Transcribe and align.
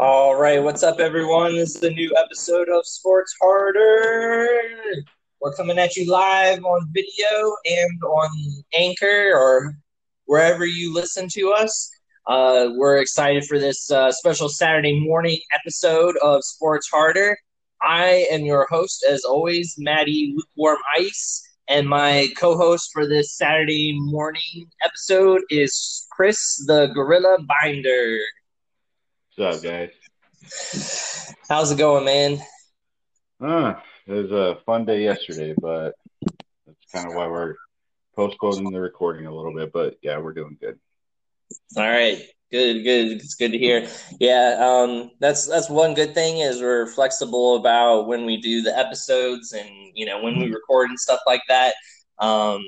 All 0.00 0.34
right, 0.34 0.60
what's 0.60 0.82
up, 0.82 0.98
everyone? 0.98 1.54
This 1.54 1.76
is 1.76 1.80
the 1.80 1.90
new 1.90 2.12
episode 2.16 2.68
of 2.68 2.84
Sports 2.84 3.32
Harder. 3.40 4.48
We're 5.40 5.54
coming 5.54 5.78
at 5.78 5.94
you 5.94 6.10
live 6.10 6.64
on 6.64 6.88
video 6.92 7.54
and 7.64 8.02
on 8.02 8.30
Anchor 8.74 9.32
or 9.34 9.74
wherever 10.24 10.66
you 10.66 10.92
listen 10.92 11.28
to 11.34 11.52
us. 11.52 11.90
Uh, 12.26 12.70
we're 12.74 12.96
excited 12.96 13.44
for 13.44 13.60
this 13.60 13.88
uh, 13.92 14.10
special 14.10 14.48
Saturday 14.48 14.98
morning 14.98 15.38
episode 15.54 16.16
of 16.16 16.42
Sports 16.42 16.88
Harder. 16.90 17.38
I 17.80 18.26
am 18.30 18.44
your 18.44 18.66
host, 18.70 19.04
as 19.08 19.24
always, 19.24 19.76
Maddie 19.78 20.34
Lukewarm 20.36 20.78
Ice, 20.96 21.42
and 21.68 21.88
my 21.88 22.28
co-host 22.36 22.90
for 22.92 23.06
this 23.06 23.36
Saturday 23.36 23.96
morning 23.98 24.70
episode 24.84 25.42
is 25.50 26.06
Chris 26.10 26.64
the 26.66 26.86
Gorilla 26.86 27.38
Binder. 27.40 28.18
What's 29.36 29.56
up, 29.56 29.62
guys? 29.62 29.90
How's 31.48 31.70
it 31.70 31.78
going, 31.78 32.04
man? 32.04 32.38
Uh, 33.40 33.74
it 34.06 34.12
was 34.12 34.32
a 34.32 34.58
fun 34.66 34.84
day 34.84 35.04
yesterday, 35.04 35.54
but 35.60 35.94
that's 36.66 36.92
kind 36.92 37.06
of 37.06 37.14
why 37.14 37.28
we're 37.28 37.54
postponing 38.16 38.72
the 38.72 38.80
recording 38.80 39.26
a 39.26 39.34
little 39.34 39.54
bit. 39.54 39.72
But 39.72 39.98
yeah, 40.02 40.18
we're 40.18 40.32
doing 40.32 40.56
good. 40.60 40.78
All 41.76 41.88
right, 41.88 42.20
good, 42.50 42.82
good. 42.82 43.12
It's 43.12 43.34
good 43.34 43.52
to 43.52 43.58
hear. 43.58 43.88
Yeah, 44.20 44.56
um, 44.60 45.10
that's 45.20 45.46
that's 45.46 45.68
one 45.70 45.94
good 45.94 46.14
thing 46.14 46.38
is 46.38 46.60
we're 46.60 46.86
flexible 46.86 47.56
about 47.56 48.06
when 48.06 48.24
we 48.24 48.40
do 48.40 48.62
the 48.62 48.76
episodes 48.76 49.52
and 49.52 49.68
you 49.94 50.06
know 50.06 50.22
when 50.22 50.38
we 50.38 50.50
record 50.52 50.90
and 50.90 50.98
stuff 50.98 51.20
like 51.26 51.42
that. 51.48 51.74
Um, 52.18 52.62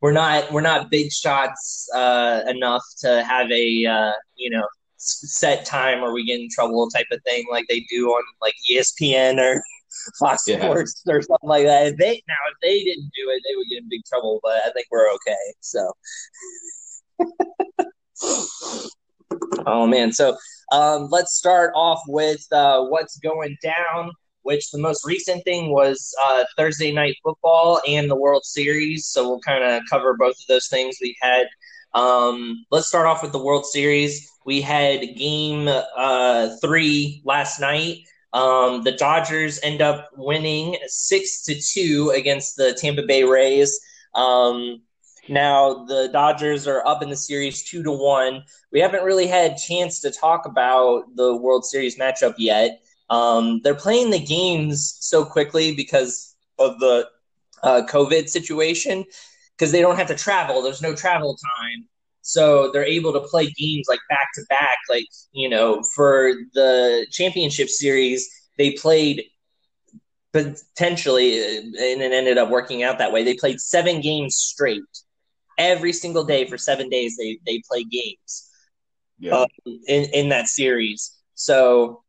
we're 0.00 0.12
not 0.12 0.50
we're 0.52 0.60
not 0.60 0.90
big 0.90 1.12
shots 1.12 1.88
uh, 1.94 2.42
enough 2.48 2.82
to 3.00 3.22
have 3.24 3.50
a 3.50 3.86
uh, 3.86 4.12
you 4.36 4.50
know 4.50 4.66
set 4.96 5.64
time 5.64 6.02
or 6.02 6.12
we 6.12 6.24
get 6.24 6.40
in 6.40 6.48
trouble 6.50 6.88
type 6.90 7.06
of 7.10 7.22
thing 7.24 7.44
like 7.50 7.66
they 7.68 7.80
do 7.88 8.08
on 8.08 8.22
like 8.42 8.54
ESPN 8.70 9.38
or 9.38 9.62
Fox 10.18 10.44
Yeah. 10.46 10.60
Sports 10.60 11.02
or 11.08 11.22
something 11.22 11.48
like 11.48 11.64
that. 11.64 11.86
If 11.88 11.96
they 11.96 12.22
now 12.28 12.34
if 12.50 12.56
they 12.62 12.84
didn't 12.84 13.10
do 13.16 13.30
it, 13.30 13.42
they 13.48 13.56
would 13.56 13.66
get 13.68 13.82
in 13.82 13.88
big 13.88 14.04
trouble. 14.06 14.40
But 14.42 14.62
I 14.64 14.70
think 14.72 14.86
we're 14.90 15.10
okay. 15.10 15.54
So. 15.60 15.92
oh 19.66 19.86
man, 19.86 20.12
so 20.12 20.36
um, 20.72 21.08
let's 21.10 21.34
start 21.34 21.72
off 21.74 22.00
with 22.08 22.44
uh, 22.52 22.84
what's 22.84 23.18
going 23.18 23.56
down. 23.62 24.12
Which 24.42 24.70
the 24.70 24.78
most 24.78 25.04
recent 25.04 25.44
thing 25.44 25.70
was 25.70 26.14
uh, 26.24 26.44
Thursday 26.56 26.92
night 26.92 27.16
football 27.22 27.78
and 27.86 28.10
the 28.10 28.16
World 28.16 28.42
Series. 28.44 29.06
So 29.06 29.28
we'll 29.28 29.40
kind 29.40 29.62
of 29.62 29.82
cover 29.90 30.16
both 30.16 30.30
of 30.40 30.46
those 30.48 30.68
things. 30.68 30.96
We 31.00 31.16
had. 31.20 31.46
Um, 31.92 32.64
let's 32.70 32.86
start 32.86 33.06
off 33.06 33.22
with 33.22 33.32
the 33.32 33.42
World 33.42 33.66
Series. 33.66 34.30
We 34.46 34.60
had 34.60 35.00
game 35.16 35.68
uh, 35.68 36.56
three 36.62 37.20
last 37.24 37.60
night. 37.60 37.98
Um, 38.32 38.82
the 38.84 38.92
Dodgers 38.92 39.58
end 39.62 39.82
up 39.82 40.08
winning 40.16 40.76
six 40.86 41.42
to 41.44 41.60
two 41.60 42.12
against 42.14 42.56
the 42.56 42.72
Tampa 42.74 43.02
Bay 43.02 43.24
Rays. 43.24 43.78
Um, 44.14 44.82
now 45.30 45.84
the 45.84 46.08
Dodgers 46.12 46.66
are 46.66 46.86
up 46.86 47.02
in 47.02 47.10
the 47.10 47.16
series 47.16 47.62
two 47.62 47.82
to 47.82 47.92
one. 47.92 48.42
We 48.72 48.80
haven't 48.80 49.04
really 49.04 49.26
had 49.26 49.56
chance 49.56 50.00
to 50.00 50.10
talk 50.10 50.46
about 50.46 51.04
the 51.16 51.36
World 51.36 51.64
Series 51.64 51.98
matchup 51.98 52.34
yet. 52.38 52.82
Um, 53.08 53.60
they're 53.62 53.74
playing 53.74 54.10
the 54.10 54.20
games 54.20 54.96
so 55.00 55.24
quickly 55.24 55.74
because 55.74 56.36
of 56.58 56.78
the 56.78 57.08
uh, 57.62 57.82
COVID 57.88 58.28
situation 58.28 59.04
because 59.56 59.72
they 59.72 59.80
don't 59.80 59.96
have 59.96 60.06
to 60.08 60.14
travel. 60.14 60.62
There's 60.62 60.82
no 60.82 60.94
travel 60.94 61.36
time. 61.36 61.86
So 62.22 62.70
they're 62.72 62.84
able 62.84 63.12
to 63.12 63.20
play 63.20 63.46
games 63.50 63.86
like 63.88 64.00
back 64.08 64.28
to 64.34 64.42
back. 64.48 64.78
Like, 64.88 65.06
you 65.32 65.48
know, 65.48 65.82
for 65.94 66.32
the 66.54 67.06
championship 67.10 67.68
series, 67.68 68.28
they 68.56 68.72
played 68.72 69.24
potentially, 70.32 71.40
uh, 71.40 71.60
and 71.60 72.02
it 72.02 72.12
ended 72.12 72.38
up 72.38 72.50
working 72.50 72.82
out 72.82 72.98
that 72.98 73.12
way. 73.12 73.24
They 73.24 73.34
played 73.34 73.60
seven 73.60 74.00
games 74.00 74.36
straight. 74.36 74.82
Every 75.60 75.94
single 75.94 76.24
day 76.24 76.46
for 76.48 76.58
seven 76.58 76.90
days, 76.90 77.16
they, 77.18 77.40
they 77.46 77.62
play 77.70 77.84
games 77.84 78.50
Yeah, 79.18 79.44
uh, 79.44 79.46
in, 79.88 80.04
in 80.12 80.28
that 80.30 80.48
series. 80.48 81.16
So 81.34 82.02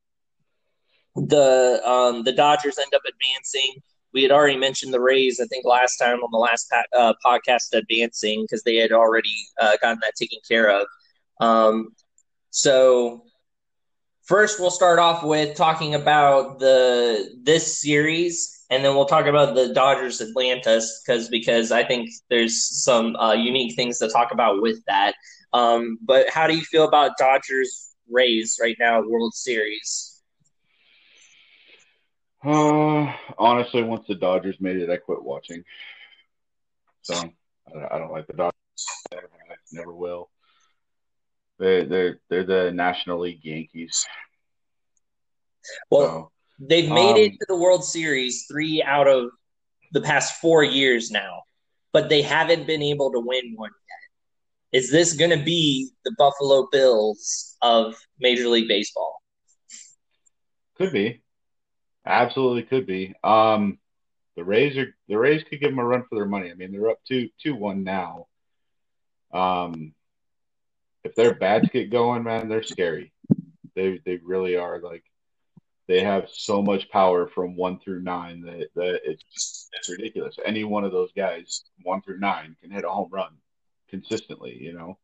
the 1.15 1.81
um, 1.85 2.23
the 2.23 2.33
Dodgers 2.33 2.77
end 2.77 2.93
up 2.95 3.01
advancing. 3.07 3.81
We 4.13 4.23
had 4.23 4.31
already 4.31 4.57
mentioned 4.57 4.93
the 4.93 5.01
Rays, 5.01 5.39
I 5.41 5.45
think, 5.47 5.65
last 5.65 5.97
time 5.97 6.19
on 6.19 6.29
the 6.31 6.37
last 6.37 6.71
uh, 6.97 7.13
podcast 7.25 7.73
advancing 7.73 8.43
because 8.43 8.63
they 8.63 8.75
had 8.77 8.91
already 8.91 9.35
uh, 9.61 9.77
gotten 9.81 9.99
that 10.01 10.13
taken 10.19 10.39
care 10.47 10.69
of. 10.69 10.87
Um, 11.39 11.89
so 12.51 13.23
first, 14.23 14.59
we'll 14.59 14.71
start 14.71 14.99
off 14.99 15.23
with 15.23 15.55
talking 15.55 15.95
about 15.95 16.59
the 16.59 17.39
this 17.43 17.81
series, 17.81 18.60
and 18.71 18.85
then 18.85 18.95
we'll 18.95 19.05
talk 19.05 19.25
about 19.25 19.53
the 19.53 19.73
Dodgers 19.73 20.21
Atlantis 20.21 21.03
because 21.05 21.27
because 21.27 21.71
I 21.71 21.83
think 21.83 22.09
there's 22.29 22.83
some 22.83 23.15
uh, 23.17 23.33
unique 23.33 23.75
things 23.75 23.99
to 23.99 24.09
talk 24.09 24.31
about 24.31 24.61
with 24.61 24.83
that. 24.87 25.13
Um, 25.53 25.99
but 26.01 26.29
how 26.29 26.47
do 26.47 26.55
you 26.55 26.63
feel 26.63 26.87
about 26.87 27.17
Dodgers 27.17 27.93
Rays 28.09 28.57
right 28.61 28.77
now, 28.79 29.01
World 29.01 29.33
Series? 29.33 30.23
uh, 32.43 33.13
honestly, 33.37 33.83
once 33.83 34.07
the 34.07 34.15
Dodgers 34.15 34.55
made 34.59 34.77
it, 34.77 34.89
I 34.89 34.97
quit 34.97 35.21
watching. 35.21 35.63
So 37.03 37.13
I 37.15 37.73
don't, 37.73 37.91
I 37.91 37.99
don't 37.99 38.11
like 38.11 38.27
the 38.27 38.33
Dodgers. 38.33 38.55
Never 39.11 39.29
never 39.73 39.93
will. 39.93 40.29
They 41.59 41.83
they're 41.83 42.19
they're 42.29 42.45
the 42.45 42.71
National 42.71 43.19
League 43.19 43.43
Yankees. 43.43 44.05
Well, 45.89 46.07
So 46.07 46.31
they've 46.61 46.89
made 46.89 47.17
it 47.17 47.31
um, 47.31 47.37
to 47.39 47.45
the 47.49 47.57
World 47.57 47.83
Series 47.83 48.45
three 48.49 48.83
out 48.83 49.07
of 49.07 49.31
the 49.91 50.01
past 50.01 50.39
four 50.39 50.63
years 50.63 51.11
now, 51.11 51.41
but 51.91 52.09
they 52.09 52.21
haven't 52.21 52.67
been 52.67 52.81
able 52.81 53.11
to 53.11 53.19
win 53.19 53.53
one 53.55 53.71
yet. 53.71 54.79
Is 54.79 54.91
this 54.91 55.13
going 55.13 55.37
to 55.37 55.43
be 55.43 55.89
the 56.05 56.15
Buffalo 56.17 56.67
Bills 56.71 57.57
of 57.61 57.95
Major 58.19 58.47
League 58.47 58.67
Baseball? 58.67 59.21
could 60.81 60.91
be, 60.91 61.21
absolutely 62.05 62.63
could 62.63 62.87
be. 62.87 63.13
Um, 63.23 63.77
the 64.35 64.43
Rays 64.43 64.77
are 64.77 64.95
the 65.07 65.17
Rays 65.17 65.43
could 65.43 65.59
give 65.59 65.69
them 65.69 65.79
a 65.79 65.85
run 65.85 66.03
for 66.09 66.15
their 66.15 66.25
money. 66.25 66.49
I 66.49 66.55
mean, 66.55 66.71
they're 66.71 66.89
up 66.89 66.99
two 67.07 67.29
two 67.41 67.55
one 67.55 67.83
now. 67.83 68.27
Um, 69.31 69.93
if 71.03 71.15
their 71.15 71.35
bats 71.35 71.67
get 71.71 71.91
going, 71.91 72.23
man, 72.23 72.49
they're 72.49 72.63
scary. 72.63 73.13
They 73.75 73.99
they 74.05 74.19
really 74.23 74.55
are. 74.55 74.79
Like 74.79 75.03
they 75.91 76.01
have 76.01 76.29
so 76.31 76.61
much 76.61 76.89
power 76.89 77.27
from 77.27 77.57
one 77.57 77.77
through 77.77 78.01
nine 78.01 78.41
that, 78.43 78.69
that 78.75 79.01
it's 79.03 79.69
it's 79.73 79.89
ridiculous. 79.89 80.37
Any 80.45 80.63
one 80.63 80.85
of 80.85 80.93
those 80.93 81.11
guys, 81.11 81.65
one 81.83 82.01
through 82.01 82.19
nine, 82.19 82.55
can 82.61 82.71
hit 82.71 82.85
a 82.85 82.89
home 82.89 83.09
run 83.11 83.33
consistently. 83.89 84.57
You 84.57 84.71
know, 84.71 84.97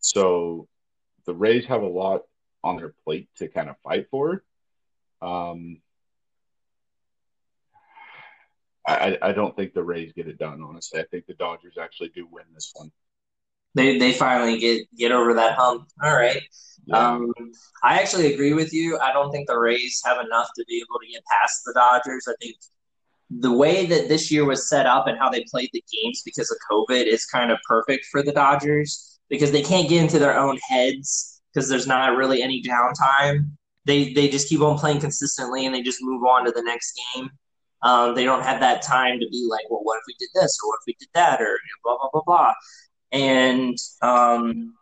so 0.00 0.66
the 1.26 1.34
Rays 1.34 1.66
have 1.66 1.82
a 1.82 1.86
lot 1.86 2.22
on 2.62 2.78
their 2.78 2.94
plate 3.04 3.28
to 3.36 3.48
kind 3.48 3.68
of 3.68 3.76
fight 3.84 4.06
for. 4.10 4.42
Um, 5.20 5.82
I, 8.86 9.18
I 9.22 9.28
I 9.28 9.32
don't 9.32 9.54
think 9.54 9.74
the 9.74 9.84
Rays 9.84 10.14
get 10.14 10.26
it 10.26 10.38
done. 10.38 10.62
Honestly, 10.62 11.00
I 11.00 11.04
think 11.04 11.26
the 11.26 11.34
Dodgers 11.34 11.76
actually 11.78 12.12
do 12.14 12.26
win 12.30 12.46
this 12.54 12.72
one. 12.74 12.90
They 13.74 13.98
they 13.98 14.12
finally 14.12 14.58
get 14.58 14.86
get 14.96 15.12
over 15.12 15.34
that 15.34 15.56
hump. 15.56 15.88
All 16.02 16.14
right. 16.14 16.42
Yeah. 16.86 17.14
Um, 17.14 17.32
I 17.82 18.00
actually 18.00 18.32
agree 18.32 18.52
with 18.52 18.72
you. 18.72 18.98
I 18.98 19.12
don't 19.12 19.30
think 19.30 19.48
the 19.48 19.58
Rays 19.58 20.02
have 20.04 20.24
enough 20.24 20.48
to 20.56 20.64
be 20.68 20.76
able 20.76 21.00
to 21.00 21.10
get 21.10 21.22
past 21.30 21.62
the 21.64 21.72
Dodgers. 21.74 22.26
I 22.28 22.34
think 22.40 22.56
the 23.30 23.52
way 23.52 23.86
that 23.86 24.08
this 24.08 24.30
year 24.30 24.44
was 24.44 24.68
set 24.68 24.86
up 24.86 25.06
and 25.06 25.18
how 25.18 25.30
they 25.30 25.44
played 25.50 25.70
the 25.72 25.82
games 25.92 26.22
because 26.24 26.50
of 26.50 26.58
COVID 26.70 27.06
is 27.06 27.24
kind 27.24 27.50
of 27.50 27.58
perfect 27.66 28.06
for 28.06 28.22
the 28.22 28.32
Dodgers 28.32 29.18
because 29.28 29.50
they 29.50 29.62
can't 29.62 29.88
get 29.88 30.02
into 30.02 30.18
their 30.18 30.38
own 30.38 30.58
heads 30.68 31.40
because 31.52 31.68
there's 31.68 31.86
not 31.86 32.16
really 32.16 32.42
any 32.42 32.62
downtime. 32.62 33.50
They 33.86 34.12
they 34.12 34.28
just 34.28 34.48
keep 34.48 34.60
on 34.60 34.78
playing 34.78 35.00
consistently 35.00 35.66
and 35.66 35.74
they 35.74 35.82
just 35.82 35.98
move 36.02 36.24
on 36.24 36.44
to 36.44 36.52
the 36.52 36.62
next 36.62 37.00
game. 37.14 37.30
Um, 37.82 38.14
they 38.14 38.24
don't 38.24 38.42
have 38.42 38.60
that 38.60 38.80
time 38.80 39.20
to 39.20 39.28
be 39.28 39.46
like, 39.50 39.68
well, 39.70 39.80
what 39.82 39.98
if 39.98 40.04
we 40.06 40.14
did 40.18 40.30
this 40.34 40.58
or 40.62 40.70
what 40.70 40.78
if 40.80 40.86
we 40.86 40.96
did 40.98 41.08
that 41.14 41.40
or 41.40 41.48
you 41.48 41.50
know, 41.50 41.80
blah 41.82 41.96
blah 41.98 42.10
blah 42.12 42.22
blah. 42.24 42.54
And 43.14 43.78
um, 44.02 44.74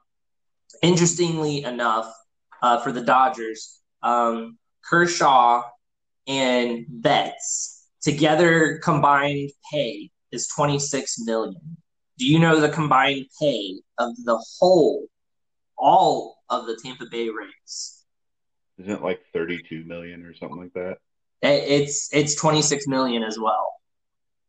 interestingly 0.83 1.65
enough, 1.65 2.13
uh, 2.63 2.79
for 2.81 2.91
the 2.91 3.03
Dodgers, 3.03 3.79
um, 4.03 4.59
Kershaw 4.83 5.63
and 6.27 6.87
Betts 6.89 7.87
together 8.01 8.81
combined 8.83 9.51
pay 9.71 10.11
is 10.33 10.49
twenty 10.49 10.79
six 10.79 11.17
million. 11.19 11.77
Do 12.19 12.27
you 12.27 12.39
know 12.39 12.59
the 12.59 12.71
combined 12.71 13.27
pay 13.39 13.81
of 13.99 14.17
the 14.25 14.43
whole, 14.59 15.07
all 15.77 16.39
of 16.49 16.67
the 16.67 16.79
Tampa 16.83 17.05
Bay 17.11 17.29
Rays? 17.29 18.05
Isn't 18.79 18.93
it 18.93 19.03
like 19.03 19.21
32 19.33 19.85
million 19.85 20.25
or 20.25 20.35
something 20.35 20.59
like 20.59 20.73
that? 20.73 20.97
It's 21.43 22.09
it's 22.15 22.35
twenty 22.35 22.63
six 22.63 22.87
million 22.87 23.23
as 23.25 23.39
well. 23.39 23.73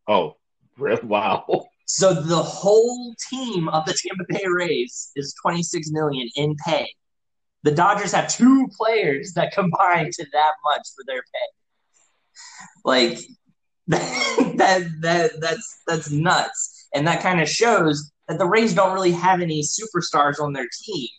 Oh, 0.08 0.38
Wow. 1.04 1.66
So 1.86 2.14
the 2.14 2.42
whole 2.42 3.14
team 3.30 3.68
of 3.70 3.86
the 3.86 3.94
Tampa 3.94 4.24
Bay 4.30 4.46
Rays 4.48 5.12
is 5.16 5.36
26 5.42 5.92
million 5.92 6.30
in 6.36 6.56
pay. 6.66 6.88
The 7.64 7.72
Dodgers 7.72 8.12
have 8.14 8.30
two 8.30 8.68
players 8.78 9.34
that 9.34 9.54
combine 9.54 10.10
to 10.12 10.26
that 10.34 10.52
much 10.66 10.88
for 10.96 11.04
their 11.06 11.22
pay. 11.22 11.50
Like 12.84 13.20
that 13.88 14.90
that 15.02 15.32
that's 15.40 15.82
that's 15.88 16.12
nuts. 16.12 16.88
And 16.94 17.08
that 17.08 17.22
kind 17.22 17.42
of 17.42 17.50
shows 17.50 18.12
that 18.28 18.38
the 18.38 18.46
Rays 18.46 18.74
don't 18.74 18.94
really 18.94 19.12
have 19.12 19.42
any 19.42 19.62
superstars 19.62 20.40
on 20.40 20.54
their 20.54 20.68
team, 20.86 21.10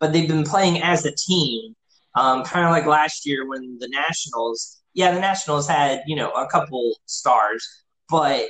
but 0.00 0.12
they've 0.12 0.28
been 0.28 0.44
playing 0.44 0.80
as 0.82 1.04
a 1.04 1.14
team. 1.14 1.74
Um, 2.16 2.44
kind 2.44 2.64
of 2.64 2.70
like 2.70 2.86
last 2.86 3.26
year 3.26 3.48
when 3.48 3.76
the 3.80 3.88
Nationals, 3.88 4.80
yeah, 4.94 5.12
the 5.12 5.20
Nationals 5.20 5.68
had 5.68 6.02
you 6.06 6.16
know 6.16 6.30
a 6.30 6.46
couple 6.46 6.96
stars, 7.06 7.66
but 8.08 8.46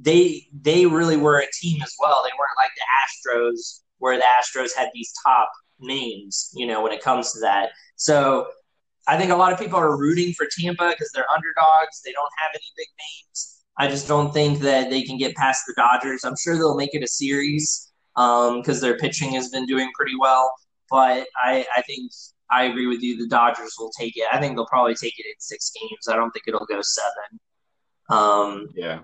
they 0.00 0.46
they 0.52 0.86
really 0.86 1.16
were 1.16 1.40
a 1.40 1.46
team 1.60 1.82
as 1.82 1.94
well. 2.00 2.22
They 2.24 2.30
weren't 2.38 2.56
like 2.56 2.70
the 2.76 3.30
Astros, 3.30 3.80
where 3.98 4.16
the 4.16 4.24
Astros 4.24 4.70
had 4.76 4.88
these 4.94 5.12
top 5.24 5.50
names, 5.78 6.50
you 6.54 6.66
know, 6.66 6.82
when 6.82 6.92
it 6.92 7.02
comes 7.02 7.32
to 7.32 7.40
that. 7.40 7.70
So 7.96 8.46
I 9.06 9.18
think 9.18 9.30
a 9.30 9.36
lot 9.36 9.52
of 9.52 9.58
people 9.58 9.78
are 9.78 9.98
rooting 9.98 10.32
for 10.32 10.46
Tampa 10.58 10.90
because 10.90 11.10
they're 11.14 11.30
underdogs. 11.34 12.00
They 12.04 12.12
don't 12.12 12.30
have 12.38 12.50
any 12.54 12.72
big 12.76 12.86
names. 12.98 13.62
I 13.78 13.88
just 13.88 14.06
don't 14.06 14.32
think 14.32 14.60
that 14.60 14.90
they 14.90 15.02
can 15.02 15.18
get 15.18 15.34
past 15.34 15.64
the 15.66 15.74
Dodgers. 15.76 16.24
I'm 16.24 16.36
sure 16.36 16.56
they'll 16.56 16.76
make 16.76 16.94
it 16.94 17.02
a 17.02 17.08
series 17.08 17.90
because 18.14 18.76
um, 18.76 18.80
their 18.80 18.98
pitching 18.98 19.32
has 19.32 19.48
been 19.48 19.66
doing 19.66 19.90
pretty 19.94 20.14
well. 20.18 20.52
But 20.90 21.26
I, 21.36 21.66
I 21.74 21.82
think 21.82 22.12
I 22.50 22.64
agree 22.64 22.86
with 22.86 23.02
you. 23.02 23.16
The 23.16 23.28
Dodgers 23.28 23.74
will 23.78 23.90
take 23.98 24.16
it. 24.16 24.26
I 24.30 24.38
think 24.38 24.56
they'll 24.56 24.66
probably 24.66 24.94
take 24.94 25.18
it 25.18 25.26
in 25.26 25.34
six 25.38 25.72
games. 25.80 26.06
I 26.08 26.16
don't 26.16 26.30
think 26.30 26.44
it'll 26.46 26.66
go 26.66 26.80
seven. 26.82 27.40
Um, 28.10 28.68
yeah. 28.74 29.00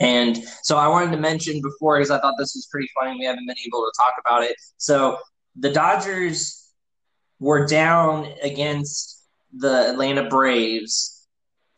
And 0.00 0.36
so 0.62 0.76
I 0.76 0.88
wanted 0.88 1.12
to 1.12 1.18
mention 1.18 1.60
before 1.62 1.98
because 1.98 2.10
I 2.10 2.18
thought 2.18 2.34
this 2.38 2.54
was 2.54 2.66
pretty 2.70 2.88
funny. 2.98 3.16
We 3.18 3.24
haven't 3.24 3.46
been 3.46 3.56
able 3.66 3.80
to 3.80 3.92
talk 3.96 4.14
about 4.24 4.42
it. 4.42 4.56
So 4.76 5.18
the 5.56 5.70
Dodgers 5.70 6.70
were 7.38 7.66
down 7.66 8.32
against 8.42 9.22
the 9.52 9.90
Atlanta 9.90 10.28
Braves 10.28 11.26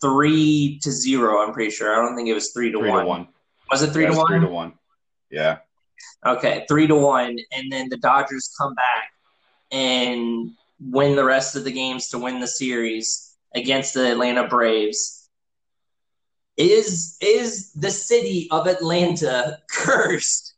three 0.00 0.78
to 0.82 0.90
zero. 0.90 1.42
I'm 1.42 1.52
pretty 1.52 1.70
sure. 1.70 1.92
I 1.92 1.96
don't 1.96 2.16
think 2.16 2.28
it 2.28 2.34
was 2.34 2.52
three 2.52 2.70
to, 2.70 2.78
three 2.78 2.90
one. 2.90 3.04
to 3.04 3.08
one. 3.08 3.28
Was 3.70 3.82
it 3.82 3.90
three 3.90 4.04
yeah, 4.04 4.10
to 4.10 4.16
one? 4.16 4.26
Three 4.28 4.40
to 4.40 4.46
one. 4.46 4.72
Yeah. 5.30 5.58
Okay, 6.24 6.64
three 6.68 6.86
to 6.86 6.94
one, 6.94 7.38
and 7.52 7.72
then 7.72 7.88
the 7.88 7.96
Dodgers 7.96 8.54
come 8.58 8.74
back 8.74 9.10
and 9.70 10.50
win 10.80 11.16
the 11.16 11.24
rest 11.24 11.56
of 11.56 11.64
the 11.64 11.70
games 11.70 12.08
to 12.08 12.18
win 12.18 12.40
the 12.40 12.46
series 12.46 13.34
against 13.54 13.94
the 13.94 14.12
Atlanta 14.12 14.46
Braves. 14.46 15.23
Is 16.56 17.16
is 17.20 17.72
the 17.72 17.90
city 17.90 18.48
of 18.50 18.66
Atlanta 18.66 19.58
cursed 19.70 20.54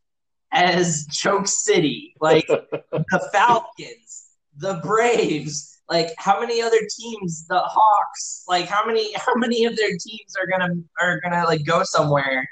as 0.53 1.07
Choke 1.11 1.49
City? 1.49 2.15
Like 2.21 2.47
the 2.93 3.31
Falcons, 3.33 4.27
the 4.59 4.81
Braves, 4.83 5.79
like 5.89 6.11
how 6.19 6.41
many 6.41 6.61
other 6.61 6.81
teams, 6.99 7.47
the 7.47 7.61
Hawks, 7.61 8.45
like 8.47 8.67
how 8.67 8.85
many 8.85 9.13
how 9.15 9.35
many 9.37 9.65
of 9.65 9.77
their 9.77 9.91
teams 9.91 10.35
are 10.39 10.47
gonna 10.47 10.75
are 11.01 11.21
gonna 11.21 11.45
like 11.45 11.65
go 11.65 11.83
somewhere 11.85 12.47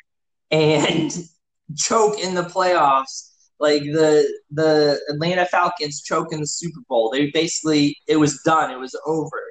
and 0.50 1.12
choke 1.76 2.18
in 2.18 2.34
the 2.34 2.44
playoffs? 2.44 3.30
Like 3.60 3.82
the 3.82 4.26
the 4.52 5.00
Atlanta 5.10 5.44
Falcons 5.46 6.00
choke 6.00 6.32
in 6.32 6.40
the 6.40 6.46
Super 6.46 6.80
Bowl. 6.88 7.10
They 7.10 7.30
basically 7.30 7.96
it 8.06 8.16
was 8.16 8.40
done. 8.44 8.70
It 8.70 8.78
was 8.78 8.98
over. 9.06 9.42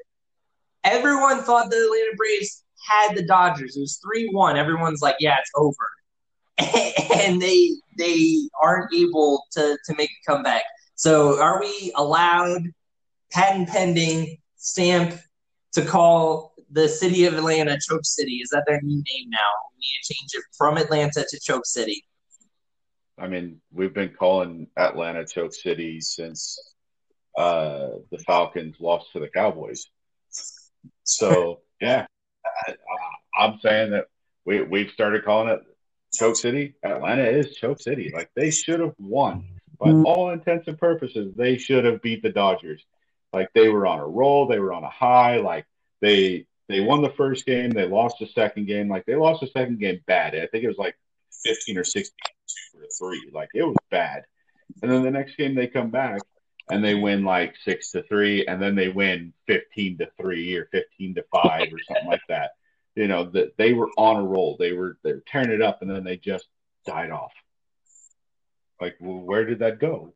Everyone 0.84 1.44
thought 1.44 1.70
the 1.70 1.78
Atlanta 1.78 2.16
Braves 2.18 2.63
had 2.88 3.16
the 3.16 3.24
Dodgers. 3.24 3.78
It 3.78 3.82
was 3.82 4.00
three 4.04 4.30
one. 4.30 4.58
Everyone's 4.58 5.02
like, 5.02 5.16
yeah, 5.20 5.38
it's 5.40 5.52
over. 5.56 5.76
and 7.24 7.42
they 7.42 7.72
they 7.98 8.50
aren't 8.62 8.94
able 8.94 9.44
to 9.52 9.78
to 9.86 9.96
make 9.96 10.10
a 10.10 10.32
comeback. 10.32 10.64
So 10.96 11.42
are 11.42 11.60
we 11.60 11.92
allowed 11.96 12.64
patent 13.32 13.70
pending 13.70 14.38
stamp 14.58 15.20
to 15.74 15.84
call 15.84 16.54
the 16.72 16.88
city 16.88 17.26
of 17.26 17.34
Atlanta 17.34 17.78
Choke 17.80 18.06
City? 18.06 18.38
Is 18.38 18.50
that 18.50 18.64
their 18.68 18.82
new 18.82 18.96
name 18.96 19.30
now? 19.30 19.52
We 19.72 19.80
need 19.80 20.00
to 20.04 20.14
change 20.14 20.30
it 20.34 20.44
from 20.58 20.78
Atlanta 20.78 21.26
to 21.28 21.40
Choke 21.40 21.66
City. 21.66 22.04
I 23.18 23.28
mean, 23.28 23.62
we've 23.72 23.94
been 23.94 24.14
calling 24.18 24.68
Atlanta 24.78 25.26
Choke 25.26 25.54
City 25.54 26.02
since 26.02 26.74
uh, 27.38 27.90
the 28.12 28.18
Falcons 28.20 28.76
lost 28.80 29.12
to 29.14 29.20
the 29.20 29.30
Cowboys. 29.30 29.88
So 31.04 31.62
yeah, 31.82 32.06
I, 32.68 33.46
am 33.46 33.60
saying 33.62 33.92
that 33.92 34.06
we 34.46 34.62
we've 34.62 34.92
started 34.92 35.24
calling 35.26 35.50
it 35.50 35.62
Choke 36.14 36.36
City. 36.36 36.76
Atlanta 36.84 37.26
is 37.26 37.56
Choke 37.56 37.82
City. 37.82 38.12
Like 38.14 38.30
they 38.36 38.52
should 38.52 38.80
have 38.80 38.96
won. 38.98 39.46
By 39.80 39.90
mm. 39.90 40.06
all 40.06 40.32
intents 40.32 40.68
and 40.68 40.78
purposes, 40.78 41.34
they 41.36 41.58
should 41.58 41.86
have 41.86 42.02
beat 42.02 42.22
the 42.22 42.30
Dodgers. 42.30 42.84
Like 43.32 43.50
they 43.54 43.70
were 43.70 43.88
on 43.88 44.00
a 44.00 44.08
roll, 44.08 44.48
they 44.48 44.60
were 44.60 44.74
on 44.74 44.84
a 44.84 44.90
high. 44.90 45.38
Like 45.38 45.66
they 46.02 46.46
they 46.70 46.80
won 46.82 47.02
the 47.02 47.10
first 47.10 47.46
game, 47.46 47.72
they 47.72 47.88
lost 47.88 48.18
the 48.20 48.28
second 48.28 48.68
game. 48.68 48.90
Like 48.90 49.06
they 49.06 49.16
lost 49.16 49.42
the 49.42 49.48
second 49.48 49.80
game 49.80 50.02
bad. 50.06 50.36
I 50.36 50.48
think 50.48 50.64
it 50.64 50.68
was 50.68 50.78
like 50.78 50.96
15 51.44 51.78
or 51.78 51.84
16 51.84 52.14
two 52.48 52.80
or 52.80 52.88
three. 52.98 53.30
Like 53.32 53.50
it 53.54 53.64
was 53.64 53.76
bad. 53.90 54.24
And 54.82 54.92
then 54.92 55.04
the 55.04 55.12
next 55.12 55.36
game 55.36 55.56
they 55.56 55.68
come 55.68 55.90
back 55.90 56.22
and 56.70 56.84
they 56.84 56.96
win 56.96 57.24
like 57.24 57.56
six 57.64 57.92
to 57.92 58.04
three, 58.04 58.46
and 58.46 58.62
then 58.62 58.76
they 58.76 58.90
win 58.90 59.34
fifteen 59.48 59.98
to 59.98 60.10
three 60.20 60.56
or 60.56 60.68
fifteen 60.72 61.16
to 61.16 61.24
five 61.32 61.68
or 61.74 61.80
something 61.88 62.08
like 62.08 62.22
that. 62.30 62.52
You 62.96 63.08
know 63.08 63.26
that 63.32 63.58
they 63.58 63.74
were 63.74 63.90
on 63.98 64.18
a 64.18 64.24
roll. 64.24 64.56
They 64.58 64.74
were 64.74 64.98
they 65.04 65.14
were 65.14 65.24
tearing 65.28 65.52
it 65.52 65.62
up, 65.62 65.82
and 65.82 65.90
then 65.90 66.04
they 66.04 66.18
just 66.18 66.48
died 66.86 67.12
off. 67.12 67.34
Like, 68.80 68.96
well, 69.00 69.20
where 69.20 69.46
did 69.46 69.60
that 69.60 69.80
go? 69.80 70.14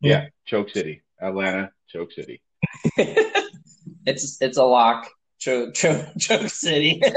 Yeah, 0.00 0.26
Choke 0.46 0.70
City, 0.70 1.02
Atlanta, 1.20 1.70
Choke 1.88 2.12
City. 2.12 2.40
it's 2.96 4.40
it's 4.40 4.58
a 4.58 4.64
lock. 4.64 5.10
Choke 5.38 5.74
Choke, 5.74 6.06
choke 6.18 6.48
City. 6.48 7.02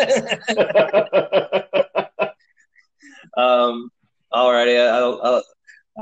um. 3.38 3.92
Alrighty, 4.34 4.78
I'll, 4.78 5.22
I'll, 5.24 5.44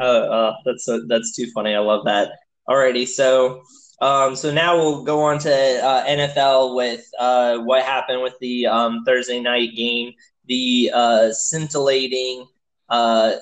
uh, 0.02 0.54
that's 0.66 0.88
uh, 0.88 1.00
that's 1.08 1.36
too 1.36 1.50
funny. 1.54 1.76
I 1.76 1.80
love 1.80 2.06
that. 2.06 2.32
Alrighty, 2.68 3.08
so 3.08 3.64
um, 4.02 4.36
so 4.36 4.52
now 4.52 4.76
we'll 4.76 5.04
go 5.04 5.22
on 5.22 5.40
to 5.40 5.52
uh, 5.52 6.06
NFL 6.06 6.76
with 6.76 7.06
uh, 7.18 7.58
what 7.60 7.84
happened 7.84 8.22
with 8.22 8.38
the 8.40 8.68
um, 8.68 9.04
Thursday 9.06 9.40
night 9.40 9.76
game, 9.76 10.14
the 10.46 10.92
uh, 10.94 11.32
scintillating 11.32 12.46
uh, 12.90 13.34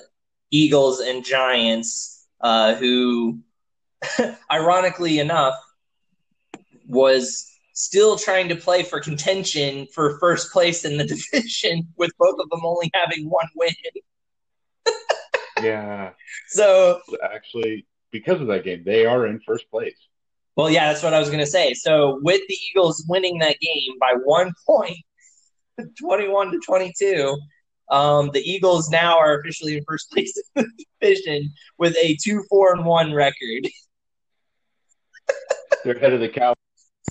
Eagles 0.50 1.00
and 1.00 1.24
Giants, 1.24 2.26
uh, 2.40 2.74
who, 2.74 3.40
ironically 4.50 5.18
enough, 5.18 5.54
was 6.86 7.50
still 7.72 8.16
trying 8.16 8.48
to 8.48 8.56
play 8.56 8.84
for 8.84 9.00
contention 9.00 9.88
for 9.92 10.18
first 10.20 10.52
place 10.52 10.84
in 10.84 10.96
the 10.96 11.04
division, 11.32 11.88
with 11.96 12.12
both 12.18 12.38
of 12.38 12.48
them 12.50 12.60
only 12.64 12.90
having 12.94 13.28
one 13.28 13.48
win. 13.56 13.74
yeah. 15.64 16.10
So 16.48 17.00
actually, 17.22 17.86
because 18.10 18.40
of 18.40 18.46
that 18.48 18.64
game, 18.64 18.82
they 18.84 19.06
are 19.06 19.26
in 19.26 19.40
first 19.46 19.70
place. 19.70 19.96
Well, 20.56 20.70
yeah, 20.70 20.88
that's 20.88 21.02
what 21.02 21.14
I 21.14 21.18
was 21.18 21.28
going 21.28 21.40
to 21.40 21.46
say. 21.46 21.74
So 21.74 22.20
with 22.22 22.40
the 22.48 22.56
Eagles 22.70 23.04
winning 23.08 23.38
that 23.40 23.58
game 23.60 23.98
by 23.98 24.14
one 24.24 24.52
point, 24.66 24.98
21 26.00 26.52
to 26.52 26.60
22, 26.64 27.36
um, 27.90 28.30
the 28.32 28.40
Eagles 28.40 28.88
now 28.88 29.18
are 29.18 29.40
officially 29.40 29.76
in 29.76 29.84
first 29.86 30.10
place 30.12 30.40
in 30.54 30.64
the 30.64 30.84
division 31.00 31.52
with 31.78 31.96
a 31.96 32.16
2 32.22 32.44
4 32.48 32.76
and 32.76 32.84
1 32.84 33.12
record. 33.12 33.68
They're 35.84 35.96
ahead 35.96 36.12
of 36.12 36.20
the 36.20 36.28
Cowboys, 36.28 36.56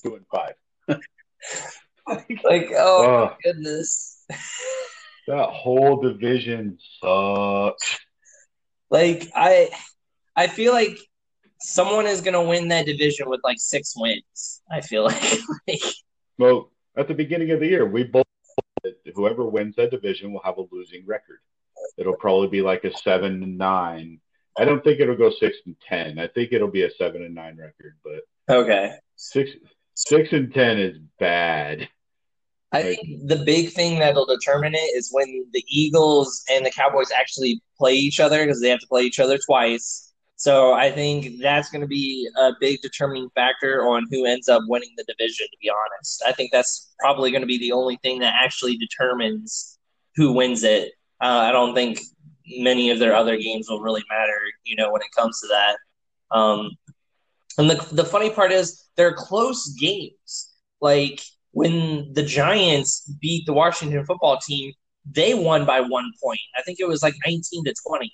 2 0.04 0.16
and 0.16 0.26
5. 0.32 1.00
like, 2.44 2.72
oh, 2.76 3.06
oh 3.06 3.36
goodness. 3.44 4.26
That 5.28 5.50
whole 5.50 6.02
division 6.02 6.78
sucks. 7.02 8.00
Like 8.94 9.32
I 9.34 9.72
I 10.36 10.46
feel 10.46 10.72
like 10.72 11.00
someone 11.60 12.06
is 12.06 12.22
gonna 12.22 12.44
win 12.44 12.68
that 12.68 12.86
division 12.86 13.28
with 13.28 13.42
like 13.44 13.58
six 13.60 13.94
wins. 13.98 14.62
I 14.72 14.82
feel 14.82 15.04
like. 15.68 15.82
well, 16.38 16.72
at 16.96 17.08
the 17.08 17.16
beginning 17.16 17.50
of 17.50 17.60
the 17.60 17.68
year, 17.68 17.88
we 17.88 18.04
both 18.04 18.24
whoever 19.16 19.46
wins 19.46 19.76
that 19.78 19.90
division 19.90 20.32
will 20.32 20.44
have 20.44 20.60
a 20.60 20.66
losing 20.72 21.04
record. 21.08 21.40
It'll 21.98 22.16
probably 22.16 22.50
be 22.50 22.62
like 22.62 22.84
a 22.84 22.96
seven 22.96 23.42
and 23.42 23.58
nine. 23.58 24.20
I 24.60 24.66
don't 24.66 24.84
think 24.84 25.00
it'll 25.00 25.16
go 25.16 25.32
six 25.32 25.58
and 25.66 25.76
ten. 25.90 26.20
I 26.20 26.28
think 26.28 26.54
it'll 26.54 26.68
be 26.70 26.84
a 26.84 26.92
seven 26.92 27.24
and 27.24 27.34
nine 27.34 27.58
record, 27.58 27.98
but 28.04 28.56
okay, 28.56 28.94
six 29.16 29.50
six 29.96 30.34
and 30.34 30.54
ten 30.54 30.78
is 30.78 31.00
bad. 31.20 31.90
I 32.74 32.82
think 32.82 33.28
the 33.28 33.44
big 33.46 33.72
thing 33.72 34.00
that'll 34.00 34.26
determine 34.26 34.74
it 34.74 34.96
is 34.96 35.10
when 35.12 35.46
the 35.54 35.64
Eagles 35.68 36.44
and 36.50 36.66
the 36.66 36.72
Cowboys 36.72 37.12
actually 37.12 37.62
play 37.78 37.94
each 37.94 38.20
other 38.20 38.44
because 38.44 38.62
they 38.62 38.70
have 38.70 38.80
to 38.80 38.88
play 38.88 39.04
each 39.04 39.20
other 39.20 39.38
twice. 39.38 40.12
So 40.38 40.74
I 40.74 40.92
think 40.92 41.40
that's 41.42 41.70
going 41.70 41.82
to 41.82 41.88
be 41.88 42.28
a 42.38 42.52
big 42.60 42.82
determining 42.82 43.30
factor 43.36 43.88
on 43.88 44.08
who 44.10 44.26
ends 44.26 44.50
up 44.50 44.64
winning 44.68 44.90
the 44.98 45.04
division. 45.04 45.46
To 45.46 45.58
be 45.62 45.70
honest, 45.70 46.24
I 46.28 46.32
think 46.32 46.52
that's 46.52 46.94
probably 47.00 47.32
going 47.32 47.42
to 47.44 47.48
be 47.48 47.60
the 47.60 47.72
only 47.72 47.98
thing 47.98 48.20
that 48.20 48.34
actually 48.38 48.76
determines 48.76 49.78
who 50.16 50.34
wins 50.34 50.64
it. 50.64 50.94
Uh, 51.22 51.46
I 51.48 51.52
don't 51.52 51.76
think 51.76 52.00
many 52.58 52.90
of 52.90 53.00
their 53.00 53.16
other 53.16 53.38
games 53.38 53.70
will 53.70 53.82
really 53.82 54.04
matter, 54.10 54.38
you 54.64 54.76
know, 54.76 54.92
when 54.92 55.02
it 55.02 55.08
comes 55.16 55.40
to 55.42 55.48
that. 55.48 55.78
Um, 56.36 56.72
and 57.58 57.70
the 57.70 57.88
the 57.92 58.04
funny 58.04 58.32
part 58.32 58.52
is 58.52 58.90
they're 58.98 59.14
close 59.14 59.70
games. 59.80 60.54
Like 60.82 61.22
when 61.54 62.12
the 62.14 62.24
Giants 62.24 63.02
beat 63.22 63.46
the 63.46 63.54
Washington 63.54 64.04
football 64.06 64.38
team, 64.38 64.74
they 65.10 65.34
won 65.34 65.66
by 65.66 65.82
one 65.82 66.12
point. 66.22 66.40
I 66.58 66.64
think 66.64 66.80
it 66.80 66.88
was 66.88 67.04
like 67.04 67.14
19 67.26 67.66
to 67.66 67.74
20. 67.88 68.14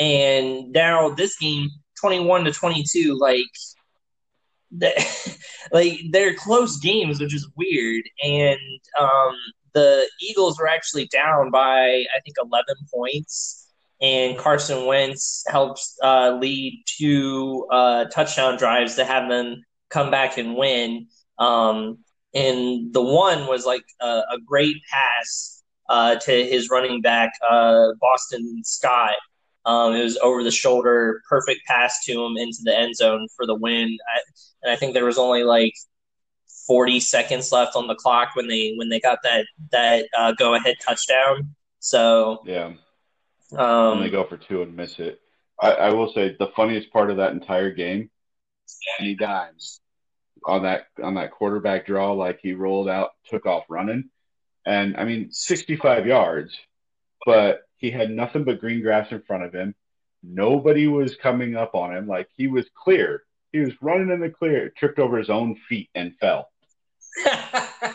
And 0.00 0.72
now 0.72 1.10
this 1.10 1.36
game, 1.38 1.70
21 2.00 2.44
to 2.44 2.52
22, 2.52 3.16
like 3.18 3.46
like 5.72 6.00
they're 6.10 6.34
close 6.34 6.78
games, 6.78 7.20
which 7.20 7.32
is 7.32 7.48
weird. 7.56 8.02
And 8.24 8.58
um, 8.98 9.36
the 9.72 10.08
Eagles 10.20 10.58
were 10.58 10.68
actually 10.68 11.06
down 11.06 11.52
by 11.52 12.04
I 12.14 12.20
think 12.24 12.36
11 12.42 12.74
points, 12.92 13.68
and 14.00 14.36
Carson 14.36 14.86
Wentz 14.86 15.44
helps 15.46 15.96
uh, 16.02 16.36
lead 16.40 16.82
two 16.86 17.68
uh, 17.70 18.06
touchdown 18.06 18.56
drives 18.56 18.96
to 18.96 19.04
have 19.04 19.28
them 19.28 19.62
come 19.90 20.10
back 20.10 20.38
and 20.38 20.56
win. 20.56 21.06
Um, 21.38 21.98
and 22.34 22.92
the 22.92 23.02
one 23.02 23.46
was 23.46 23.64
like 23.64 23.84
a, 24.00 24.22
a 24.32 24.38
great 24.44 24.76
pass 24.90 25.62
uh, 25.88 26.16
to 26.16 26.32
his 26.32 26.68
running 26.70 27.00
back, 27.00 27.32
uh, 27.48 27.88
Boston 28.00 28.62
Scott. 28.64 29.14
Um, 29.66 29.94
it 29.94 30.02
was 30.02 30.18
over 30.18 30.42
the 30.42 30.50
shoulder, 30.50 31.22
perfect 31.28 31.60
pass 31.66 32.04
to 32.04 32.12
him 32.12 32.36
into 32.36 32.58
the 32.64 32.76
end 32.76 32.96
zone 32.96 33.28
for 33.36 33.46
the 33.46 33.54
win. 33.54 33.96
I, 34.14 34.20
and 34.62 34.72
I 34.72 34.76
think 34.76 34.94
there 34.94 35.04
was 35.04 35.16
only 35.16 35.44
like 35.44 35.74
40 36.66 37.00
seconds 37.00 37.52
left 37.52 37.76
on 37.76 37.86
the 37.86 37.94
clock 37.94 38.30
when 38.34 38.48
they 38.48 38.74
when 38.76 38.88
they 38.88 39.00
got 39.00 39.18
that 39.22 39.46
that 39.70 40.08
uh, 40.16 40.32
go 40.32 40.54
ahead 40.54 40.76
touchdown. 40.84 41.54
So 41.78 42.42
yeah, 42.44 42.72
um, 43.56 43.98
and 43.98 44.02
they 44.02 44.10
go 44.10 44.24
for 44.24 44.36
two 44.36 44.62
and 44.62 44.74
miss 44.74 44.98
it. 44.98 45.20
I, 45.60 45.70
I 45.72 45.92
will 45.92 46.12
say 46.12 46.36
the 46.38 46.50
funniest 46.56 46.92
part 46.92 47.10
of 47.10 47.18
that 47.18 47.32
entire 47.32 47.70
game, 47.70 48.10
Danny 48.98 49.14
Dimes 49.14 49.80
on 50.46 50.62
that 50.64 50.86
on 51.02 51.14
that 51.14 51.32
quarterback 51.32 51.86
draw, 51.86 52.12
like 52.12 52.40
he 52.42 52.52
rolled 52.52 52.88
out, 52.88 53.10
took 53.28 53.46
off 53.46 53.64
running, 53.68 54.10
and 54.66 54.96
I 54.96 55.04
mean 55.04 55.30
65 55.30 56.06
yards, 56.06 56.56
but 57.26 57.62
he 57.76 57.90
had 57.90 58.10
nothing 58.10 58.44
but 58.44 58.60
green 58.60 58.82
grass 58.82 59.10
in 59.10 59.22
front 59.22 59.44
of 59.44 59.52
him. 59.52 59.74
Nobody 60.22 60.86
was 60.86 61.16
coming 61.16 61.56
up 61.56 61.74
on 61.74 61.96
him. 61.96 62.06
Like 62.06 62.28
he 62.36 62.46
was 62.46 62.66
clear. 62.74 63.22
He 63.52 63.60
was 63.60 63.72
running 63.80 64.10
in 64.10 64.20
the 64.20 64.30
clear, 64.30 64.72
tripped 64.76 64.98
over 64.98 65.18
his 65.18 65.30
own 65.30 65.56
feet 65.68 65.90
and 65.94 66.14
fell. 66.18 66.50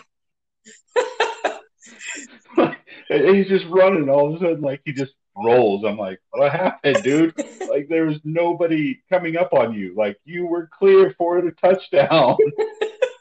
he's 3.09 3.47
just 3.47 3.65
running 3.65 4.09
all 4.09 4.29
of 4.29 4.35
a 4.35 4.45
sudden 4.45 4.61
like 4.61 4.81
he 4.85 4.93
just 4.93 5.13
rolls. 5.43 5.83
I'm 5.83 5.97
like, 5.97 6.19
what 6.31 6.51
happened, 6.51 7.03
dude? 7.03 7.33
like 7.69 7.87
there 7.89 8.05
was 8.05 8.19
nobody 8.23 9.01
coming 9.09 9.37
up 9.37 9.53
on 9.53 9.73
you. 9.73 9.93
Like 9.95 10.19
you 10.25 10.45
were 10.45 10.69
clear 10.77 11.13
for 11.17 11.41
the 11.41 11.51
touchdown. 11.51 12.37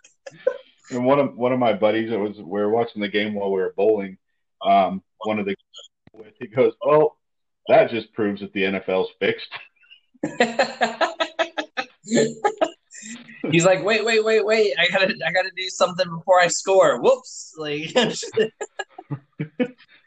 and 0.91 1.05
one 1.05 1.19
of 1.19 1.37
one 1.37 1.53
of 1.53 1.59
my 1.59 1.73
buddies 1.73 2.11
that 2.11 2.19
was 2.19 2.37
we 2.37 2.61
were 2.61 2.71
watching 2.71 3.03
the 3.03 3.09
game 3.09 3.35
while 3.35 3.51
we 3.51 3.61
were 3.61 3.75
bowling. 3.77 4.19
Um, 4.63 5.03
one 5.25 5.39
of 5.39 5.47
the 5.47 5.55
he 6.39 6.49
goes, 6.49 6.73
Well, 6.85 7.17
that 7.69 7.91
just 7.91 8.13
proves 8.13 8.41
that 8.41 8.53
the 8.53 8.63
NFL's 8.63 9.11
fixed. 9.21 9.49
He's 13.51 13.65
like, 13.65 13.85
wait, 13.85 14.05
wait, 14.05 14.25
wait, 14.25 14.45
wait! 14.45 14.75
I 14.79 14.89
gotta, 14.89 15.15
I 15.27 15.33
gotta 15.33 15.51
do 15.57 15.69
something 15.69 16.09
before 16.09 16.41
I 16.41 16.49
score. 16.49 17.01
Whoops! 17.01 17.55
Like, 17.57 17.93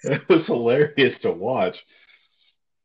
it 0.03 0.29
was 0.29 0.45
hilarious 0.45 1.19
to 1.21 1.31
watch. 1.31 1.77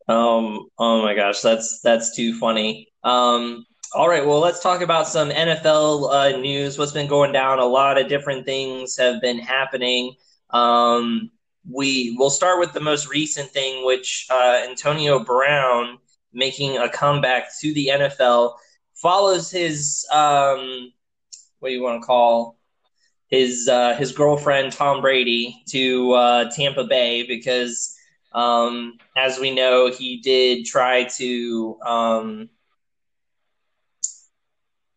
Um, 0.09 0.69
oh 0.79 1.03
my 1.03 1.15
gosh, 1.15 1.41
that's 1.41 1.81
that's 1.81 2.15
too 2.15 2.39
funny. 2.39 2.89
Um, 3.03 3.67
all 3.95 4.09
right, 4.09 4.27
well, 4.27 4.41
let's 4.41 4.63
talk 4.63 4.81
about 4.81 5.09
some 5.09 5.31
NFL 5.31 6.13
uh, 6.13 6.37
news. 6.39 6.79
What's 6.79 6.93
been 6.93 7.09
going 7.09 7.33
down? 7.33 7.59
A 7.59 7.65
lot 7.65 7.99
of 7.99 8.09
different 8.09 8.45
things 8.45 8.97
have 8.97 9.21
been 9.21 9.39
happening. 9.39 10.15
Um, 10.51 11.31
we 11.69 12.15
will 12.19 12.31
start 12.31 12.61
with 12.61 12.73
the 12.73 12.81
most 12.81 13.09
recent 13.09 13.51
thing, 13.51 13.85
which 13.85 14.27
uh, 14.31 14.63
Antonio 14.69 15.23
Brown 15.25 15.99
making 16.33 16.77
a 16.77 16.89
comeback 16.89 17.49
to 17.61 17.73
the 17.75 17.91
NFL 17.93 18.55
follows 18.95 19.51
his 19.51 20.07
um, 20.13 20.93
what 21.59 21.71
do 21.71 21.75
you 21.75 21.83
want 21.83 22.01
to 22.01 22.07
call 22.07 22.59
his 23.29 23.69
uh, 23.69 23.95
his 23.97 24.13
girlfriend 24.13 24.73
Tom 24.73 25.01
Brady 25.01 25.63
to 25.69 26.13
uh, 26.13 26.51
Tampa 26.51 26.85
Bay 26.85 27.27
because 27.27 27.96
um, 28.37 28.99
as 29.17 29.41
we 29.41 29.53
know 29.53 29.91
he 29.91 30.19
did 30.19 30.67
try 30.67 31.05
to 31.05 31.79
um, 31.81 32.51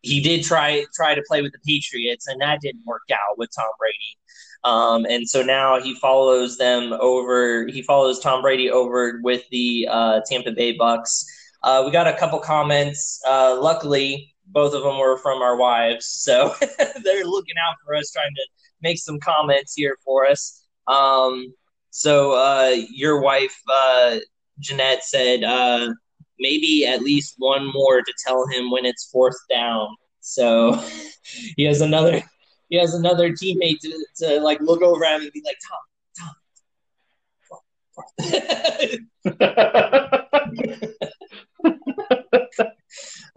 he 0.02 0.20
did 0.20 0.44
try 0.44 0.84
try 0.94 1.14
to 1.14 1.22
play 1.26 1.42
with 1.42 1.52
the 1.52 1.58
Patriots 1.66 2.28
and 2.28 2.40
that 2.42 2.60
didn't 2.60 2.84
work 2.86 3.02
out 3.12 3.38
with 3.38 3.50
Tom 3.56 3.70
Brady. 3.78 4.18
Um, 4.62 5.06
and 5.06 5.26
so 5.26 5.42
now 5.42 5.80
he 5.80 5.94
follows 5.94 6.58
them 6.58 6.92
over. 6.92 7.66
He 7.66 7.80
follows 7.80 8.20
Tom 8.20 8.42
Brady 8.42 8.70
over 8.70 9.20
with 9.22 9.48
the 9.50 9.88
uh, 9.90 10.20
Tampa 10.26 10.52
Bay 10.52 10.72
Bucks. 10.72 11.24
Uh, 11.62 11.82
we 11.84 11.90
got 11.90 12.06
a 12.06 12.16
couple 12.18 12.38
comments. 12.40 13.22
Uh, 13.26 13.58
luckily, 13.58 14.34
both 14.46 14.74
of 14.74 14.82
them 14.82 14.98
were 14.98 15.16
from 15.16 15.40
our 15.40 15.56
wives, 15.56 16.04
so 16.04 16.54
they're 17.04 17.24
looking 17.24 17.54
out 17.66 17.76
for 17.86 17.94
us, 17.94 18.10
trying 18.10 18.34
to 18.34 18.46
make 18.82 18.98
some 18.98 19.18
comments 19.18 19.74
here 19.74 19.96
for 20.04 20.26
us. 20.26 20.62
Um, 20.86 21.54
so 21.90 22.32
uh, 22.32 22.74
your 22.90 23.20
wife, 23.20 23.56
uh, 23.72 24.16
Jeanette, 24.58 25.04
said 25.04 25.44
uh, 25.44 25.92
maybe 26.38 26.86
at 26.86 27.02
least 27.02 27.34
one 27.38 27.70
more 27.72 28.00
to 28.00 28.12
tell 28.24 28.46
him 28.48 28.70
when 28.70 28.86
it's 28.86 29.10
fourth 29.10 29.36
down. 29.50 29.88
So 30.20 30.80
he 31.56 31.64
has 31.64 31.80
another 31.80 32.22
he 32.68 32.78
has 32.78 32.94
another 32.94 33.30
teammate 33.30 33.80
to, 33.80 34.06
to 34.18 34.40
like 34.40 34.60
look 34.60 34.80
over 34.82 35.04
at 35.04 35.16
him 35.16 35.22
and 35.22 35.32
be 35.32 35.42
like, 35.44 35.58
Tom, 35.68 35.80
Tom. 36.16 36.34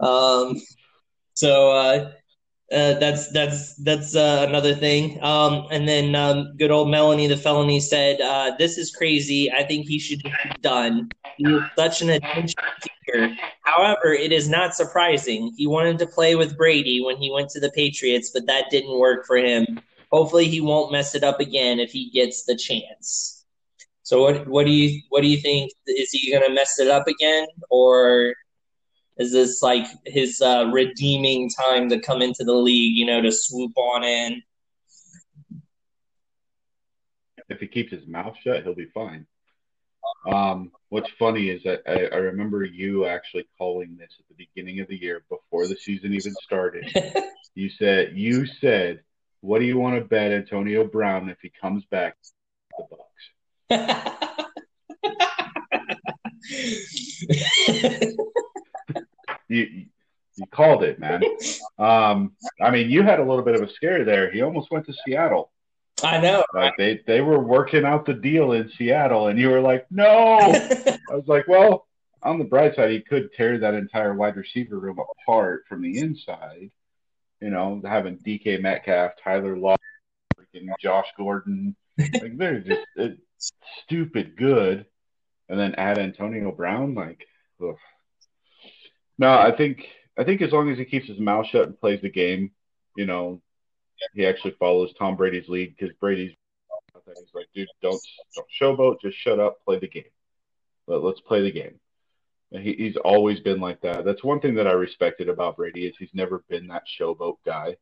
um, 0.00 0.60
so 1.34 1.72
uh, 1.72 2.12
uh, 2.72 2.94
that's 2.94 3.30
that's 3.32 3.74
that's 3.76 4.16
uh, 4.16 4.46
another 4.48 4.74
thing. 4.74 5.22
Um, 5.22 5.66
and 5.70 5.86
then 5.88 6.14
um, 6.14 6.56
good 6.56 6.70
old 6.70 6.90
Melanie 6.90 7.26
the 7.26 7.36
felony 7.36 7.80
said, 7.80 8.20
uh, 8.20 8.52
"This 8.58 8.78
is 8.78 8.90
crazy. 8.90 9.52
I 9.52 9.64
think 9.64 9.86
he 9.86 9.98
should 9.98 10.22
be 10.22 10.32
done. 10.60 11.12
He 11.36 11.58
such 11.76 12.00
an 12.00 12.10
attention 12.10 12.54
seeker. 12.80 13.28
However, 13.62 14.12
it 14.12 14.32
is 14.32 14.48
not 14.48 14.74
surprising. 14.74 15.52
He 15.56 15.66
wanted 15.66 15.98
to 15.98 16.06
play 16.06 16.36
with 16.36 16.56
Brady 16.56 17.02
when 17.02 17.16
he 17.16 17.30
went 17.30 17.50
to 17.50 17.60
the 17.60 17.70
Patriots, 17.70 18.30
but 18.32 18.46
that 18.46 18.70
didn't 18.70 18.98
work 18.98 19.26
for 19.26 19.36
him. 19.36 19.82
Hopefully, 20.10 20.48
he 20.48 20.60
won't 20.60 20.92
mess 20.92 21.14
it 21.14 21.24
up 21.24 21.40
again 21.40 21.80
if 21.80 21.92
he 21.92 22.10
gets 22.10 22.44
the 22.44 22.56
chance." 22.56 23.44
So 24.04 24.22
what 24.22 24.46
what 24.46 24.64
do 24.64 24.70
you 24.70 25.02
what 25.10 25.22
do 25.22 25.28
you 25.28 25.38
think? 25.38 25.72
Is 25.86 26.10
he 26.12 26.30
to 26.30 26.50
mess 26.50 26.78
it 26.78 26.88
up 26.88 27.08
again, 27.08 27.46
or 27.70 28.34
is 29.16 29.32
this 29.32 29.62
like 29.62 29.86
his 30.06 30.40
uh, 30.40 30.70
redeeming 30.72 31.50
time 31.50 31.88
to 31.88 32.00
come 32.00 32.22
into 32.22 32.44
the 32.44 32.54
league? 32.54 32.96
You 32.96 33.06
know, 33.06 33.22
to 33.22 33.30
swoop 33.30 33.72
on 33.76 34.04
in. 34.04 34.42
If 37.48 37.60
he 37.60 37.66
keeps 37.66 37.92
his 37.92 38.06
mouth 38.06 38.36
shut, 38.42 38.62
he'll 38.62 38.74
be 38.74 38.86
fine. 38.86 39.26
Um, 40.26 40.72
what's 40.88 41.10
funny 41.18 41.50
is 41.50 41.62
that 41.64 41.82
I, 41.86 42.06
I, 42.06 42.18
remember 42.18 42.64
you 42.64 43.04
actually 43.04 43.46
calling 43.58 43.96
this 43.98 44.16
at 44.18 44.26
the 44.28 44.34
beginning 44.34 44.80
of 44.80 44.88
the 44.88 44.96
year 44.96 45.22
before 45.28 45.66
the 45.66 45.76
season 45.76 46.14
even 46.14 46.32
started. 46.42 46.90
you 47.54 47.68
said 47.68 48.16
you 48.16 48.46
said, 48.46 49.02
"What 49.40 49.58
do 49.58 49.66
you 49.66 49.78
want 49.78 49.96
to 49.96 50.04
bet 50.04 50.32
Antonio 50.32 50.84
Brown 50.84 51.28
if 51.28 51.38
he 51.42 51.50
comes 51.50 51.84
back 51.86 52.16
the 52.78 52.96
Bucks?" 53.70 53.70
you 59.48 59.86
you 60.36 60.46
called 60.50 60.82
it, 60.82 60.98
man. 60.98 61.22
Um, 61.76 62.36
I 62.62 62.70
mean, 62.70 62.88
you 62.88 63.02
had 63.02 63.18
a 63.18 63.24
little 63.24 63.44
bit 63.44 63.56
of 63.56 63.62
a 63.62 63.72
scare 63.72 64.04
there. 64.04 64.30
He 64.30 64.42
almost 64.42 64.70
went 64.70 64.86
to 64.86 64.94
Seattle. 65.04 65.50
I 66.04 66.20
know. 66.20 66.44
Like 66.54 66.74
they 66.78 67.00
they 67.04 67.20
were 67.20 67.40
working 67.40 67.84
out 67.84 68.06
the 68.06 68.14
deal 68.14 68.52
in 68.52 68.70
Seattle, 68.78 69.26
and 69.26 69.40
you 69.40 69.50
were 69.50 69.60
like, 69.60 69.84
no. 69.90 70.38
I 70.40 70.98
was 71.10 71.26
like, 71.26 71.48
well, 71.48 71.88
on 72.22 72.38
the 72.38 72.44
bright 72.44 72.76
side, 72.76 72.90
he 72.90 73.00
could 73.00 73.32
tear 73.32 73.58
that 73.58 73.74
entire 73.74 74.14
wide 74.14 74.36
receiver 74.36 74.78
room 74.78 75.00
apart 75.00 75.64
from 75.68 75.82
the 75.82 75.98
inside. 75.98 76.70
You 77.40 77.50
know, 77.50 77.82
having 77.84 78.18
DK 78.18 78.60
Metcalf, 78.60 79.12
Tyler 79.22 79.58
Law, 79.58 79.74
freaking 80.38 80.68
Josh 80.80 81.08
Gordon, 81.16 81.74
like 81.98 82.36
they're 82.36 82.60
just 82.60 82.86
it's 82.94 83.20
stupid 83.82 84.36
good, 84.36 84.86
and 85.48 85.58
then 85.58 85.74
add 85.74 85.98
Antonio 85.98 86.52
Brown, 86.52 86.94
like. 86.94 87.26
Ugh. 87.60 87.74
No, 89.18 89.32
I 89.32 89.54
think 89.56 89.86
I 90.18 90.24
think 90.24 90.42
as 90.42 90.52
long 90.52 90.70
as 90.70 90.78
he 90.78 90.84
keeps 90.84 91.08
his 91.08 91.18
mouth 91.18 91.46
shut 91.46 91.66
and 91.66 91.80
plays 91.80 92.00
the 92.02 92.10
game, 92.10 92.50
you 92.96 93.06
know, 93.06 93.40
he 94.14 94.26
actually 94.26 94.54
follows 94.58 94.92
Tom 94.98 95.16
Brady's 95.16 95.48
lead 95.48 95.74
because 95.76 95.94
Brady's. 96.00 96.32
He's 97.06 97.34
like, 97.34 97.46
dude, 97.54 97.68
don't 97.82 98.00
don't 98.34 98.46
showboat, 98.60 99.00
just 99.00 99.18
shut 99.18 99.38
up, 99.38 99.62
play 99.64 99.78
the 99.78 99.88
game. 99.88 100.04
Let, 100.86 101.02
let's 101.02 101.20
play 101.20 101.42
the 101.42 101.52
game. 101.52 101.78
He, 102.50 102.72
he's 102.72 102.96
always 102.96 103.40
been 103.40 103.60
like 103.60 103.80
that. 103.82 104.04
That's 104.04 104.24
one 104.24 104.40
thing 104.40 104.54
that 104.54 104.66
I 104.66 104.72
respected 104.72 105.28
about 105.28 105.56
Brady 105.56 105.86
is 105.86 105.94
he's 105.98 106.14
never 106.14 106.44
been 106.48 106.68
that 106.68 106.84
showboat 106.98 107.36
guy. 107.44 107.76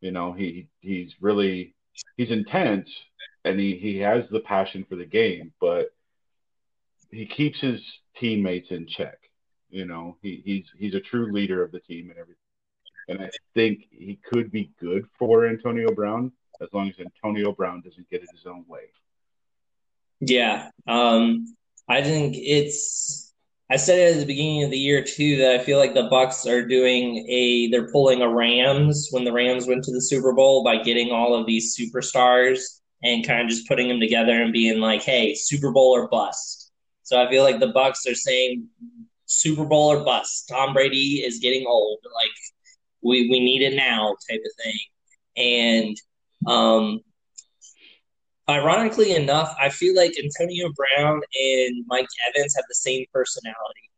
You 0.00 0.12
know, 0.12 0.32
he 0.32 0.68
he's 0.80 1.14
really 1.20 1.74
he's 2.16 2.30
intense 2.30 2.88
and 3.44 3.58
he, 3.58 3.76
he 3.76 3.98
has 3.98 4.24
the 4.30 4.40
passion 4.40 4.86
for 4.88 4.96
the 4.96 5.04
game, 5.04 5.52
but 5.60 5.88
he 7.10 7.26
keeps 7.26 7.60
his 7.60 7.80
teammates 8.18 8.70
in 8.70 8.86
check. 8.86 9.18
You 9.74 9.86
know, 9.86 10.16
he, 10.22 10.40
he's 10.44 10.66
he's 10.78 10.94
a 10.94 11.00
true 11.00 11.32
leader 11.32 11.60
of 11.64 11.72
the 11.72 11.80
team 11.80 12.10
and 12.10 12.18
everything. 12.18 12.36
And 13.08 13.20
I 13.20 13.30
think 13.54 13.88
he 13.90 14.20
could 14.24 14.52
be 14.52 14.70
good 14.80 15.04
for 15.18 15.48
Antonio 15.48 15.92
Brown 15.92 16.30
as 16.60 16.68
long 16.72 16.88
as 16.88 16.94
Antonio 17.00 17.50
Brown 17.50 17.80
doesn't 17.80 18.08
get 18.08 18.22
it 18.22 18.28
his 18.32 18.46
own 18.46 18.64
way. 18.68 18.84
Yeah. 20.20 20.70
Um, 20.86 21.56
I 21.88 22.02
think 22.02 22.36
it's 22.38 23.32
I 23.68 23.76
said 23.76 23.98
it 23.98 24.14
at 24.14 24.20
the 24.20 24.26
beginning 24.26 24.62
of 24.62 24.70
the 24.70 24.78
year 24.78 25.02
too 25.02 25.38
that 25.38 25.58
I 25.58 25.64
feel 25.64 25.78
like 25.78 25.94
the 25.94 26.04
Bucks 26.04 26.46
are 26.46 26.64
doing 26.64 27.26
a 27.28 27.68
they're 27.70 27.90
pulling 27.90 28.22
a 28.22 28.28
Rams 28.28 29.08
when 29.10 29.24
the 29.24 29.32
Rams 29.32 29.66
went 29.66 29.82
to 29.84 29.92
the 29.92 30.00
Super 30.00 30.32
Bowl 30.32 30.62
by 30.62 30.76
getting 30.76 31.10
all 31.10 31.34
of 31.34 31.46
these 31.46 31.76
superstars 31.76 32.60
and 33.02 33.26
kind 33.26 33.40
of 33.40 33.48
just 33.48 33.66
putting 33.66 33.88
them 33.88 33.98
together 33.98 34.40
and 34.40 34.52
being 34.52 34.78
like, 34.78 35.02
"Hey, 35.02 35.34
Super 35.34 35.72
Bowl 35.72 35.90
or 35.90 36.06
bust." 36.06 36.64
So 37.04 37.22
I 37.22 37.28
feel 37.28 37.42
like 37.42 37.60
the 37.60 37.68
Bucks 37.68 38.06
are 38.06 38.14
saying 38.14 38.66
Super 39.34 39.64
Bowl 39.64 39.92
or 39.92 40.04
bust. 40.04 40.48
Tom 40.48 40.72
Brady 40.72 41.22
is 41.24 41.38
getting 41.38 41.66
old. 41.66 41.98
Like 42.04 42.30
we 43.02 43.28
we 43.28 43.40
need 43.40 43.62
it 43.62 43.74
now 43.74 44.16
type 44.28 44.40
of 44.44 44.64
thing. 44.64 44.78
And 45.36 45.96
um 46.46 47.00
ironically 48.48 49.14
enough, 49.14 49.54
I 49.58 49.68
feel 49.70 49.94
like 49.96 50.12
Antonio 50.22 50.70
Brown 50.74 51.20
and 51.34 51.84
Mike 51.86 52.08
Evans 52.28 52.54
have 52.56 52.64
the 52.68 52.74
same 52.74 53.04
personality. 53.12 53.90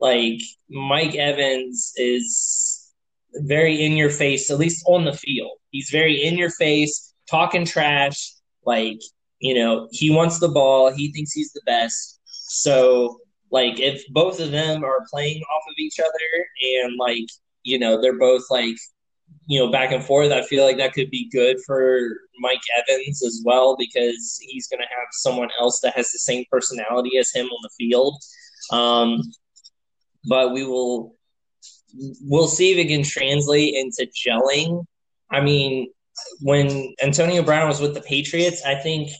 Like 0.00 0.40
Mike 0.68 1.14
Evans 1.14 1.92
is 1.96 2.92
very 3.34 3.84
in 3.84 3.96
your 3.96 4.10
face, 4.10 4.50
at 4.50 4.58
least 4.58 4.84
on 4.86 5.04
the 5.04 5.12
field. 5.12 5.58
He's 5.70 5.90
very 5.90 6.24
in 6.24 6.36
your 6.36 6.50
face, 6.50 7.14
talking 7.28 7.64
trash. 7.64 8.32
Like, 8.64 9.00
you 9.38 9.54
know, 9.54 9.88
he 9.90 10.10
wants 10.10 10.38
the 10.38 10.48
ball. 10.48 10.92
He 10.92 11.12
thinks 11.12 11.32
he's 11.32 11.52
the 11.52 11.62
best. 11.66 12.18
So, 12.24 13.18
like, 13.50 13.80
if 13.80 14.06
both 14.08 14.40
of 14.40 14.50
them 14.50 14.84
are 14.84 15.06
playing 15.10 15.42
off 15.42 15.62
of 15.68 15.74
each 15.78 15.98
other 15.98 16.82
and, 16.82 16.96
like, 16.98 17.26
you 17.62 17.78
know, 17.78 18.00
they're 18.00 18.18
both 18.18 18.44
like 18.50 18.76
you 19.46 19.58
know, 19.58 19.70
back 19.70 19.90
and 19.92 20.04
forth, 20.04 20.30
I 20.30 20.42
feel 20.42 20.64
like 20.64 20.76
that 20.76 20.92
could 20.92 21.10
be 21.10 21.28
good 21.30 21.56
for 21.66 22.00
Mike 22.38 22.60
Evans 22.78 23.24
as 23.24 23.42
well 23.44 23.76
because 23.76 24.38
he's 24.40 24.68
going 24.68 24.80
to 24.80 24.86
have 24.86 25.08
someone 25.12 25.48
else 25.58 25.80
that 25.80 25.96
has 25.96 26.10
the 26.10 26.18
same 26.18 26.44
personality 26.50 27.18
as 27.18 27.32
him 27.32 27.46
on 27.46 27.58
the 27.62 27.70
field. 27.78 28.14
Um, 28.70 29.20
but 30.28 30.52
we 30.52 30.64
will 30.64 31.16
we'll 32.22 32.46
see 32.46 32.72
if 32.72 32.78
it 32.78 32.88
can 32.88 33.02
translate 33.02 33.74
into 33.74 34.06
gelling. 34.12 34.84
I 35.30 35.40
mean, 35.40 35.90
when 36.40 36.94
Antonio 37.02 37.42
Brown 37.42 37.66
was 37.66 37.80
with 37.80 37.94
the 37.94 38.02
Patriots, 38.02 38.62
I 38.64 38.76
think 38.76 39.10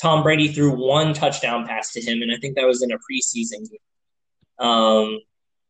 Tom 0.00 0.22
Brady 0.22 0.48
threw 0.48 0.70
one 0.70 1.12
touchdown 1.12 1.66
pass 1.66 1.92
to 1.92 2.00
him, 2.00 2.22
and 2.22 2.32
I 2.32 2.36
think 2.36 2.56
that 2.56 2.66
was 2.66 2.82
in 2.82 2.90
a 2.90 2.96
preseason 2.96 3.68
game. 3.68 4.66
Um, 4.66 5.18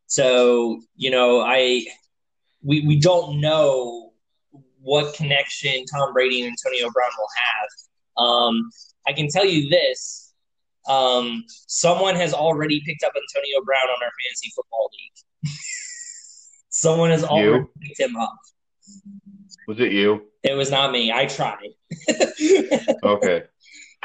so 0.07 0.81
you 0.97 1.11
know, 1.11 1.41
I 1.41 1.85
we, 2.63 2.87
we 2.87 2.99
don't 2.99 3.41
know 3.41 4.13
what 4.81 5.15
connection 5.15 5.85
Tom 5.87 6.13
Brady 6.13 6.43
and 6.43 6.51
Antonio 6.51 6.91
Brown 6.91 7.11
will 7.19 7.29
have. 7.37 8.25
Um, 8.25 8.71
I 9.07 9.13
can 9.13 9.29
tell 9.29 9.45
you 9.45 9.69
this: 9.69 10.33
um, 10.89 11.45
someone 11.67 12.15
has 12.17 12.33
already 12.33 12.83
picked 12.87 13.03
up 13.03 13.13
Antonio 13.15 13.65
Brown 13.65 13.89
on 13.89 14.03
our 14.03 14.11
fantasy 14.25 14.53
football 14.55 14.91
league. 14.93 15.53
someone 16.69 17.11
has 17.11 17.25
already 17.25 17.65
you? 17.65 17.71
picked 17.83 18.01
him 18.01 18.17
up. 18.17 18.37
Was 19.67 19.81
it 19.81 19.93
you? 19.93 20.23
It 20.43 20.55
was 20.55 20.71
not 20.71 20.93
me. 20.93 21.13
I 21.13 21.27
tried. 21.27 21.69
okay. 23.03 23.45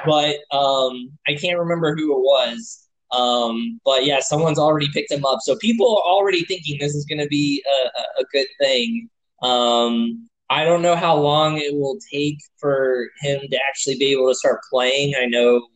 But 0.06 0.38
um, 0.52 1.12
I 1.28 1.36
can't 1.36 1.60
remember 1.60 1.96
who 1.96 2.16
it 2.16 2.22
was. 2.22 2.88
Um, 3.12 3.80
but 3.86 4.06
yeah, 4.06 4.20
someone's 4.20 4.60
already 4.60 4.90
picked 4.94 5.12
him 5.12 5.26
up. 5.26 5.40
So 5.42 5.56
people 5.58 5.88
are 5.88 6.12
already 6.12 6.44
thinking 6.44 6.78
this 6.80 6.96
is 6.96 7.06
going 7.06 7.22
to 7.22 7.28
be 7.28 7.64
a, 7.66 8.22
a, 8.22 8.26
good 8.32 8.48
thing. 8.60 9.10
Um, 9.42 10.28
I 10.50 10.66
don't 10.66 10.82
know 10.82 10.96
how 10.96 11.16
long 11.18 11.58
it 11.58 11.74
will 11.74 11.98
take 12.12 12.40
for 12.58 13.10
him 13.22 13.42
to 13.50 13.60
actually 13.70 13.98
be 13.98 14.12
able 14.12 14.28
to 14.28 14.36
start 14.36 14.62
playing. 14.70 15.14
I 15.16 15.26
know 15.26 15.68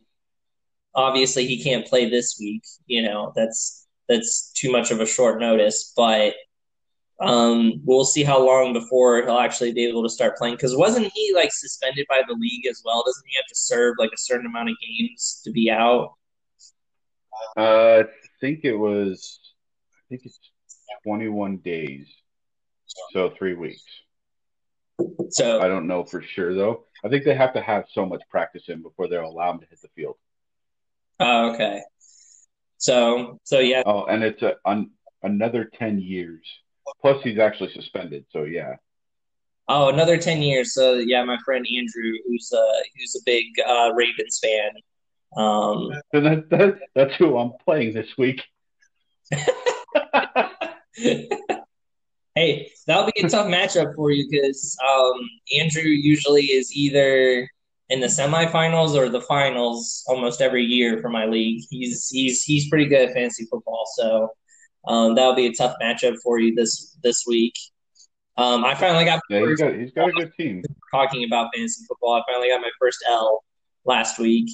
obviously 0.94 1.46
he 1.46 1.62
can't 1.62 1.86
play 1.86 2.08
this 2.08 2.36
week, 2.38 2.62
you 2.86 3.02
know, 3.02 3.32
that's 3.34 3.86
that's 4.08 4.50
too 4.52 4.72
much 4.72 4.90
of 4.90 5.00
a 5.00 5.06
short 5.06 5.40
notice, 5.40 5.92
but 5.96 6.34
um, 7.20 7.80
we'll 7.84 8.04
see 8.04 8.22
how 8.22 8.44
long 8.44 8.72
before 8.72 9.22
he'll 9.22 9.38
actually 9.38 9.72
be 9.72 9.84
able 9.86 10.02
to 10.02 10.08
start 10.08 10.36
playing. 10.36 10.54
Because 10.54 10.76
wasn't 10.76 11.10
he 11.14 11.32
like 11.34 11.52
suspended 11.52 12.06
by 12.08 12.22
the 12.26 12.34
league 12.34 12.66
as 12.66 12.82
well? 12.84 13.02
Doesn't 13.04 13.26
he 13.26 13.36
have 13.36 13.46
to 13.46 13.54
serve 13.54 13.96
like 13.98 14.10
a 14.12 14.18
certain 14.18 14.46
amount 14.46 14.70
of 14.70 14.76
games 14.80 15.40
to 15.44 15.50
be 15.50 15.70
out? 15.70 16.14
Uh, 17.56 18.04
I 18.04 18.04
think 18.40 18.60
it 18.64 18.74
was. 18.74 19.38
I 19.94 20.02
think 20.08 20.22
it's 20.24 20.38
twenty-one 21.04 21.58
days, 21.58 22.06
so 23.12 23.30
three 23.30 23.54
weeks. 23.54 23.82
So 25.30 25.60
I 25.60 25.68
don't 25.68 25.86
know 25.86 26.04
for 26.04 26.20
sure 26.20 26.54
though. 26.54 26.84
I 27.04 27.08
think 27.08 27.24
they 27.24 27.34
have 27.34 27.54
to 27.54 27.62
have 27.62 27.84
so 27.90 28.04
much 28.04 28.22
practice 28.30 28.64
in 28.68 28.82
before 28.82 29.08
they'll 29.08 29.24
allow 29.24 29.52
him 29.52 29.60
to 29.60 29.66
hit 29.66 29.80
the 29.80 29.88
field. 29.96 30.16
Oh, 31.18 31.52
okay. 31.52 31.80
So, 32.76 33.38
so 33.44 33.58
yeah. 33.58 33.82
Oh, 33.86 34.04
and 34.04 34.22
it's 34.22 34.42
a, 34.42 34.56
an, 34.64 34.90
another 35.22 35.70
ten 35.78 36.00
years. 36.00 36.46
Plus, 37.00 37.22
he's 37.22 37.38
actually 37.38 37.72
suspended. 37.72 38.24
So 38.30 38.44
yeah. 38.44 38.76
Oh, 39.68 39.88
another 39.88 40.18
ten 40.18 40.42
years. 40.42 40.74
So 40.74 40.94
yeah, 40.94 41.24
my 41.24 41.38
friend 41.44 41.66
Andrew, 41.66 42.12
who's 42.26 42.52
a 42.52 42.82
who's 42.96 43.14
a 43.16 43.22
big 43.24 43.46
uh, 43.66 43.92
Ravens 43.94 44.40
fan, 44.42 44.70
um, 45.36 45.90
that, 46.12 46.44
that, 46.50 46.78
that's 46.94 47.14
who 47.14 47.38
I'm 47.38 47.52
playing 47.64 47.94
this 47.94 48.08
week. 48.18 48.42
hey, 52.34 52.72
that'll 52.86 53.10
be 53.14 53.20
a 53.22 53.28
tough 53.28 53.46
matchup 53.46 53.94
for 53.94 54.10
you 54.10 54.26
because 54.28 54.76
um, 54.88 55.20
Andrew 55.56 55.82
usually 55.82 56.46
is 56.46 56.74
either 56.74 57.48
in 57.90 58.00
the 58.00 58.08
semifinals 58.08 58.96
or 58.96 59.08
the 59.08 59.20
finals 59.20 60.02
almost 60.08 60.40
every 60.40 60.64
year 60.64 60.98
for 61.00 61.10
my 61.10 61.26
league. 61.26 61.62
He's 61.70 62.08
he's 62.08 62.42
he's 62.42 62.68
pretty 62.68 62.86
good 62.86 63.08
at 63.08 63.14
fantasy 63.14 63.46
football, 63.46 63.84
so 63.96 64.30
um, 64.86 65.14
that'll 65.14 65.34
be 65.34 65.46
a 65.46 65.52
tough 65.52 65.74
matchup 65.82 66.16
for 66.22 66.38
you 66.38 66.54
this 66.54 66.96
this 67.02 67.24
week. 67.26 67.54
Um, 68.36 68.64
I 68.64 68.74
finally 68.74 69.04
got 69.04 69.20
yeah, 69.28 69.46
he's 69.46 69.58
got, 69.58 69.74
he's 69.74 69.92
got 69.92 70.08
a 70.08 70.12
good 70.12 70.32
team. 70.34 70.62
Talking 70.92 71.24
about 71.24 71.50
fantasy 71.54 71.84
football, 71.86 72.14
I 72.14 72.22
finally 72.30 72.48
got 72.48 72.60
my 72.60 72.70
first 72.78 73.04
L 73.08 73.44
last 73.84 74.18
week. 74.18 74.48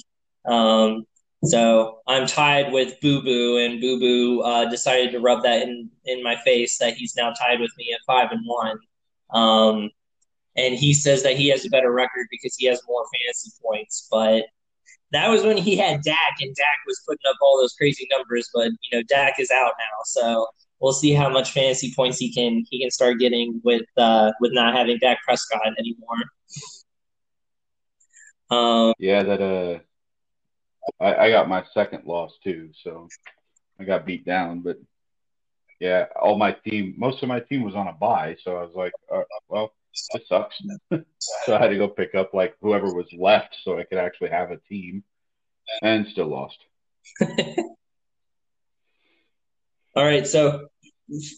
Um, 0.45 1.05
so 1.43 1.99
I'm 2.07 2.27
tied 2.27 2.73
with 2.73 2.99
Boo 3.01 3.21
Boo, 3.21 3.57
and 3.57 3.79
Boo 3.79 3.99
Boo 3.99 4.41
uh, 4.41 4.69
decided 4.69 5.11
to 5.11 5.19
rub 5.19 5.43
that 5.43 5.61
in 5.61 5.89
in 6.05 6.23
my 6.23 6.35
face 6.37 6.77
that 6.79 6.93
he's 6.93 7.15
now 7.15 7.31
tied 7.31 7.59
with 7.59 7.71
me 7.77 7.93
at 7.93 7.99
five 8.05 8.31
and 8.31 8.41
one. 8.45 8.77
Um, 9.29 9.89
and 10.55 10.75
he 10.75 10.93
says 10.93 11.23
that 11.23 11.37
he 11.37 11.49
has 11.49 11.65
a 11.65 11.69
better 11.69 11.91
record 11.91 12.27
because 12.31 12.55
he 12.57 12.65
has 12.65 12.81
more 12.87 13.05
fantasy 13.13 13.51
points. 13.63 14.07
But 14.09 14.45
that 15.11 15.29
was 15.29 15.43
when 15.43 15.57
he 15.57 15.77
had 15.77 16.01
Dak, 16.01 16.35
and 16.41 16.55
Dak 16.55 16.77
was 16.85 17.01
putting 17.07 17.29
up 17.29 17.37
all 17.41 17.59
those 17.59 17.73
crazy 17.73 18.07
numbers. 18.11 18.49
But 18.53 18.71
you 18.81 18.97
know, 18.97 19.03
Dak 19.07 19.39
is 19.39 19.51
out 19.51 19.73
now, 19.77 20.03
so 20.05 20.47
we'll 20.79 20.93
see 20.93 21.13
how 21.13 21.29
much 21.29 21.51
fantasy 21.51 21.93
points 21.95 22.17
he 22.17 22.33
can 22.33 22.65
he 22.69 22.81
can 22.81 22.91
start 22.91 23.19
getting 23.19 23.61
with 23.63 23.85
uh, 23.97 24.31
with 24.39 24.53
not 24.53 24.75
having 24.75 24.97
Dak 24.99 25.19
Prescott 25.23 25.73
anymore. 25.77 26.17
Um, 28.49 28.93
yeah, 28.99 29.23
that 29.23 29.41
uh, 29.41 29.79
I, 31.03 31.25
I 31.25 31.29
got 31.29 31.49
my 31.49 31.63
second 31.73 32.05
loss 32.05 32.33
too, 32.43 32.71
so 32.83 33.07
I 33.79 33.83
got 33.83 34.05
beat 34.05 34.25
down. 34.25 34.61
But 34.61 34.77
yeah, 35.79 36.05
all 36.19 36.37
my 36.37 36.51
team, 36.51 36.95
most 36.97 37.21
of 37.23 37.29
my 37.29 37.39
team 37.39 37.63
was 37.63 37.75
on 37.75 37.87
a 37.87 37.93
bye, 37.93 38.35
so 38.43 38.57
I 38.57 38.63
was 38.63 38.73
like, 38.75 38.93
uh, 39.13 39.23
well, 39.47 39.73
this 40.13 40.27
sucks. 40.27 40.61
so 41.19 41.55
I 41.55 41.59
had 41.59 41.69
to 41.69 41.77
go 41.77 41.87
pick 41.87 42.15
up 42.15 42.33
like 42.33 42.55
whoever 42.61 42.93
was 42.93 43.07
left, 43.17 43.55
so 43.63 43.77
I 43.79 43.83
could 43.83 43.97
actually 43.97 44.29
have 44.29 44.51
a 44.51 44.57
team, 44.69 45.03
and 45.81 46.07
still 46.07 46.27
lost. 46.27 46.57
all 49.95 50.05
right, 50.05 50.27
so 50.27 50.67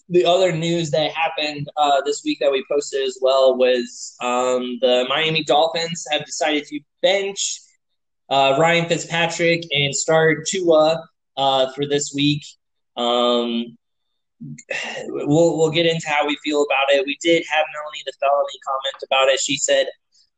the 0.10 0.26
other 0.26 0.52
news 0.52 0.91
that 0.91 1.12
happened 1.12 1.67
uh, 1.78 2.02
this 2.06 2.24
week 2.26 2.39
that 2.41 2.52
we 2.52 2.65
posted 2.69 3.08
as 3.08 3.19
well 3.22 3.58
was 3.58 4.15
um, 4.22 4.80
the 4.82 5.06
Miami 5.08 5.43
Dolphins 5.43 6.06
have 6.12 6.26
decided 6.26 6.65
to 6.65 6.80
bench 7.02 7.62
uh, 8.30 8.58
Ryan 8.60 8.88
Fitzpatrick 8.88 9.63
and 9.72 9.93
start 9.93 10.45
Tua 10.48 11.04
uh, 11.38 11.72
for 11.74 11.86
this 11.86 12.12
week. 12.13 12.43
Um, 12.98 13.78
we'll 15.08 15.58
we'll 15.58 15.71
get 15.71 15.86
into 15.86 16.08
how 16.08 16.25
we 16.25 16.38
feel 16.43 16.63
about 16.63 16.93
it. 16.93 17.06
We 17.06 17.17
did 17.21 17.43
have 17.49 17.65
Melanie 17.73 18.04
the 18.06 18.13
felony 18.19 18.60
comment 18.65 19.04
about 19.06 19.28
it. 19.28 19.39
She 19.39 19.58
said, 19.58 19.88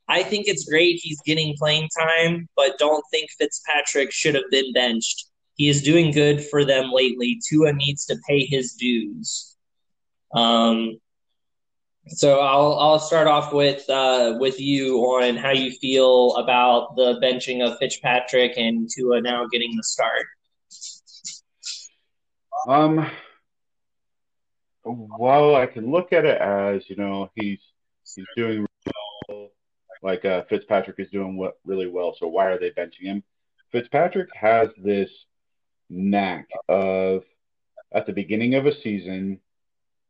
I 0.07 0.23
think 0.23 0.47
it's 0.47 0.65
great 0.65 0.99
he's 1.01 1.21
getting 1.21 1.55
playing 1.57 1.89
time, 1.97 2.47
but 2.55 2.77
don't 2.77 3.03
think 3.11 3.29
Fitzpatrick 3.31 4.11
should 4.11 4.35
have 4.35 4.49
been 4.51 4.73
benched. 4.73 5.27
He 5.55 5.69
is 5.69 5.83
doing 5.83 6.11
good 6.11 6.43
for 6.43 6.65
them 6.65 6.91
lately. 6.91 7.39
Tua 7.47 7.73
needs 7.73 8.05
to 8.05 8.17
pay 8.27 8.45
his 8.45 8.73
dues. 8.73 9.55
Um, 10.33 10.99
so 12.07 12.39
I'll 12.39 12.73
I'll 12.79 12.99
start 12.99 13.27
off 13.27 13.53
with 13.53 13.87
uh, 13.89 14.37
with 14.39 14.59
you 14.59 14.97
on 14.97 15.37
how 15.37 15.51
you 15.51 15.71
feel 15.71 16.35
about 16.35 16.95
the 16.95 17.19
benching 17.21 17.65
of 17.65 17.77
Fitzpatrick 17.77 18.57
and 18.57 18.89
Tua 18.89 19.21
now 19.21 19.45
getting 19.51 19.75
the 19.75 19.83
start. 19.83 20.25
Um, 22.67 23.09
well, 24.83 25.55
I 25.55 25.65
can 25.65 25.91
look 25.91 26.13
at 26.13 26.25
it 26.25 26.41
as 26.41 26.89
you 26.89 26.95
know 26.95 27.29
he's 27.35 27.59
he's 28.15 28.25
doing 28.35 28.65
well, 29.27 29.49
like 30.01 30.25
uh, 30.25 30.43
Fitzpatrick 30.49 30.99
is 30.99 31.09
doing 31.09 31.37
what 31.37 31.59
really 31.65 31.87
well. 31.87 32.15
So 32.19 32.27
why 32.27 32.47
are 32.47 32.59
they 32.59 32.71
benching 32.71 33.03
him? 33.03 33.23
Fitzpatrick 33.71 34.29
has 34.33 34.69
this 34.77 35.09
knack 35.89 36.47
of 36.69 37.23
at 37.91 38.05
the 38.05 38.13
beginning 38.13 38.55
of 38.55 38.65
a 38.65 38.81
season 38.81 39.39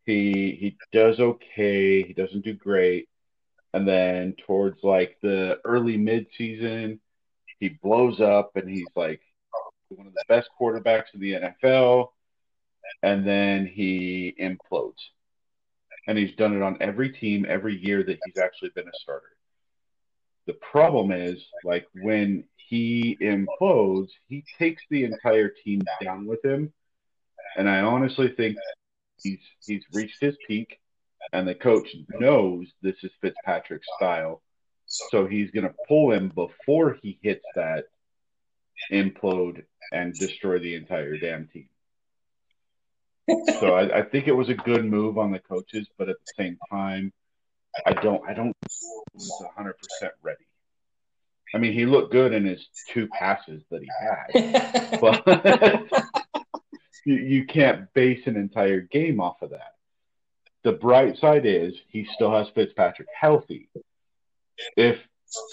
he 0.06 0.58
he 0.60 0.78
does 0.92 1.20
okay, 1.20 2.04
he 2.04 2.14
doesn't 2.14 2.44
do 2.44 2.54
great, 2.54 3.10
and 3.74 3.88
then 3.88 4.36
towards 4.46 4.84
like 4.84 5.18
the 5.22 5.60
early 5.66 5.98
mid 5.98 6.28
season 6.38 7.00
he 7.60 7.70
blows 7.70 8.20
up 8.20 8.52
and 8.56 8.70
he's 8.70 8.88
like 8.96 9.22
one 9.90 10.08
of 10.08 10.14
the 10.14 10.24
best 10.28 10.50
quarterbacks 10.60 11.14
in 11.14 11.20
the 11.20 11.34
NFL 11.34 12.10
and 13.04 13.28
then 13.28 13.66
he 13.66 14.36
implodes. 14.40 15.00
And 16.08 16.18
he's 16.18 16.36
done 16.36 16.56
it 16.56 16.62
on 16.62 16.78
every 16.82 17.12
team 17.12 17.46
every 17.48 17.78
year 17.78 18.04
that 18.04 18.20
he's 18.26 18.38
actually 18.38 18.70
been 18.70 18.88
a 18.88 19.00
starter. 19.02 19.36
The 20.48 20.54
problem 20.54 21.12
is, 21.12 21.44
like, 21.64 21.88
when 21.94 22.46
he 22.56 23.18
implodes, 23.22 24.10
he 24.28 24.44
takes 24.58 24.82
the 24.90 25.04
entire 25.04 25.50
team 25.50 25.82
down 26.02 26.26
with 26.26 26.44
him. 26.44 26.74
And 27.58 27.70
I 27.70 27.82
honestly 27.82 28.30
think 28.30 28.58
he's 29.22 29.40
he's 29.66 29.84
reached 29.94 30.20
his 30.20 30.36
peak, 30.48 30.80
and 31.34 31.48
the 31.48 31.56
coach 31.56 31.88
knows 32.10 32.68
this 32.82 32.96
is 33.04 33.12
Fitzpatrick's 33.22 33.88
style. 33.98 34.42
So 34.86 35.26
he's 35.26 35.52
going 35.52 35.68
to 35.68 35.76
pull 35.88 36.12
him 36.12 36.30
before 36.30 36.98
he 37.02 37.20
hits 37.22 37.46
that 37.56 37.86
implode 38.92 39.64
and 39.94 40.14
destroy 40.14 40.60
the 40.60 40.76
entire 40.76 41.18
damn 41.18 41.48
team 41.48 41.70
so 43.30 43.76
I, 43.76 44.00
I, 44.00 44.02
think 44.04 44.28
it 44.28 44.34
was 44.34 44.50
a 44.50 44.54
good 44.54 44.86
move 44.86 45.18
on 45.18 45.32
the 45.32 45.40
coaches, 45.40 45.88
but 45.98 46.10
at 46.10 46.18
the 46.18 46.44
same 46.44 46.58
time, 46.70 47.14
I 47.86 47.94
don't 47.94 48.22
I 48.28 48.34
don't 48.34 48.56
was 49.14 49.44
hundred 49.56 49.76
percent 49.78 50.14
ready. 50.22 50.46
I 51.54 51.58
mean, 51.58 51.74
he 51.74 51.86
looked 51.86 52.12
good 52.12 52.34
in 52.34 52.46
his 52.46 52.66
two 52.90 53.08
passes 53.08 53.64
that 53.72 53.82
he 53.82 53.90
had, 54.00 55.00
but 55.02 55.92
you, 57.06 57.16
you 57.16 57.46
can't 57.46 57.92
base 57.94 58.26
an 58.26 58.38
entire 58.38 58.82
game 58.82 59.20
off 59.20 59.42
of 59.42 59.52
that. 59.52 59.74
The 60.64 60.74
bright 60.74 61.18
side 61.18 61.46
is 61.46 61.74
he 61.88 62.08
still 62.14 62.32
has 62.32 62.48
Fitzpatrick 62.54 63.08
healthy. 63.20 63.70
If 64.78 65.00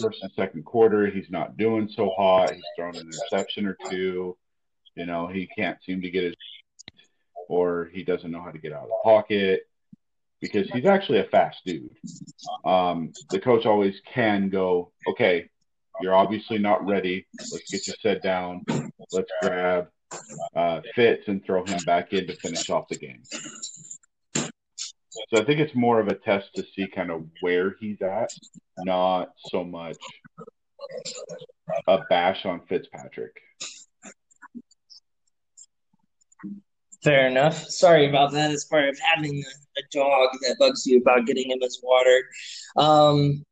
first 0.01 0.23
and 0.23 0.33
second 0.37 0.65
quarter 0.65 1.07
he's 1.07 1.31
not 1.31 1.57
doing 1.57 1.89
so 1.95 2.11
hot, 2.17 2.53
he's 2.53 2.63
thrown 2.77 2.97
an 2.97 3.07
interception 3.07 3.67
or 3.67 3.77
two. 3.89 4.37
You 4.95 5.07
know, 5.07 5.29
he 5.29 5.47
can't 5.47 5.79
seem 5.85 6.03
to 6.03 6.11
get 6.11 6.25
his 6.25 6.35
or 7.49 7.91
he 7.93 8.05
doesn't 8.05 8.31
know 8.31 8.43
how 8.43 8.51
to 8.51 8.59
get 8.59 8.73
out 8.73 8.85
of 8.85 8.89
the 8.89 9.01
pocket 9.03 9.63
because 10.41 10.71
he's 10.71 10.87
actually 10.87 11.19
a 11.19 11.25
fast 11.25 11.59
dude. 11.67 11.91
Um, 12.65 13.13
the 13.31 13.41
coach 13.41 13.67
always 13.67 14.01
can 14.13 14.49
go, 14.51 14.93
okay, 15.09 15.51
you're 16.01 16.15
obviously 16.15 16.59
not 16.59 16.87
ready. 16.87 17.27
Let's 17.39 17.71
get 17.71 17.87
you 17.87 17.95
set 18.01 18.23
down. 18.23 18.65
Let's 19.13 19.31
grab 19.43 19.89
uh, 20.55 20.81
Fitz 20.95 21.27
and 21.27 21.45
throw 21.45 21.65
him 21.65 21.79
back 21.85 22.13
in 22.13 22.27
to 22.27 22.37
finish 22.37 22.71
off 22.71 22.89
the 22.89 22.97
game. 22.97 23.23
So 24.35 25.43
I 25.43 25.45
think 25.45 25.59
it's 25.59 25.75
more 25.75 25.99
of 25.99 26.09
a 26.09 26.15
test 26.15 26.55
to 26.55 26.65
see 26.75 26.87
kind 26.87 27.11
of 27.11 27.25
where 27.41 27.75
he's 27.81 28.01
at, 28.01 28.31
not 28.79 29.33
so 29.51 29.65
much 29.65 29.97
a 31.87 31.99
bash 32.09 32.47
on 32.47 32.61
Fitzpatrick. 32.69 33.37
Fair 37.05 37.29
enough. 37.29 37.65
Sorry 37.69 38.09
about 38.09 38.33
that. 38.33 38.51
As 38.51 38.65
part 38.65 38.89
of 38.89 38.99
having 38.99 39.43
a, 39.45 39.81
dog 39.93 40.31
that 40.41 40.57
bugs 40.59 40.85
you 40.87 40.99
about 40.99 41.25
getting 41.25 41.49
him 41.49 41.61
his 41.61 41.81
water. 41.85 42.25
Um, 42.77 43.45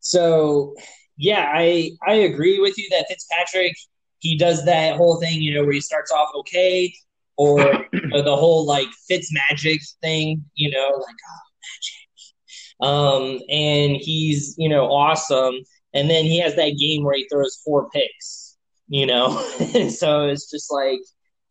so 0.00 0.74
yeah, 1.18 1.52
I 1.52 1.90
I 2.06 2.14
agree 2.14 2.58
with 2.58 2.78
you 2.78 2.88
that 2.90 3.04
Fitzpatrick 3.06 3.74
he 4.20 4.36
does 4.36 4.64
that 4.64 4.96
whole 4.96 5.20
thing, 5.20 5.40
you 5.40 5.54
know, 5.54 5.62
where 5.62 5.72
he 5.72 5.80
starts 5.80 6.10
off 6.10 6.28
okay, 6.40 6.92
or 7.36 7.58
the 7.92 8.36
whole 8.36 8.66
like 8.66 8.88
Fitz 9.06 9.32
magic 9.32 9.80
thing, 10.02 10.44
you 10.54 10.70
know, 10.70 10.88
like 10.88 11.16
oh 11.28 11.40
magic. 11.64 13.40
Um, 13.40 13.40
and 13.48 13.96
he's 13.96 14.54
you 14.58 14.68
know 14.68 14.86
awesome, 14.86 15.54
and 15.94 16.10
then 16.10 16.24
he 16.24 16.40
has 16.40 16.56
that 16.56 16.78
game 16.78 17.04
where 17.04 17.16
he 17.16 17.28
throws 17.28 17.60
four 17.64 17.88
picks, 17.90 18.56
you 18.88 19.06
know, 19.06 19.30
so 19.90 20.26
it's 20.28 20.50
just 20.50 20.72
like 20.72 21.00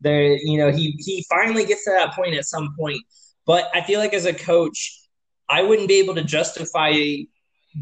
there, 0.01 0.37
you 0.37 0.57
know, 0.57 0.71
he 0.71 0.95
he 0.99 1.25
finally 1.29 1.65
gets 1.65 1.83
to 1.85 1.91
that 1.91 2.13
point 2.13 2.35
at 2.35 2.45
some 2.45 2.75
point. 2.77 3.01
But 3.45 3.69
I 3.73 3.81
feel 3.81 3.99
like 3.99 4.13
as 4.13 4.25
a 4.25 4.33
coach, 4.33 4.99
I 5.49 5.61
wouldn't 5.61 5.87
be 5.87 5.95
able 5.95 6.15
to 6.15 6.23
justify 6.23 6.93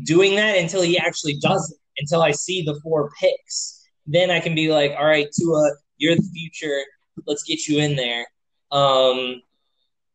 doing 0.04 0.36
that 0.36 0.58
until 0.58 0.82
he 0.82 0.98
actually 0.98 1.38
does 1.40 1.72
it. 1.72 1.78
Until 1.98 2.22
I 2.22 2.32
see 2.32 2.62
the 2.62 2.78
four 2.84 3.10
picks, 3.20 3.88
then 4.06 4.30
I 4.30 4.42
can 4.42 4.54
be 4.54 4.70
like, 4.70 4.92
all 4.98 5.06
right, 5.06 5.28
Tua, 5.32 5.72
you're 5.98 6.16
the 6.16 6.30
future. 6.34 6.82
Let's 7.26 7.44
get 7.44 7.68
you 7.68 7.80
in 7.80 7.96
there. 7.96 8.26
Um, 8.72 9.42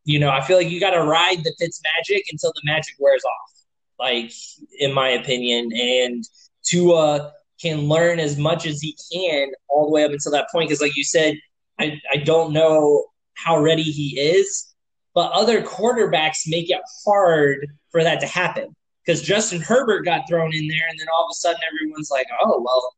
you 0.04 0.18
know, 0.18 0.28
I 0.28 0.42
feel 0.42 0.58
like 0.58 0.68
you 0.68 0.78
got 0.78 0.90
to 0.90 1.02
ride 1.02 1.38
the 1.42 1.54
Fitz 1.58 1.80
magic 1.96 2.24
until 2.30 2.52
the 2.54 2.60
magic 2.64 2.96
wears 2.98 3.24
off. 3.24 3.64
Like, 3.98 4.30
in 4.78 4.92
my 4.92 5.08
opinion, 5.08 5.70
and 5.72 6.22
Tua 6.64 7.32
can 7.60 7.88
learn 7.88 8.18
as 8.18 8.36
much 8.36 8.66
as 8.66 8.80
he 8.80 8.96
can 9.12 9.50
all 9.68 9.86
the 9.86 9.92
way 9.92 10.04
up 10.04 10.10
until 10.10 10.32
that 10.32 10.48
point. 10.52 10.68
Because, 10.68 10.82
like 10.82 10.96
you 10.96 11.04
said, 11.04 11.34
I, 11.80 12.00
I 12.12 12.18
don't 12.18 12.52
know 12.52 13.06
how 13.34 13.58
ready 13.58 13.82
he 13.82 14.20
is, 14.20 14.74
but 15.14 15.32
other 15.32 15.62
quarterbacks 15.62 16.46
make 16.46 16.70
it 16.70 16.80
hard 17.04 17.66
for 17.90 18.04
that 18.04 18.20
to 18.20 18.26
happen. 18.26 18.76
Because 19.04 19.22
Justin 19.22 19.60
Herbert 19.60 20.04
got 20.04 20.28
thrown 20.28 20.54
in 20.54 20.68
there, 20.68 20.86
and 20.88 21.00
then 21.00 21.06
all 21.08 21.24
of 21.24 21.30
a 21.32 21.34
sudden 21.34 21.60
everyone's 21.72 22.10
like, 22.10 22.26
oh, 22.44 22.62
well, 22.62 22.94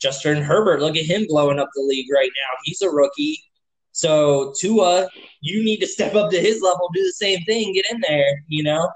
Justin 0.00 0.42
Herbert, 0.42 0.80
look 0.80 0.96
at 0.96 1.06
him 1.06 1.24
blowing 1.28 1.58
up 1.58 1.68
the 1.74 1.82
league 1.82 2.12
right 2.12 2.30
now. 2.34 2.56
He's 2.64 2.82
a 2.82 2.90
rookie. 2.90 3.40
So 3.92 4.52
Tua, 4.60 5.08
you 5.40 5.64
need 5.64 5.78
to 5.78 5.86
step 5.86 6.14
up 6.14 6.30
to 6.30 6.40
his 6.40 6.60
level, 6.60 6.90
do 6.92 7.02
the 7.02 7.12
same 7.12 7.40
thing, 7.44 7.72
get 7.72 7.90
in 7.90 8.02
there, 8.06 8.42
you 8.48 8.62
know? 8.62 8.90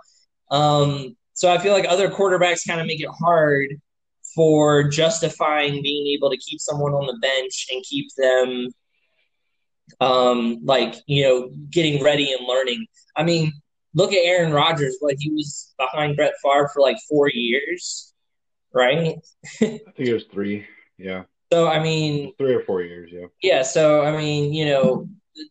Um, 0.51 1.16
so 1.33 1.51
I 1.51 1.57
feel 1.57 1.73
like 1.73 1.87
other 1.88 2.11
quarterbacks 2.11 2.66
kind 2.66 2.81
of 2.81 2.87
make 2.87 3.01
it 3.01 3.09
hard 3.09 3.81
for 4.35 4.88
justifying 4.88 5.83
being 5.83 6.07
able 6.09 6.31
to 6.31 6.37
keep 6.37 6.61
someone 6.61 6.93
on 6.93 7.07
the 7.07 7.19
bench 7.23 7.69
and 7.73 7.83
keep 7.83 8.09
them 8.19 8.69
um, 10.00 10.61
like 10.64 10.94
you 11.07 11.22
know, 11.24 11.50
getting 11.70 12.03
ready 12.03 12.33
and 12.33 12.46
learning. 12.46 12.87
I 13.16 13.24
mean, 13.24 13.53
look 13.94 14.12
at 14.12 14.24
Aaron 14.24 14.53
Rodgers. 14.53 14.96
What 15.00 15.16
he 15.18 15.31
was 15.31 15.72
behind 15.79 16.16
Brett 16.16 16.35
Favre 16.42 16.70
for 16.72 16.81
like 16.81 16.96
four 17.09 17.29
years, 17.29 18.12
right? 18.72 19.16
I 19.61 19.66
think 19.66 19.83
it 19.98 20.14
was 20.14 20.24
three. 20.24 20.66
Yeah. 20.98 21.24
So 21.53 21.68
I 21.68 21.81
mean, 21.81 22.33
three 22.38 22.55
or 22.55 22.62
four 22.64 22.83
years. 22.83 23.11
Yeah. 23.12 23.26
Yeah. 23.42 23.62
So 23.62 24.03
I 24.05 24.16
mean, 24.16 24.53
you 24.53 24.66
know, 24.66 25.09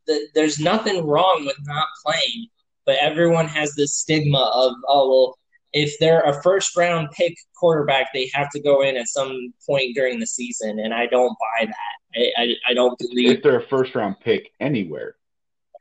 th- 0.08 0.30
there's 0.34 0.60
nothing 0.60 1.06
wrong 1.06 1.43
with 1.45 1.58
not 1.65 1.88
playing, 2.06 2.47
but 2.86 2.97
everyone 3.02 3.47
has 3.47 3.75
this 3.75 3.95
stigma 3.95 4.52
of 4.54 4.73
oh 4.88 5.10
well, 5.10 5.39
if 5.73 5.97
they're 5.99 6.21
a 6.21 6.41
first 6.41 6.75
round 6.75 7.10
pick 7.12 7.36
quarterback, 7.56 8.08
they 8.13 8.30
have 8.34 8.49
to 8.52 8.62
go 8.62 8.82
in 8.82 8.97
at 8.97 9.08
some 9.08 9.54
point 9.67 9.95
during 9.95 10.19
the 10.19 10.28
season, 10.28 10.80
and 10.80 10.93
I 10.93 11.06
don't 11.08 11.36
buy 11.39 11.65
that. 11.65 11.99
I, 12.15 12.32
I, 12.38 12.56
I 12.69 12.74
don't 12.74 12.98
believe 12.98 13.38
if 13.38 13.43
they're 13.43 13.60
a 13.60 13.67
first 13.67 13.95
round 13.95 14.19
pick 14.19 14.52
anywhere, 14.60 15.15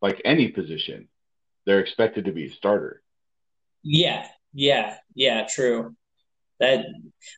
like 0.03 0.21
any 0.25 0.49
position, 0.49 1.09
they're 1.67 1.81
expected 1.81 2.27
to 2.27 2.33
be 2.33 2.47
a 2.47 2.51
starter. 2.51 3.03
Yeah, 3.83 4.27
yeah, 4.53 4.97
yeah, 5.15 5.47
true. 5.49 5.95
That, 6.61 6.85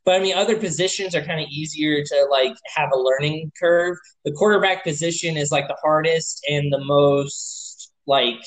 but 0.04 0.14
I 0.14 0.20
mean, 0.20 0.36
other 0.36 0.56
positions 0.56 1.14
are 1.14 1.22
kind 1.22 1.40
of 1.40 1.48
easier 1.50 2.02
to 2.02 2.26
like 2.30 2.54
have 2.74 2.88
a 2.92 2.98
learning 2.98 3.52
curve. 3.60 3.98
The 4.24 4.32
quarterback 4.32 4.82
position 4.82 5.36
is 5.36 5.52
like 5.52 5.68
the 5.68 5.76
hardest 5.82 6.44
and 6.48 6.72
the 6.72 6.82
most 6.82 7.92
like 8.06 8.42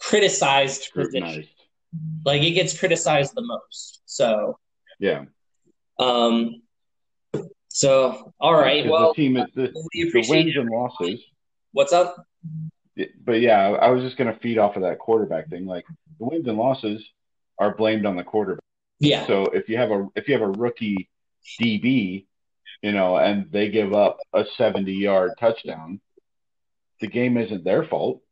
criticized 0.00 0.92
position 0.94 1.48
like 2.24 2.42
it 2.42 2.52
gets 2.52 2.78
criticized 2.78 3.34
the 3.34 3.42
most. 3.42 4.00
So 4.06 4.58
yeah. 4.98 5.24
Um. 5.98 6.62
So 7.78 8.32
all 8.40 8.54
right. 8.54 8.84
Well, 8.88 9.10
the 9.10 9.14
team 9.14 9.36
is 9.36 9.46
the, 9.54 9.68
the 9.92 10.26
wins 10.28 10.56
and 10.56 10.68
losses. 10.68 11.20
What's 11.70 11.92
up? 11.92 12.26
But 13.24 13.40
yeah, 13.40 13.68
I 13.70 13.90
was 13.90 14.02
just 14.02 14.16
going 14.16 14.34
to 14.34 14.40
feed 14.40 14.58
off 14.58 14.74
of 14.74 14.82
that 14.82 14.98
quarterback 14.98 15.48
thing. 15.48 15.64
Like 15.64 15.84
the 16.18 16.26
wins 16.26 16.48
and 16.48 16.58
losses 16.58 17.00
are 17.56 17.76
blamed 17.76 18.04
on 18.04 18.16
the 18.16 18.24
quarterback. 18.24 18.64
Yeah. 18.98 19.28
So 19.28 19.44
if 19.44 19.68
you 19.68 19.76
have 19.76 19.92
a 19.92 20.08
if 20.16 20.26
you 20.26 20.34
have 20.34 20.42
a 20.42 20.50
rookie 20.50 21.08
DB, 21.60 22.26
you 22.82 22.90
know, 22.90 23.16
and 23.16 23.48
they 23.52 23.70
give 23.70 23.94
up 23.94 24.18
a 24.34 24.44
70 24.56 24.92
yard 24.92 25.30
touchdown, 25.38 26.00
the 27.00 27.06
game 27.06 27.38
isn't 27.38 27.62
their 27.62 27.84
fault. 27.84 28.22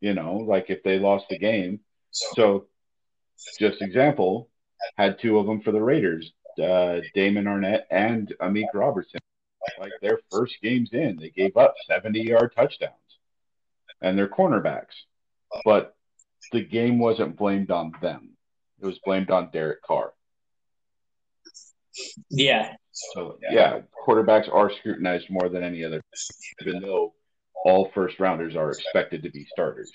You 0.00 0.14
know, 0.14 0.36
like 0.36 0.70
if 0.70 0.82
they 0.82 0.98
lost 0.98 1.26
the 1.28 1.38
game. 1.38 1.80
So, 2.10 2.68
just 3.58 3.82
example, 3.82 4.48
had 4.96 5.20
two 5.20 5.38
of 5.38 5.44
them 5.46 5.60
for 5.60 5.72
the 5.72 5.82
Raiders, 5.82 6.32
uh, 6.58 7.00
Damon 7.14 7.44
Arnette 7.44 7.84
and 7.90 8.32
Amik 8.40 8.66
Robertson. 8.74 9.20
Like 9.78 9.92
their 10.00 10.18
first 10.30 10.56
games 10.60 10.90
in, 10.92 11.16
they 11.20 11.30
gave 11.30 11.56
up 11.56 11.74
70 11.86 12.20
yard 12.20 12.52
touchdowns 12.56 12.92
and 14.00 14.18
their 14.18 14.28
cornerbacks. 14.28 14.94
But 15.64 15.94
the 16.50 16.64
game 16.64 16.98
wasn't 16.98 17.36
blamed 17.36 17.70
on 17.70 17.92
them. 18.02 18.36
It 18.80 18.86
was 18.86 18.98
blamed 19.04 19.30
on 19.30 19.50
Derek 19.52 19.82
Carr. 19.82 20.12
Yeah. 22.28 22.74
So 22.90 23.38
yeah, 23.50 23.80
quarterbacks 24.06 24.52
are 24.52 24.70
scrutinized 24.70 25.30
more 25.30 25.48
than 25.48 25.62
any 25.62 25.84
other, 25.84 26.02
even 26.60 26.82
though 26.82 27.14
all 27.64 27.90
first 27.94 28.18
rounders 28.18 28.56
are 28.56 28.70
expected 28.70 29.22
to 29.22 29.30
be 29.30 29.46
starters. 29.50 29.90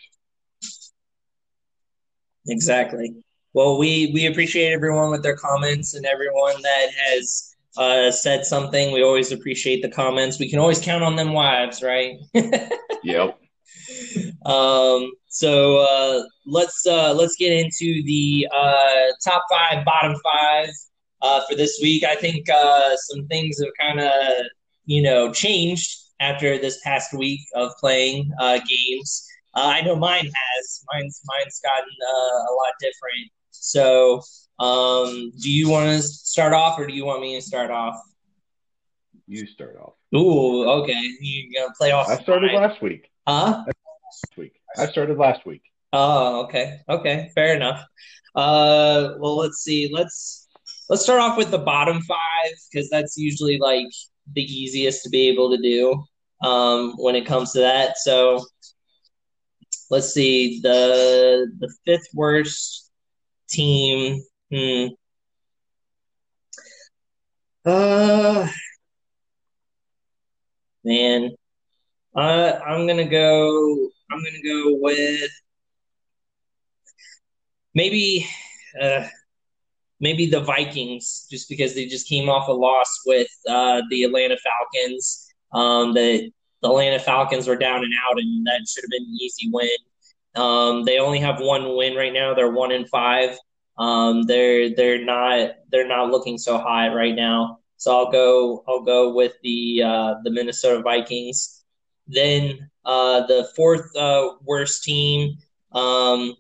Exactly. 2.48 3.15
Well, 3.53 3.77
we 3.77 4.12
we 4.13 4.27
appreciate 4.27 4.71
everyone 4.71 5.12
with 5.12 5.23
their 5.23 5.36
comments 5.36 5.93
and 5.93 6.05
everyone 6.05 6.62
that 6.62 6.88
has 6.95 7.55
uh, 7.77 8.12
said 8.12 8.45
something. 8.45 8.91
We 8.91 9.03
always 9.03 9.31
appreciate 9.31 9.81
the 9.81 9.89
comments. 9.89 10.39
We 10.39 10.49
can 10.49 10.60
always 10.60 10.79
count 10.79 11.03
on 11.03 11.15
them 11.15 11.33
wives, 11.33 11.81
right? 11.81 12.17
yep. 13.03 13.39
Um, 14.45 15.12
so 15.29 15.77
uh, 15.77 16.23
let's 16.45 16.86
uh, 16.86 17.13
let's 17.13 17.36
get 17.36 17.53
into 17.53 18.03
the 18.03 18.47
uh, 18.55 19.13
top 19.23 19.43
five, 19.51 19.86
bottom 19.86 20.15
five 20.23 20.69
uh, 21.21 21.41
for 21.47 21.55
this 21.55 21.79
week. 21.81 22.03
I 22.03 22.15
think 22.15 22.49
uh, 22.49 22.95
some 22.95 23.27
things 23.27 23.60
have 23.60 23.71
kind 23.79 23.99
of 23.99 24.45
you 24.86 25.01
know 25.01 25.31
changed 25.31 25.95
after 26.19 26.57
this 26.57 26.79
past 26.83 27.13
week 27.13 27.41
of 27.55 27.71
playing 27.79 28.31
uh, 28.39 28.60
games. 28.67 29.23
I 29.53 29.81
know 29.81 29.95
mine 29.95 30.25
has. 30.25 30.83
Mine's 30.93 31.21
mine's 31.25 31.60
gotten 31.60 31.89
a 32.10 32.53
lot 32.53 32.73
different. 32.79 33.31
So, 33.62 34.22
um, 34.60 35.32
do 35.39 35.52
you 35.52 35.70
want 35.70 35.89
to 35.89 36.02
start 36.02 36.54
off, 36.54 36.80
or 36.80 36.88
do 36.88 36.93
you 36.93 37.06
want 37.06 37.22
me 37.22 37.36
to 37.36 37.41
start 37.41 37.72
off? 37.72 37.96
You 39.28 39.46
start 39.46 39.78
off. 39.82 39.93
Ooh, 40.15 40.63
okay. 40.82 41.02
You 41.20 41.54
gonna 41.54 41.74
play 41.78 41.91
off? 41.91 42.08
I 42.10 42.22
started 42.22 42.54
last 42.54 42.82
week. 42.82 43.10
Huh? 43.28 43.65
Last 43.65 44.38
week. 44.38 44.54
I 44.78 44.86
started 44.86 45.17
last 45.17 45.46
week. 45.46 45.62
Oh, 45.91 46.43
okay. 46.46 46.80
Okay, 46.88 47.30
fair 47.36 47.56
enough. 47.56 47.84
Uh, 48.36 49.15
well, 49.20 49.36
let's 49.36 49.58
see. 49.58 49.89
Let's 49.91 50.48
let's 50.89 51.04
start 51.04 51.20
off 51.20 51.38
with 51.38 51.52
the 51.52 51.58
bottom 51.58 52.02
five 52.02 52.52
because 52.72 52.89
that's 52.89 53.17
usually 53.17 53.58
like 53.58 53.88
the 54.34 54.43
easiest 54.43 55.04
to 55.04 55.10
be 55.10 55.28
able 55.28 55.52
to 55.56 55.62
do 55.62 56.04
um, 56.48 56.93
when 56.98 57.15
it 57.15 57.26
comes 57.26 57.52
to 57.54 57.60
that. 57.60 57.98
So 57.98 58.46
let's 59.89 60.13
see 60.13 60.60
the 60.62 61.52
the 61.60 61.74
fifth 61.86 62.08
worst 62.13 62.87
team. 63.49 64.23
Hmm. 64.51 64.88
Uh, 67.65 68.47
man, 70.83 71.31
uh, 72.15 72.60
I'm 72.65 72.88
gonna 72.88 73.10
go. 73.10 73.89
I'm 74.10 74.23
gonna 74.23 74.41
go 74.43 74.77
with 74.79 75.31
maybe, 77.75 78.27
uh, 78.81 79.05
maybe 79.99 80.25
the 80.27 80.39
Vikings, 80.41 81.27
just 81.29 81.49
because 81.49 81.75
they 81.75 81.86
just 81.86 82.07
came 82.07 82.29
off 82.29 82.47
a 82.47 82.53
loss 82.53 83.01
with 83.05 83.29
uh, 83.49 83.81
the 83.89 84.03
Atlanta 84.03 84.38
Falcons. 84.38 85.33
Um, 85.53 85.93
the, 85.93 86.31
the 86.62 86.69
Atlanta 86.69 86.99
Falcons 86.99 87.47
were 87.47 87.55
down 87.55 87.83
and 87.83 87.93
out, 88.07 88.17
and 88.17 88.45
that 88.47 88.65
should 88.67 88.83
have 88.83 88.89
been 88.89 89.03
an 89.03 89.17
easy 89.21 89.49
win. 89.51 89.69
Um, 90.38 90.84
they 90.84 91.00
only 91.00 91.19
have 91.19 91.39
one 91.39 91.76
win 91.76 91.95
right 91.95 92.13
now. 92.13 92.34
They're 92.34 92.52
one 92.52 92.71
in 92.71 92.86
five. 92.88 93.38
Um, 93.78 94.23
they're 94.23 94.76
they're 94.76 95.04
not 95.04 95.52
they're 95.71 95.88
not 95.88 96.10
looking 96.10 96.38
so 96.38 96.58
hot 96.58 96.95
right 96.95 97.15
now. 97.15 97.60
So 97.78 97.95
I'll 97.95 98.12
go 98.12 98.63
I'll 98.67 98.84
go 98.84 99.13
with 99.13 99.34
the 99.43 99.84
uh, 99.84 100.13
the 100.23 100.32
Minnesota 100.32 100.82
Vikings. 100.82 101.63
Then 102.08 102.69
uh, 102.86 103.26
the 103.28 103.50
fourth 103.56 103.95
uh, 103.95 104.30
worst 104.45 104.84
team, 104.84 105.38
um, 105.73 106.36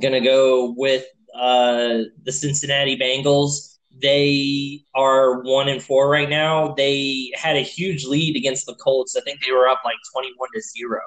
gonna 0.00 0.20
go 0.20 0.74
with 0.76 1.04
uh, 1.34 1.98
the 2.24 2.32
Cincinnati 2.32 2.96
Bengals. 2.96 3.78
They 4.00 4.84
are 4.94 5.42
one 5.42 5.68
and 5.68 5.82
four 5.82 6.08
right 6.10 6.28
now. 6.28 6.74
They 6.74 7.30
had 7.34 7.56
a 7.56 7.60
huge 7.60 8.04
lead 8.04 8.36
against 8.36 8.66
the 8.66 8.74
Colts. 8.74 9.16
I 9.16 9.20
think 9.20 9.40
they 9.44 9.52
were 9.52 9.68
up 9.68 9.80
like 9.84 9.96
twenty-one 10.12 10.48
to 10.54 10.62
zero, 10.62 11.00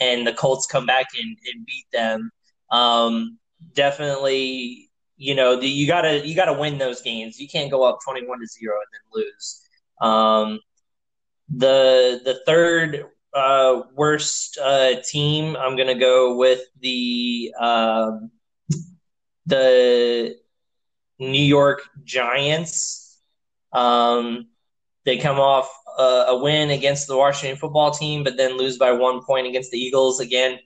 and 0.00 0.26
the 0.26 0.32
Colts 0.32 0.66
come 0.66 0.86
back 0.86 1.06
and, 1.18 1.36
and 1.52 1.66
beat 1.66 1.86
them. 1.92 2.30
Um, 2.70 3.38
definitely, 3.74 4.90
you 5.16 5.34
know, 5.34 5.60
the, 5.60 5.68
you 5.68 5.86
gotta 5.86 6.26
you 6.26 6.34
gotta 6.34 6.54
win 6.54 6.78
those 6.78 7.02
games. 7.02 7.38
You 7.38 7.48
can't 7.48 7.70
go 7.70 7.84
up 7.84 7.98
twenty-one 8.04 8.40
to 8.40 8.46
zero 8.46 8.76
and 8.76 8.90
then 8.92 9.24
lose. 9.24 9.62
Um, 10.00 10.60
the 11.48 12.20
the 12.24 12.40
third 12.46 13.04
uh, 13.34 13.82
worst 13.94 14.58
uh, 14.58 14.94
team, 15.04 15.56
I'm 15.56 15.76
gonna 15.76 15.98
go 15.98 16.36
with 16.36 16.62
the 16.80 17.54
um, 17.60 18.30
the 19.46 20.36
New 21.18 21.42
York 21.42 21.82
Giants. 22.02 23.18
Um, 23.72 24.48
they 25.04 25.18
come 25.18 25.38
off 25.38 25.70
a, 25.98 26.24
a, 26.28 26.38
win 26.42 26.70
against 26.70 27.06
the 27.06 27.16
Washington 27.16 27.56
football 27.56 27.90
team, 27.90 28.24
but 28.24 28.36
then 28.36 28.56
lose 28.56 28.78
by 28.78 28.92
one 28.92 29.22
point 29.24 29.46
against 29.46 29.70
the 29.70 29.78
Eagles 29.78 30.20
again. 30.20 30.58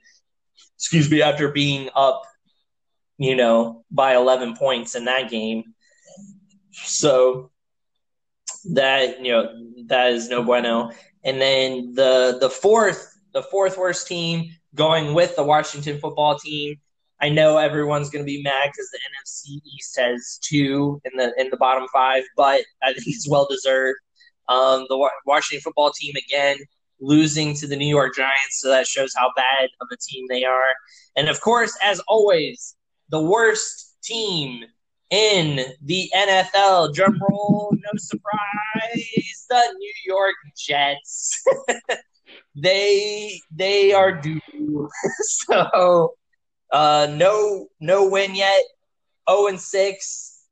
Excuse 0.76 1.10
me, 1.10 1.22
after 1.22 1.50
being 1.50 1.88
up, 1.94 2.22
you 3.18 3.36
know, 3.36 3.84
by 3.90 4.14
11 4.14 4.56
points 4.56 4.94
in 4.94 5.04
that 5.06 5.30
game. 5.30 5.64
So 6.72 7.50
that 8.72 9.24
you 9.24 9.30
know 9.30 9.48
that 9.86 10.12
is 10.12 10.28
no 10.28 10.42
bueno. 10.42 10.90
And 11.22 11.40
then 11.40 11.94
the 11.94 12.38
the 12.40 12.50
fourth 12.50 13.16
the 13.32 13.42
fourth 13.42 13.78
worst 13.78 14.06
team 14.06 14.50
going 14.74 15.14
with 15.14 15.36
the 15.36 15.44
Washington 15.44 15.98
football 15.98 16.38
team 16.38 16.76
I 17.24 17.30
know 17.30 17.56
everyone's 17.56 18.10
going 18.10 18.22
to 18.22 18.26
be 18.26 18.42
mad 18.42 18.70
because 18.70 18.90
the 18.90 18.98
NFC 18.98 19.60
East 19.74 19.98
has 19.98 20.38
two 20.42 21.00
in 21.04 21.12
the 21.16 21.32
in 21.38 21.48
the 21.50 21.56
bottom 21.56 21.86
five, 21.92 22.24
but 22.36 22.62
I 22.82 22.92
think 22.92 23.06
it's 23.06 23.28
well 23.28 23.46
deserved. 23.48 23.98
Um, 24.48 24.86
the 24.88 25.10
Washington 25.26 25.62
football 25.62 25.90
team 25.90 26.14
again 26.16 26.58
losing 27.00 27.54
to 27.54 27.66
the 27.66 27.76
New 27.76 27.88
York 27.88 28.14
Giants, 28.14 28.60
so 28.60 28.68
that 28.68 28.86
shows 28.86 29.12
how 29.16 29.30
bad 29.36 29.68
of 29.80 29.88
a 29.92 29.96
team 29.96 30.26
they 30.28 30.44
are. 30.44 30.74
And 31.16 31.28
of 31.28 31.40
course, 31.40 31.76
as 31.82 32.00
always, 32.08 32.76
the 33.10 33.20
worst 33.22 33.96
team 34.02 34.64
in 35.10 35.60
the 35.82 36.10
NFL. 36.14 36.94
Drum 36.94 37.18
roll, 37.28 37.72
no 37.72 37.90
surprise, 37.96 39.46
the 39.48 39.74
New 39.78 39.92
York 40.06 40.34
Jets. 40.56 41.42
they 42.54 43.38
they 43.54 43.92
are 43.92 44.12
due. 44.12 44.40
so 45.20 46.14
uh, 46.72 47.06
no, 47.10 47.68
no 47.80 48.08
win 48.08 48.34
yet. 48.34 48.62
Zero 49.28 49.38
oh 49.40 49.46
and 49.48 49.60
six. 49.60 50.42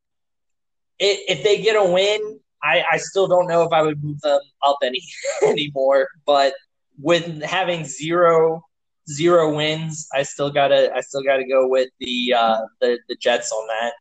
It, 0.99 1.21
if 1.29 1.43
they 1.43 1.61
get 1.61 1.75
a 1.75 1.85
win, 1.85 2.39
I, 2.63 2.85
I 2.93 2.97
still 2.99 3.27
don't 3.27 3.49
know 3.49 3.63
if 3.63 3.73
I 3.73 3.83
would 3.83 4.03
move 4.03 4.21
them 4.21 4.41
up 4.63 4.79
any 4.83 5.03
anymore. 5.43 6.09
But 6.27 6.55
with 7.01 7.43
having 7.43 7.85
zero 7.85 8.63
zero 9.11 9.55
wins, 9.55 10.09
I 10.15 10.23
still 10.23 10.51
gotta 10.51 10.93
I 10.95 11.01
still 11.01 11.23
gotta 11.23 11.45
go 11.47 11.69
with 11.69 11.91
the 12.01 12.35
uh, 12.37 12.61
the 12.81 12.99
the 13.09 13.17
Jets 13.17 13.53
on 13.53 13.67
that. 13.69 13.93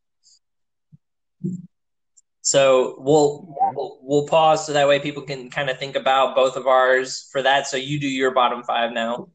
So 2.44 2.96
we'll, 2.98 3.56
we'll 3.74 4.00
we'll 4.02 4.28
pause 4.28 4.66
so 4.66 4.74
that 4.74 4.88
way 4.88 5.00
people 5.00 5.22
can 5.22 5.50
kind 5.50 5.70
of 5.70 5.78
think 5.78 5.96
about 5.96 6.36
both 6.36 6.56
of 6.56 6.66
ours 6.66 7.30
for 7.32 7.42
that. 7.44 7.68
So 7.68 7.78
you 7.78 8.00
do 8.00 8.08
your 8.08 8.32
bottom 8.32 8.64
five 8.64 8.92
now. 8.92 9.30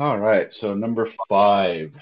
All 0.00 0.18
right, 0.18 0.48
so 0.60 0.74
number 0.74 1.08
five. 1.28 1.92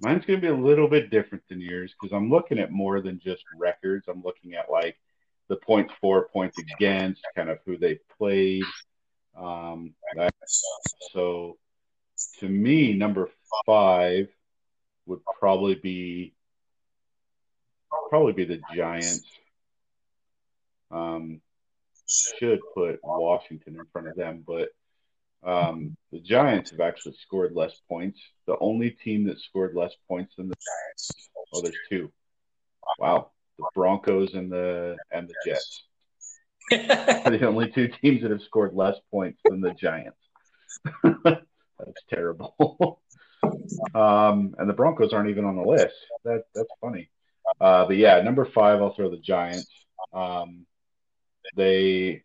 Mine's 0.00 0.26
going 0.26 0.40
to 0.40 0.46
be 0.46 0.52
a 0.52 0.56
little 0.56 0.88
bit 0.88 1.10
different 1.10 1.44
than 1.48 1.60
yours 1.60 1.94
because 1.98 2.14
I'm 2.14 2.30
looking 2.30 2.58
at 2.58 2.70
more 2.70 3.00
than 3.00 3.18
just 3.18 3.44
records. 3.56 4.06
I'm 4.08 4.22
looking 4.22 4.54
at 4.54 4.70
like 4.70 4.96
the 5.48 5.56
points 5.56 5.94
for, 6.00 6.28
points 6.28 6.58
against, 6.58 7.22
kind 7.34 7.48
of 7.48 7.58
who 7.64 7.78
they 7.78 7.98
played. 8.18 8.64
Um, 9.36 9.94
so 11.12 11.56
to 12.40 12.48
me, 12.48 12.92
number 12.92 13.30
five 13.64 14.28
would 15.06 15.20
probably 15.38 15.74
be 15.74 16.34
probably 18.10 18.32
be 18.32 18.44
the 18.44 18.60
Giants. 18.74 19.24
Um, 20.90 21.40
should 22.08 22.60
put 22.74 23.00
Washington 23.02 23.76
in 23.76 23.86
front 23.92 24.08
of 24.08 24.16
them, 24.16 24.44
but 24.46 24.68
Um, 25.42 25.96
the 26.12 26.20
Giants 26.20 26.70
have 26.70 26.80
actually 26.80 27.16
scored 27.22 27.54
less 27.54 27.80
points. 27.88 28.20
The 28.46 28.58
only 28.58 28.90
team 28.90 29.26
that 29.26 29.38
scored 29.40 29.74
less 29.74 29.94
points 30.08 30.34
than 30.36 30.48
the 30.48 30.54
Giants. 30.54 31.28
Oh, 31.54 31.60
there's 31.62 31.76
two. 31.88 32.12
Wow, 32.98 33.30
the 33.58 33.64
Broncos 33.74 34.34
and 34.34 34.50
the 34.50 34.96
and 35.12 35.28
the 35.28 35.34
Jets 35.44 35.84
the 36.70 37.46
only 37.46 37.70
two 37.70 37.88
teams 38.02 38.22
that 38.22 38.32
have 38.32 38.42
scored 38.42 38.74
less 38.74 38.96
points 39.12 39.40
than 39.44 39.60
the 39.60 39.72
Giants. 39.72 40.18
that's 41.24 42.02
terrible. 42.10 43.00
um, 43.94 44.54
and 44.58 44.68
the 44.68 44.72
Broncos 44.74 45.12
aren't 45.12 45.30
even 45.30 45.44
on 45.44 45.54
the 45.54 45.62
list. 45.62 45.94
That 46.24 46.42
that's 46.54 46.72
funny. 46.80 47.08
Uh, 47.60 47.86
but 47.86 47.96
yeah, 47.96 48.20
number 48.22 48.44
five, 48.44 48.82
I'll 48.82 48.94
throw 48.94 49.10
the 49.10 49.18
Giants. 49.18 49.70
Um, 50.12 50.66
they 51.54 52.24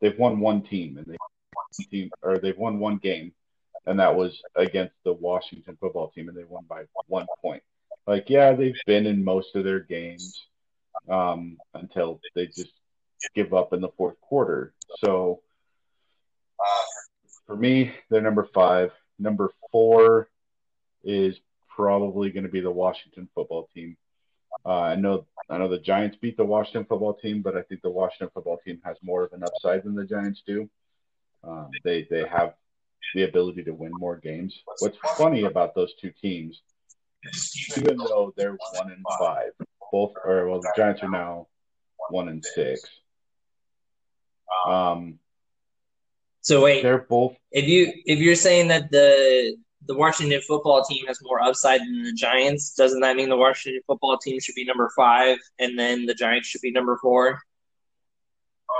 they've 0.00 0.18
won 0.18 0.38
one 0.38 0.62
team 0.62 0.96
and 0.96 1.06
they 1.06 1.16
team 1.76 2.10
or 2.22 2.38
they've 2.38 2.56
won 2.56 2.78
one 2.78 2.98
game, 2.98 3.32
and 3.86 3.98
that 4.00 4.14
was 4.14 4.40
against 4.56 4.94
the 5.04 5.12
Washington 5.12 5.76
football 5.80 6.10
team, 6.10 6.28
and 6.28 6.36
they 6.36 6.44
won 6.44 6.64
by 6.68 6.84
one 7.06 7.26
point. 7.42 7.62
Like, 8.06 8.28
yeah, 8.28 8.52
they've 8.52 8.74
been 8.86 9.06
in 9.06 9.24
most 9.24 9.54
of 9.56 9.64
their 9.64 9.80
games 9.80 10.46
um, 11.08 11.56
until 11.74 12.20
they 12.34 12.46
just 12.46 12.72
give 13.34 13.54
up 13.54 13.72
in 13.72 13.80
the 13.80 13.88
fourth 13.96 14.20
quarter. 14.20 14.74
So 15.04 15.40
for 17.46 17.56
me, 17.56 17.92
they're 18.10 18.20
number 18.20 18.48
five. 18.54 18.92
Number 19.18 19.52
four 19.70 20.28
is 21.02 21.38
probably 21.74 22.30
going 22.30 22.44
to 22.44 22.50
be 22.50 22.60
the 22.60 22.70
Washington 22.70 23.28
football 23.34 23.68
team. 23.74 23.96
Uh, 24.64 24.80
I 24.80 24.96
know 24.96 25.26
I 25.50 25.58
know 25.58 25.68
the 25.68 25.78
Giants 25.78 26.16
beat 26.20 26.36
the 26.36 26.44
Washington 26.44 26.86
football 26.88 27.14
team, 27.14 27.42
but 27.42 27.56
I 27.56 27.62
think 27.62 27.82
the 27.82 27.90
Washington 27.90 28.30
football 28.32 28.58
team 28.64 28.80
has 28.84 28.96
more 29.02 29.24
of 29.24 29.32
an 29.32 29.42
upside 29.42 29.84
than 29.84 29.94
the 29.94 30.04
Giants 30.04 30.42
do. 30.46 30.68
Um, 31.46 31.70
they 31.84 32.06
they 32.10 32.26
have 32.28 32.54
the 33.14 33.24
ability 33.24 33.64
to 33.64 33.72
win 33.72 33.92
more 33.92 34.16
games. 34.16 34.58
What's 34.78 34.98
funny 35.16 35.44
about 35.44 35.74
those 35.74 35.94
two 36.00 36.12
teams, 36.20 36.62
even 37.76 37.98
though 37.98 38.32
they're 38.36 38.56
one 38.78 38.90
and 38.90 39.04
five, 39.18 39.50
both 39.92 40.14
or 40.24 40.48
well 40.48 40.60
the 40.60 40.72
Giants 40.76 41.02
are 41.02 41.10
now 41.10 41.48
one 42.10 42.28
and 42.28 42.44
six. 42.44 42.82
Um, 44.66 45.18
so 46.40 46.62
wait, 46.62 46.82
they're 46.82 46.98
both. 46.98 47.36
If 47.50 47.66
you 47.66 47.92
if 48.04 48.18
you're 48.18 48.34
saying 48.34 48.68
that 48.68 48.90
the 48.90 49.56
the 49.86 49.94
Washington 49.94 50.40
football 50.40 50.82
team 50.82 51.06
has 51.06 51.18
more 51.22 51.42
upside 51.42 51.80
than 51.80 52.04
the 52.04 52.12
Giants, 52.12 52.74
doesn't 52.74 53.00
that 53.00 53.16
mean 53.16 53.28
the 53.28 53.36
Washington 53.36 53.82
football 53.86 54.18
team 54.18 54.40
should 54.40 54.54
be 54.54 54.64
number 54.64 54.90
five 54.96 55.38
and 55.58 55.78
then 55.78 56.06
the 56.06 56.14
Giants 56.14 56.48
should 56.48 56.62
be 56.62 56.70
number 56.70 56.98
four? 57.00 57.40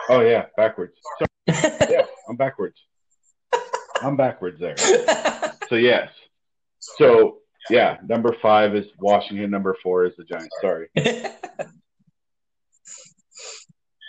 Oh 0.08 0.20
yeah, 0.20 0.46
backwards. 0.56 0.94
So, 1.18 1.26
yeah, 1.46 2.03
I'm 2.34 2.38
backwards. 2.38 2.80
I'm 4.02 4.16
backwards 4.16 4.58
there. 4.58 4.76
So 5.68 5.76
yes. 5.76 6.10
So 6.80 7.38
yeah, 7.70 7.98
number 8.04 8.34
five 8.42 8.74
is 8.74 8.86
Washington. 8.98 9.52
Number 9.52 9.76
four 9.80 10.04
is 10.04 10.14
the 10.18 10.24
Giants. 10.24 10.48
Sorry. 10.60 10.88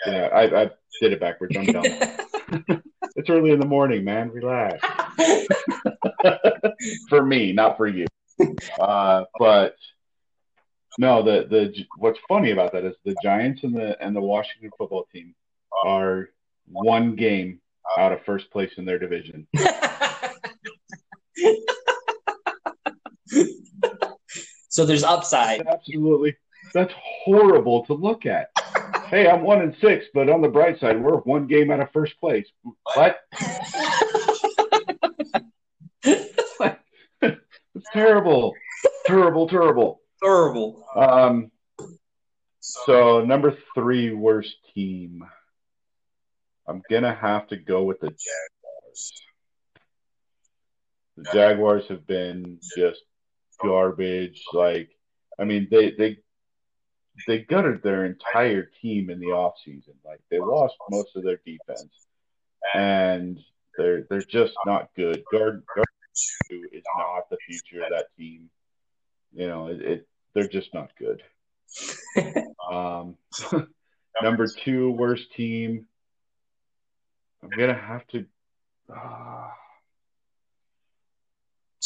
yeah, 0.07 0.29
I, 0.33 0.63
I 0.63 0.71
did 0.99 1.13
it 1.13 1.19
backwards. 1.19 1.55
I'm 1.55 1.65
done. 1.67 1.85
it's 3.15 3.29
early 3.29 3.51
in 3.51 3.59
the 3.59 3.67
morning, 3.67 4.03
man. 4.03 4.31
Relax. 4.31 4.83
for 7.07 7.23
me, 7.23 7.53
not 7.53 7.77
for 7.77 7.85
you. 7.85 8.07
Uh, 8.79 9.25
but 9.37 9.75
no, 10.97 11.21
the 11.21 11.45
the 11.47 11.85
what's 11.99 12.17
funny 12.27 12.49
about 12.49 12.71
that 12.73 12.85
is 12.85 12.95
the 13.05 13.15
Giants 13.21 13.63
and 13.63 13.75
the 13.75 14.03
and 14.03 14.15
the 14.15 14.21
Washington 14.21 14.71
football 14.75 15.05
team 15.13 15.35
are 15.85 16.29
one 16.67 17.15
game 17.15 17.61
out 17.97 18.11
of 18.11 18.23
first 18.25 18.51
place 18.51 18.71
in 18.77 18.85
their 18.85 18.99
division. 18.99 19.47
so 24.69 24.85
there's 24.85 25.03
upside. 25.03 25.65
Absolutely. 25.67 26.35
That's 26.73 26.93
horrible 27.23 27.85
to 27.85 27.93
look 27.93 28.25
at. 28.25 28.49
Hey, 29.07 29.29
I'm 29.29 29.43
one 29.43 29.61
and 29.61 29.75
six, 29.79 30.05
but 30.13 30.29
on 30.29 30.41
the 30.41 30.49
bright 30.49 30.79
side, 30.79 31.01
we're 31.01 31.17
one 31.19 31.47
game 31.47 31.71
out 31.71 31.79
of 31.79 31.91
first 31.91 32.19
place. 32.19 32.45
What? 32.95 33.19
it's 36.01 37.39
terrible. 37.93 38.53
Terrible, 39.05 39.47
terrible. 39.47 40.01
Terrible. 40.21 40.85
Um 40.95 41.51
so 42.59 43.23
number 43.23 43.55
three 43.75 44.11
worst 44.11 44.55
team. 44.73 45.23
I'm 46.67 46.81
gonna 46.89 47.13
have 47.13 47.47
to 47.47 47.57
go 47.57 47.83
with 47.83 47.99
the 47.99 48.07
Jaguars. 48.07 49.11
The 51.17 51.23
Jaguars 51.31 51.87
have 51.89 52.05
been 52.07 52.59
just 52.75 53.01
garbage. 53.61 54.43
Like, 54.53 54.89
I 55.39 55.43
mean, 55.43 55.67
they 55.69 55.91
they 55.91 56.17
they 57.27 57.39
gutted 57.39 57.81
their 57.81 58.05
entire 58.05 58.69
team 58.81 59.09
in 59.09 59.19
the 59.19 59.27
offseason. 59.27 59.95
Like, 60.03 60.19
they 60.29 60.39
lost 60.39 60.75
most 60.89 61.15
of 61.15 61.23
their 61.23 61.39
defense, 61.45 62.07
and 62.73 63.39
they're 63.77 64.05
they're 64.09 64.21
just 64.21 64.53
not 64.65 64.89
good. 64.95 65.23
Guard 65.31 65.63
guard 65.73 65.87
is 66.49 66.83
not 66.97 67.29
the 67.29 67.37
future 67.47 67.83
of 67.83 67.89
that 67.91 68.07
team. 68.17 68.49
You 69.33 69.47
know, 69.47 69.67
it, 69.67 69.81
it 69.81 70.07
they're 70.33 70.47
just 70.47 70.73
not 70.73 70.91
good. 70.97 71.23
um, 72.71 73.15
number 74.21 74.47
two 74.47 74.91
worst 74.91 75.33
team. 75.33 75.87
I'm 77.45 77.59
gonna 77.59 77.73
have 77.73 78.05
to. 78.07 78.25
Uh, 78.93 79.47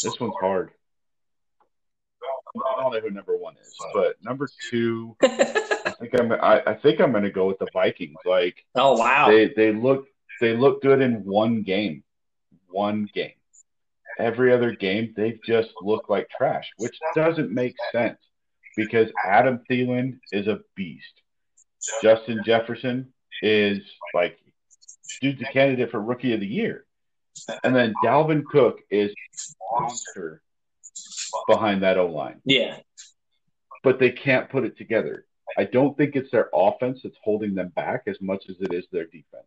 this 0.02 0.18
one's 0.18 0.34
hard. 0.40 0.70
I 2.56 2.82
don't 2.82 2.92
know 2.92 3.00
who 3.00 3.10
number 3.10 3.36
one 3.36 3.54
is, 3.60 3.74
but 3.94 4.16
number 4.22 4.48
two, 4.70 5.16
I 5.22 5.94
think 6.00 6.18
I'm. 6.18 6.32
I, 6.32 6.62
I 6.66 6.74
think 6.74 7.00
I'm 7.00 7.12
gonna 7.12 7.30
go 7.30 7.46
with 7.46 7.58
the 7.58 7.68
Vikings. 7.72 8.16
Like, 8.24 8.64
oh 8.74 8.96
wow, 8.96 9.28
they 9.28 9.52
they 9.54 9.72
look 9.72 10.06
they 10.40 10.56
look 10.56 10.82
good 10.82 11.00
in 11.00 11.24
one 11.24 11.62
game, 11.62 12.02
one 12.68 13.08
game. 13.14 13.32
Every 14.18 14.52
other 14.52 14.72
game, 14.72 15.14
they 15.16 15.38
just 15.46 15.70
look 15.82 16.08
like 16.08 16.28
trash, 16.30 16.68
which 16.78 16.98
doesn't 17.14 17.52
make 17.52 17.74
sense 17.92 18.18
because 18.76 19.10
Adam 19.24 19.60
Thielen 19.70 20.18
is 20.32 20.46
a 20.46 20.60
beast. 20.74 21.22
Justin 22.02 22.42
Jefferson 22.44 23.12
is 23.42 23.78
like 24.12 24.38
dude's 25.20 25.38
the 25.38 25.46
candidate 25.46 25.90
for 25.90 26.00
rookie 26.00 26.34
of 26.34 26.40
the 26.40 26.46
year. 26.46 26.84
And 27.62 27.74
then 27.74 27.94
Dalvin 28.04 28.44
Cook 28.44 28.80
is 28.90 29.14
monster 29.72 30.42
behind 31.48 31.82
that 31.82 31.98
O 31.98 32.06
line. 32.06 32.40
Yeah. 32.44 32.78
But 33.82 33.98
they 33.98 34.10
can't 34.10 34.50
put 34.50 34.64
it 34.64 34.76
together. 34.76 35.26
I 35.56 35.64
don't 35.64 35.96
think 35.96 36.16
it's 36.16 36.30
their 36.30 36.48
offense 36.52 37.00
that's 37.02 37.16
holding 37.22 37.54
them 37.54 37.68
back 37.74 38.02
as 38.06 38.20
much 38.20 38.48
as 38.48 38.56
it 38.60 38.72
is 38.72 38.86
their 38.92 39.06
defense. 39.06 39.46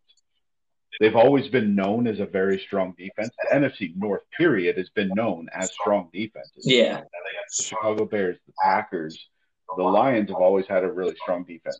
They've 0.99 1.15
always 1.15 1.47
been 1.47 1.75
known 1.75 2.07
as 2.07 2.19
a 2.19 2.25
very 2.25 2.59
strong 2.59 2.93
defense. 2.97 3.29
The 3.49 3.55
NFC 3.55 3.95
North, 3.95 4.21
period, 4.37 4.77
has 4.77 4.89
been 4.89 5.09
known 5.15 5.49
as 5.53 5.73
strong 5.73 6.09
defenses. 6.13 6.65
Yeah. 6.65 7.01
The 7.01 7.63
Chicago 7.63 8.05
Bears, 8.05 8.37
the 8.45 8.53
Packers, 8.63 9.27
the 9.75 9.83
Lions 9.83 10.29
have 10.29 10.39
always 10.39 10.67
had 10.67 10.83
a 10.83 10.91
really 10.91 11.15
strong 11.15 11.45
defense. 11.45 11.79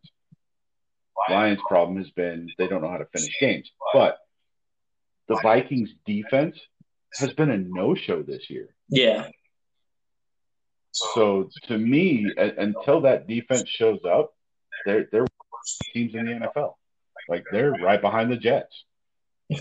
Lions' 1.29 1.59
problem 1.67 1.97
has 1.97 2.09
been 2.11 2.49
they 2.57 2.67
don't 2.67 2.81
know 2.81 2.89
how 2.89 2.97
to 2.97 3.05
finish 3.05 3.35
games. 3.39 3.71
But 3.93 4.17
the 5.27 5.39
Vikings' 5.41 5.91
defense 6.05 6.59
has 7.19 7.33
been 7.33 7.51
a 7.51 7.57
no-show 7.57 8.23
this 8.23 8.49
year. 8.49 8.75
Yeah. 8.89 9.27
So 10.91 11.49
to 11.67 11.77
me, 11.77 12.31
until 12.37 13.01
that 13.01 13.27
defense 13.27 13.67
shows 13.67 13.99
up, 14.05 14.33
they're 14.85 15.07
they're 15.11 15.27
teams 15.93 16.13
in 16.13 16.25
the 16.25 16.47
NFL. 16.47 16.73
Like 17.29 17.45
they're 17.51 17.71
right 17.71 18.01
behind 18.01 18.31
the 18.31 18.37
Jets. 18.37 18.83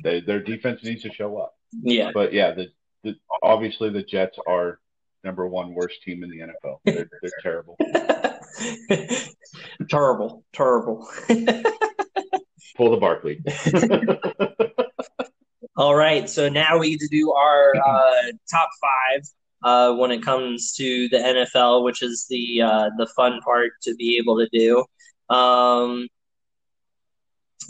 They, 0.03 0.21
their 0.21 0.41
defense 0.41 0.83
needs 0.83 1.03
to 1.03 1.13
show 1.13 1.39
up. 1.39 1.55
Yeah. 1.73 2.11
But 2.13 2.33
yeah, 2.33 2.53
the, 2.53 2.69
the 3.05 3.17
obviously 3.43 3.91
the 3.91 4.03
Jets 4.03 4.37
are 4.47 4.79
number 5.25 5.47
one 5.47 5.75
worst 5.75 6.03
team 6.03 6.23
in 6.25 6.31
the 6.31 6.39
NFL. 6.39 6.79
They're, 6.85 7.09
they're 7.23 7.31
terrible. 7.43 7.77
terrible, 9.91 10.45
terrible. 10.53 11.09
Pull 12.77 12.91
the 12.91 12.97
Barkley. 12.99 13.43
All 15.77 15.95
right, 15.95 16.29
so 16.29 16.49
now 16.49 16.79
we 16.79 16.91
get 16.91 17.01
to 17.01 17.09
do 17.09 17.33
our 17.33 17.75
uh, 17.77 18.33
top 18.51 18.69
five 18.81 19.23
uh, 19.65 19.95
when 19.95 20.11
it 20.11 20.23
comes 20.23 20.73
to 20.75 21.09
the 21.09 21.19
NFL, 21.19 21.85
which 21.85 22.03
is 22.03 22.27
the 22.29 22.63
uh, 22.63 22.91
the 22.99 23.07
fun 23.17 23.41
part 23.41 23.73
to 23.83 23.95
be 23.95 24.19
able 24.19 24.39
to 24.39 24.49
do. 24.53 24.85
Um, 25.35 26.09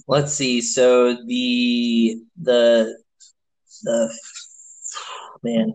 let's 0.08 0.32
see. 0.32 0.60
So 0.60 1.16
the 1.26 2.16
the 2.40 2.96
the 3.82 4.18
man, 5.42 5.74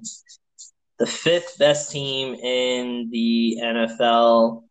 the 0.99 1.07
fifth 1.07 1.57
best 1.59 1.91
team 1.91 2.35
in 2.35 3.09
the 3.11 3.59
NFL. 3.63 4.63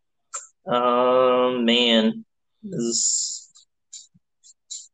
Um, 0.67 1.65
man, 1.65 2.25
this 2.63 2.79
is, 2.79 3.49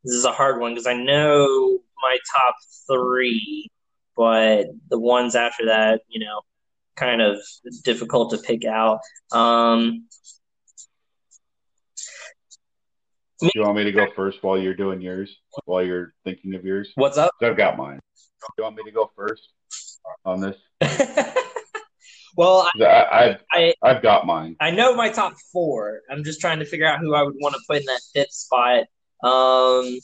this 0.04 0.14
is 0.14 0.24
a 0.24 0.32
hard 0.32 0.60
one 0.60 0.72
because 0.72 0.86
I 0.86 0.94
know 0.94 1.78
my 2.02 2.18
top 2.34 2.54
three, 2.86 3.70
but 4.16 4.66
the 4.90 4.98
ones 4.98 5.34
after 5.34 5.66
that, 5.66 6.02
you 6.08 6.24
know, 6.24 6.42
kind 6.96 7.20
of 7.20 7.38
difficult 7.82 8.30
to 8.30 8.38
pick 8.38 8.64
out. 8.64 9.00
Um, 9.32 10.06
Do 13.40 13.50
you 13.54 13.62
want 13.62 13.76
me 13.76 13.84
to 13.84 13.92
go 13.92 14.06
first 14.14 14.42
while 14.42 14.56
you're 14.56 14.74
doing 14.74 15.00
yours? 15.00 15.36
While 15.64 15.82
you're 15.82 16.14
thinking 16.24 16.54
of 16.54 16.64
yours? 16.64 16.92
what's 16.94 17.18
up? 17.18 17.32
I've 17.42 17.56
got 17.56 17.76
mine. 17.76 17.98
Do 17.98 18.52
you 18.58 18.64
want 18.64 18.76
me 18.76 18.84
to 18.84 18.92
go 18.92 19.10
first 19.16 19.50
on 20.24 20.40
this? 20.40 21.34
well, 22.36 22.68
I, 22.80 23.06
I've 23.10 23.42
I, 23.52 23.74
I've 23.82 24.02
got 24.02 24.26
mine. 24.26 24.56
I 24.60 24.70
know 24.70 24.94
my 24.94 25.08
top 25.08 25.34
four. 25.52 26.00
I'm 26.10 26.24
just 26.24 26.40
trying 26.40 26.58
to 26.58 26.64
figure 26.64 26.86
out 26.86 27.00
who 27.00 27.14
I 27.14 27.22
would 27.22 27.34
want 27.40 27.54
to 27.54 27.60
put 27.68 27.78
in 27.78 27.84
that 27.86 28.00
fifth 28.14 28.32
spot. 28.32 28.84
Um, 29.22 29.98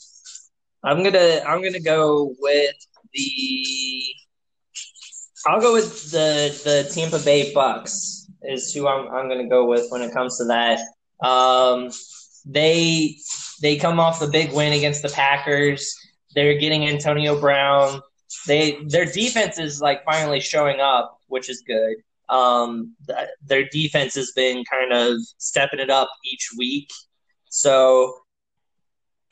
I'm 0.83 1.03
gonna 1.03 1.41
I'm 1.45 1.61
gonna 1.63 1.79
go 1.79 2.33
with 2.39 2.75
the. 3.13 4.03
I'll 5.47 5.61
go 5.61 5.73
with 5.73 6.11
the 6.11 6.59
the 6.63 6.91
Tampa 6.93 7.19
Bay 7.19 7.53
Bucks 7.53 8.27
is 8.43 8.73
who 8.73 8.87
I'm 8.87 9.07
I'm 9.13 9.27
gonna 9.27 9.49
go 9.49 9.65
with 9.65 9.87
when 9.89 10.01
it 10.01 10.13
comes 10.13 10.37
to 10.37 10.45
that. 10.45 10.79
Um, 11.25 11.89
they 12.45 13.17
they 13.61 13.77
come 13.77 13.99
off 13.99 14.19
the 14.19 14.27
big 14.27 14.53
win 14.53 14.73
against 14.73 15.01
the 15.01 15.09
Packers. 15.09 15.95
They're 16.33 16.57
getting 16.57 16.87
Antonio 16.87 17.39
Brown. 17.39 18.01
They 18.47 18.83
their 18.85 19.05
defense 19.05 19.59
is 19.59 19.81
like 19.81 20.03
finally 20.05 20.39
showing 20.39 20.79
up, 20.79 21.19
which 21.27 21.49
is 21.49 21.61
good. 21.67 21.97
Um, 22.31 22.95
th- 23.07 23.29
their 23.45 23.67
defense 23.69 24.15
has 24.15 24.31
been 24.31 24.63
kind 24.63 24.93
of 24.93 25.17
stepping 25.37 25.79
it 25.79 25.89
up 25.89 26.09
each 26.25 26.49
week. 26.57 26.89
So, 27.49 28.15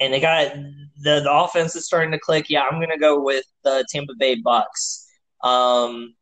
and 0.02 0.14
they 0.14 0.20
got 0.20 0.54
the, 1.02 1.22
the 1.22 1.34
offense 1.34 1.76
is 1.76 1.86
starting 1.86 2.12
to 2.12 2.20
click. 2.20 2.50
Yeah, 2.50 2.64
I'm 2.70 2.80
gonna 2.80 2.97
go 2.97 3.20
with 3.20 3.45
the 3.64 3.86
Tampa 3.89 4.14
Bay 4.20 4.36
Bucks. 4.36 5.08
Um, 5.43 6.14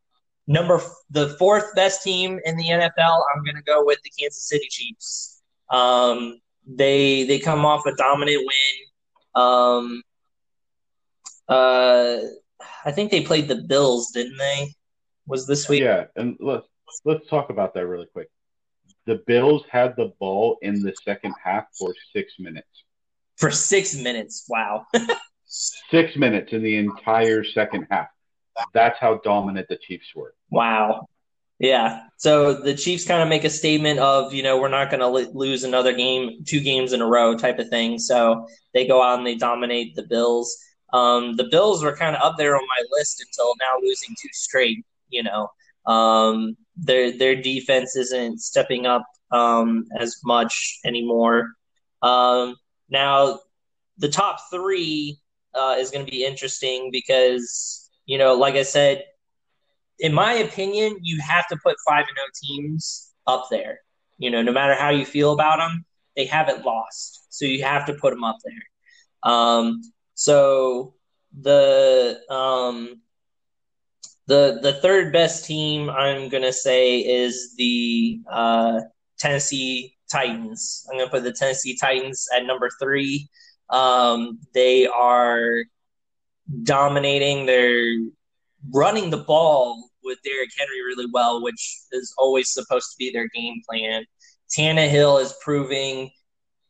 number 0.45 0.79
the 1.09 1.29
fourth 1.39 1.73
best 1.75 2.03
team 2.03 2.39
in 2.45 2.55
the 2.57 2.65
NFL. 2.65 3.21
I'm 3.35 3.43
gonna 3.43 3.63
go 3.65 3.83
with 3.83 3.99
the 4.03 4.11
Kansas 4.19 4.47
City 4.47 4.67
Chiefs. 4.69 5.41
Um, 5.71 6.39
they 6.67 7.23
they 7.23 7.39
come 7.39 7.65
off 7.65 7.85
a 7.87 7.95
dominant 7.95 8.43
win. 8.45 9.43
Um, 9.43 10.01
uh, 11.49 12.17
I 12.85 12.91
think 12.91 13.11
they 13.11 13.21
played 13.21 13.47
the 13.47 13.63
Bills, 13.67 14.11
didn't 14.11 14.37
they? 14.37 14.73
Was 15.27 15.45
this 15.45 15.67
week? 15.69 15.81
Yeah, 15.81 16.05
and 16.15 16.37
let's 16.39 16.67
let's 17.05 17.27
talk 17.27 17.49
about 17.49 17.73
that 17.73 17.85
really 17.85 18.07
quick. 18.11 18.29
The 19.05 19.21
Bills 19.27 19.63
had 19.69 19.95
the 19.95 20.13
ball 20.19 20.57
in 20.61 20.81
the 20.81 20.93
second 21.03 21.33
half 21.43 21.65
for 21.77 21.93
six 22.13 22.33
minutes. 22.39 22.67
For 23.37 23.51
six 23.51 23.95
minutes. 23.95 24.45
Wow. 24.49 24.85
Six 25.49 26.17
minutes 26.17 26.51
in 26.51 26.61
the 26.61 26.75
entire 26.75 27.41
second 27.45 27.87
half. 27.89 28.07
That's 28.73 28.99
how 28.99 29.21
dominant 29.23 29.67
the 29.69 29.77
Chiefs 29.77 30.07
were. 30.13 30.33
wow. 30.49 31.07
Yeah. 31.59 32.03
So 32.17 32.53
the 32.53 32.75
Chiefs 32.75 33.05
kind 33.05 33.23
of 33.23 33.29
make 33.29 33.43
a 33.43 33.49
statement 33.49 33.97
of, 33.99 34.33
you 34.33 34.43
know, 34.43 34.59
we're 34.59 34.67
not 34.67 34.91
going 34.91 34.99
to 34.99 35.07
lose 35.07 35.63
another 35.63 35.93
game, 35.93 36.43
two 36.45 36.59
games 36.59 36.93
in 36.93 37.01
a 37.01 37.05
row 37.07 37.35
type 37.35 37.57
of 37.59 37.69
thing. 37.69 37.97
So 37.97 38.45
they 38.73 38.85
go 38.85 39.01
out 39.01 39.17
and 39.17 39.25
they 39.25 39.35
dominate 39.35 39.95
the 39.95 40.03
Bills. 40.03 40.55
Um, 40.93 41.35
the 41.35 41.47
Bills 41.49 41.83
were 41.83 41.95
kind 41.95 42.15
of 42.15 42.21
up 42.21 42.35
there 42.37 42.55
on 42.55 42.61
my 42.61 42.83
list 42.91 43.23
until 43.25 43.53
now 43.59 43.79
losing 43.81 44.15
two 44.21 44.29
straight, 44.33 44.85
you 45.09 45.23
know. 45.23 45.49
Um, 45.85 46.57
their 46.75 47.17
their 47.17 47.35
defense 47.35 47.95
isn't 47.95 48.41
stepping 48.41 48.85
up 48.85 49.05
um, 49.31 49.85
as 49.99 50.17
much 50.23 50.79
anymore. 50.85 51.51
Um, 52.01 52.55
now, 52.89 53.39
the 53.97 54.09
top 54.09 54.39
three 54.51 55.19
uh, 55.53 55.75
is 55.79 55.89
going 55.91 56.05
to 56.05 56.11
be 56.11 56.25
interesting 56.25 56.89
because 56.91 57.89
you 58.05 58.17
know, 58.17 58.35
like 58.35 58.55
I 58.55 58.63
said, 58.63 59.03
in 59.99 60.13
my 60.13 60.33
opinion, 60.33 60.97
you 61.01 61.19
have 61.21 61.47
to 61.47 61.57
put 61.63 61.75
five 61.87 62.05
and 62.07 62.15
no 62.15 62.23
teams 62.41 63.13
up 63.25 63.47
there. 63.49 63.79
You 64.17 64.31
know, 64.31 64.41
no 64.41 64.51
matter 64.51 64.75
how 64.75 64.89
you 64.89 65.05
feel 65.05 65.33
about 65.33 65.57
them, 65.57 65.85
they 66.15 66.25
haven't 66.25 66.65
lost, 66.65 67.27
so 67.29 67.45
you 67.45 67.63
have 67.63 67.85
to 67.85 67.93
put 67.93 68.11
them 68.11 68.23
up 68.23 68.37
there. 68.43 69.31
Um, 69.31 69.81
so 70.15 70.95
the 71.39 72.19
um, 72.29 73.01
the 74.27 74.59
the 74.61 74.73
third 74.73 75.11
best 75.11 75.45
team 75.45 75.89
I'm 75.89 76.29
gonna 76.29 76.53
say 76.53 76.99
is 76.99 77.55
the 77.55 78.21
uh, 78.29 78.81
Tennessee 79.17 79.95
Titans. 80.11 80.85
I'm 80.89 80.97
gonna 80.97 81.09
put 81.09 81.23
the 81.23 81.31
Tennessee 81.31 81.75
Titans 81.75 82.27
at 82.35 82.45
number 82.45 82.69
three. 82.79 83.27
Um, 83.69 84.39
they 84.53 84.87
are 84.87 85.63
dominating. 86.63 87.45
They're 87.45 87.97
running 88.73 89.09
the 89.09 89.17
ball 89.17 89.89
with 90.03 90.19
Derrick 90.23 90.49
Henry 90.57 90.83
really 90.83 91.07
well, 91.11 91.43
which 91.43 91.79
is 91.91 92.13
always 92.17 92.49
supposed 92.49 92.91
to 92.91 92.97
be 92.97 93.11
their 93.11 93.27
game 93.29 93.61
plan. 93.67 94.05
Tannehill 94.49 95.21
is 95.21 95.35
proving 95.41 96.09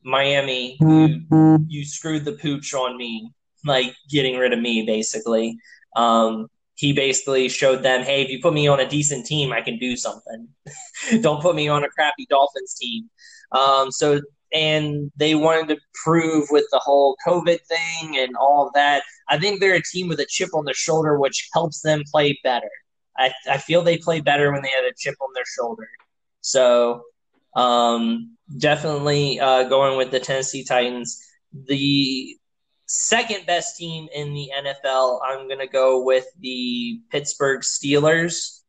Miami, 0.08 0.78
you, 0.80 1.66
you 1.68 1.86
screwed 1.86 2.24
the 2.24 2.32
pooch 2.32 2.74
on 2.74 2.97
me, 2.97 3.30
like 3.66 3.93
getting 4.10 4.38
rid 4.38 4.53
of 4.53 4.60
me, 4.60 4.86
basically. 4.86 5.58
Um, 5.97 6.47
he 6.78 6.93
basically 6.93 7.49
showed 7.49 7.82
them, 7.82 8.03
hey, 8.03 8.21
if 8.21 8.30
you 8.30 8.39
put 8.39 8.53
me 8.53 8.67
on 8.67 8.80
a 8.80 8.88
decent 8.88 9.25
team, 9.25 9.51
I 9.51 9.61
can 9.61 9.80
do 9.80 9.97
something. 9.97 10.47
Don't 11.21 11.41
put 11.41 11.55
me 11.55 11.67
on 11.67 11.84
a 11.84 11.89
crappy 11.89 12.28
Dolphins 12.30 12.75
team. 12.75 13.09
Um, 13.51 13.89
so, 13.89 14.21
and 14.53 15.11
they 15.17 15.34
wanted 15.34 15.69
to 15.69 15.82
prove 16.03 16.47
with 16.51 16.65
the 16.71 16.78
whole 16.78 17.17
COVID 17.25 17.59
thing 17.67 18.17
and 18.19 18.36
all 18.39 18.67
of 18.67 18.73
that. 18.75 19.01
I 19.28 19.39
think 19.39 19.59
they're 19.59 19.73
a 19.73 19.82
team 19.82 20.07
with 20.07 20.19
a 20.19 20.28
chip 20.30 20.49
on 20.53 20.65
their 20.65 20.75
shoulder, 20.75 21.19
which 21.19 21.49
helps 21.51 21.82
them 21.82 22.03
play 22.11 22.39
better. 22.43 22.69
I, 23.17 23.34
I 23.49 23.57
feel 23.57 23.82
they 23.82 23.97
play 23.97 24.21
better 24.21 24.51
when 24.51 24.61
they 24.61 24.69
have 24.69 24.86
a 24.86 24.93
chip 24.95 25.15
on 25.19 25.30
their 25.34 25.45
shoulder. 25.57 25.89
So, 26.41 27.01
um, 27.55 28.38
definitely 28.59 29.39
uh, 29.39 29.63
going 29.63 29.97
with 29.97 30.11
the 30.11 30.19
Tennessee 30.19 30.63
Titans. 30.63 31.19
The 31.51 32.38
second 32.88 33.45
best 33.45 33.77
team 33.77 34.07
in 34.13 34.33
the 34.33 34.51
NFL, 34.57 35.19
I'm 35.23 35.47
going 35.47 35.59
to 35.59 35.67
go 35.67 36.03
with 36.03 36.25
the 36.39 37.01
Pittsburgh 37.11 37.61
Steelers. 37.61 38.61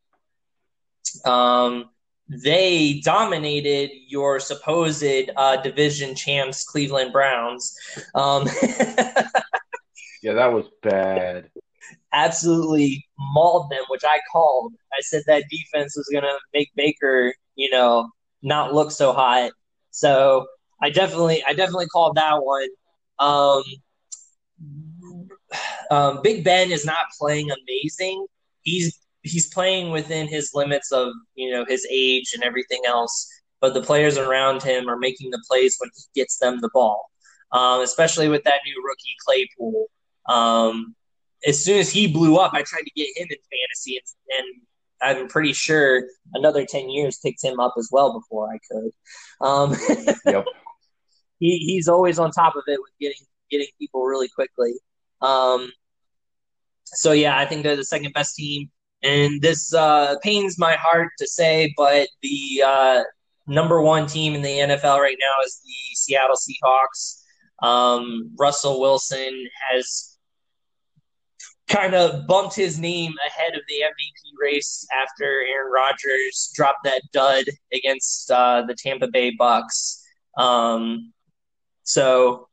Um, 1.25 1.89
they 2.27 3.01
dominated 3.03 3.89
your 4.07 4.39
supposed 4.39 5.31
uh, 5.35 5.57
division 5.61 6.13
champs, 6.15 6.63
Cleveland 6.63 7.11
Browns. 7.11 7.75
Um, 8.13 8.47
Yeah, 10.21 10.33
that 10.33 10.51
was 10.51 10.65
bad. 10.81 11.49
absolutely 12.11 13.05
mauled 13.17 13.71
them, 13.71 13.83
which 13.89 14.03
I 14.03 14.19
called. 14.31 14.73
I 14.91 15.01
said 15.01 15.23
that 15.27 15.45
defense 15.49 15.95
was 15.95 16.09
going 16.11 16.23
to 16.23 16.37
make 16.53 16.69
Baker, 16.75 17.33
you 17.55 17.69
know, 17.69 18.09
not 18.41 18.73
look 18.73 18.91
so 18.91 19.13
hot. 19.13 19.51
So 19.91 20.47
I 20.81 20.89
definitely, 20.89 21.43
I 21.45 21.53
definitely 21.53 21.87
called 21.87 22.15
that 22.17 22.43
one. 22.43 22.67
Um, 23.19 23.63
um, 25.91 26.21
Big 26.23 26.43
Ben 26.43 26.71
is 26.71 26.85
not 26.85 27.05
playing 27.19 27.49
amazing. 27.51 28.25
He's 28.61 28.99
he's 29.23 29.47
playing 29.53 29.91
within 29.91 30.27
his 30.27 30.51
limits 30.53 30.91
of 30.91 31.09
you 31.35 31.51
know 31.51 31.65
his 31.67 31.87
age 31.91 32.31
and 32.33 32.43
everything 32.43 32.81
else. 32.87 33.27
But 33.61 33.73
the 33.73 33.81
players 33.81 34.17
around 34.17 34.63
him 34.63 34.89
are 34.89 34.97
making 34.97 35.31
the 35.31 35.43
plays 35.49 35.75
when 35.79 35.89
he 35.93 36.21
gets 36.21 36.37
them 36.37 36.61
the 36.61 36.69
ball, 36.73 37.09
um, 37.51 37.81
especially 37.81 38.29
with 38.29 38.43
that 38.45 38.61
new 38.65 38.81
rookie 38.85 39.15
Claypool. 39.25 39.87
Um, 40.29 40.95
as 41.45 41.63
soon 41.63 41.79
as 41.79 41.89
he 41.89 42.07
blew 42.07 42.37
up, 42.37 42.53
I 42.53 42.61
tried 42.63 42.83
to 42.83 42.91
get 42.95 43.07
him 43.17 43.27
in 43.29 43.37
fantasy, 43.51 43.99
and, 43.99 44.39
and 45.01 45.17
I'm 45.19 45.27
pretty 45.27 45.53
sure 45.53 46.03
another 46.33 46.65
ten 46.65 46.89
years 46.89 47.19
picked 47.23 47.43
him 47.43 47.59
up 47.59 47.73
as 47.77 47.89
well 47.91 48.13
before 48.13 48.49
I 48.51 48.59
could. 48.71 48.91
Um, 49.45 49.75
Yep. 50.25 50.45
he, 51.39 51.57
he's 51.57 51.87
always 51.87 52.19
on 52.19 52.31
top 52.31 52.55
of 52.55 52.63
it 52.67 52.79
with 52.79 52.91
getting 52.99 53.25
getting 53.51 53.67
people 53.79 54.03
really 54.05 54.29
quickly. 54.29 54.73
Um, 55.21 55.71
so 56.85 57.11
yeah, 57.11 57.37
I 57.37 57.45
think 57.45 57.63
they're 57.63 57.75
the 57.75 57.83
second 57.83 58.13
best 58.13 58.35
team, 58.35 58.69
and 59.03 59.41
this 59.41 59.73
uh, 59.73 60.15
pains 60.23 60.57
my 60.57 60.73
heart 60.73 61.09
to 61.19 61.27
say, 61.27 61.73
but 61.77 62.07
the 62.21 62.63
uh, 62.65 63.03
number 63.47 63.81
one 63.81 64.07
team 64.07 64.35
in 64.35 64.41
the 64.41 64.49
NFL 64.49 64.99
right 64.99 65.17
now 65.19 65.43
is 65.45 65.61
the 65.65 65.95
Seattle 65.95 66.35
Seahawks. 66.35 67.23
Um, 67.61 68.31
Russell 68.37 68.79
Wilson 68.79 69.47
has 69.69 70.17
kind 71.69 71.93
of 71.93 72.25
bumped 72.25 72.55
his 72.55 72.79
name 72.79 73.13
ahead 73.27 73.53
of 73.53 73.61
the 73.67 73.75
MVP 73.75 74.33
race 74.41 74.85
after 75.01 75.23
Aaron 75.23 75.71
Rodgers 75.71 76.51
dropped 76.55 76.83
that 76.83 77.01
dud 77.13 77.45
against 77.73 78.29
uh, 78.31 78.63
the 78.67 78.75
Tampa 78.75 79.07
Bay 79.07 79.31
Bucks. 79.37 80.03
Um, 80.37 81.13
so, 81.83 82.48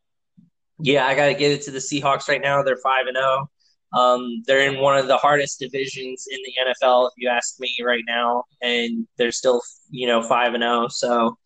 yeah, 0.79 1.07
I 1.07 1.15
got 1.15 1.27
to 1.27 1.35
give 1.35 1.53
it 1.53 1.63
to 1.63 1.71
the 1.71 1.79
Seahawks 1.79 2.29
right 2.29 2.41
now. 2.41 2.63
They're 2.63 2.77
five 2.79 3.07
and 3.07 3.17
zero. 3.17 3.51
Um, 3.95 4.43
they're 4.47 4.71
in 4.71 4.81
one 4.81 4.99
of 4.99 5.07
the 5.09 5.17
hardest 5.17 5.59
divisions 5.61 6.27
in 6.31 6.39
the 6.45 6.53
NFL, 6.73 7.09
if 7.09 7.13
you 7.17 7.29
ask 7.29 7.59
me 7.61 7.77
right 7.85 8.05
now, 8.07 8.45
and 8.61 9.07
they're 9.17 9.33
still, 9.33 9.63
you 9.91 10.07
know, 10.07 10.23
five 10.23 10.55
and 10.55 10.63
zero. 10.63 10.89
So, 10.89 11.39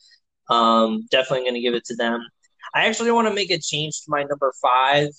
um, 0.51 1.07
definitely 1.11 1.43
going 1.45 1.55
to 1.55 1.61
give 1.61 1.75
it 1.75 1.85
to 1.87 1.97
them. 1.97 2.21
I 2.75 2.87
actually 2.87 3.13
want 3.13 3.29
to 3.29 3.35
make 3.35 3.51
a 3.51 3.59
change 3.59 4.01
to 4.03 4.07
my 4.09 4.23
number 4.25 4.53
five. 4.63 5.11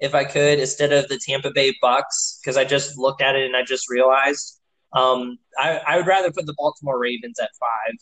if 0.00 0.14
I 0.14 0.24
could 0.24 0.58
instead 0.60 0.92
of 0.92 1.08
the 1.08 1.18
Tampa 1.26 1.50
Bay 1.52 1.74
Bucks 1.82 2.38
because 2.42 2.56
I 2.56 2.64
just 2.64 2.96
looked 2.98 3.22
at 3.22 3.36
it 3.36 3.46
and 3.46 3.56
I 3.56 3.62
just 3.64 3.90
realized 3.90 4.60
um, 4.92 5.38
I, 5.58 5.80
I 5.86 5.96
would 5.96 6.06
rather 6.06 6.30
put 6.32 6.46
the 6.46 6.54
Baltimore 6.56 6.98
Ravens 6.98 7.38
at 7.40 7.50
five. 7.60 7.94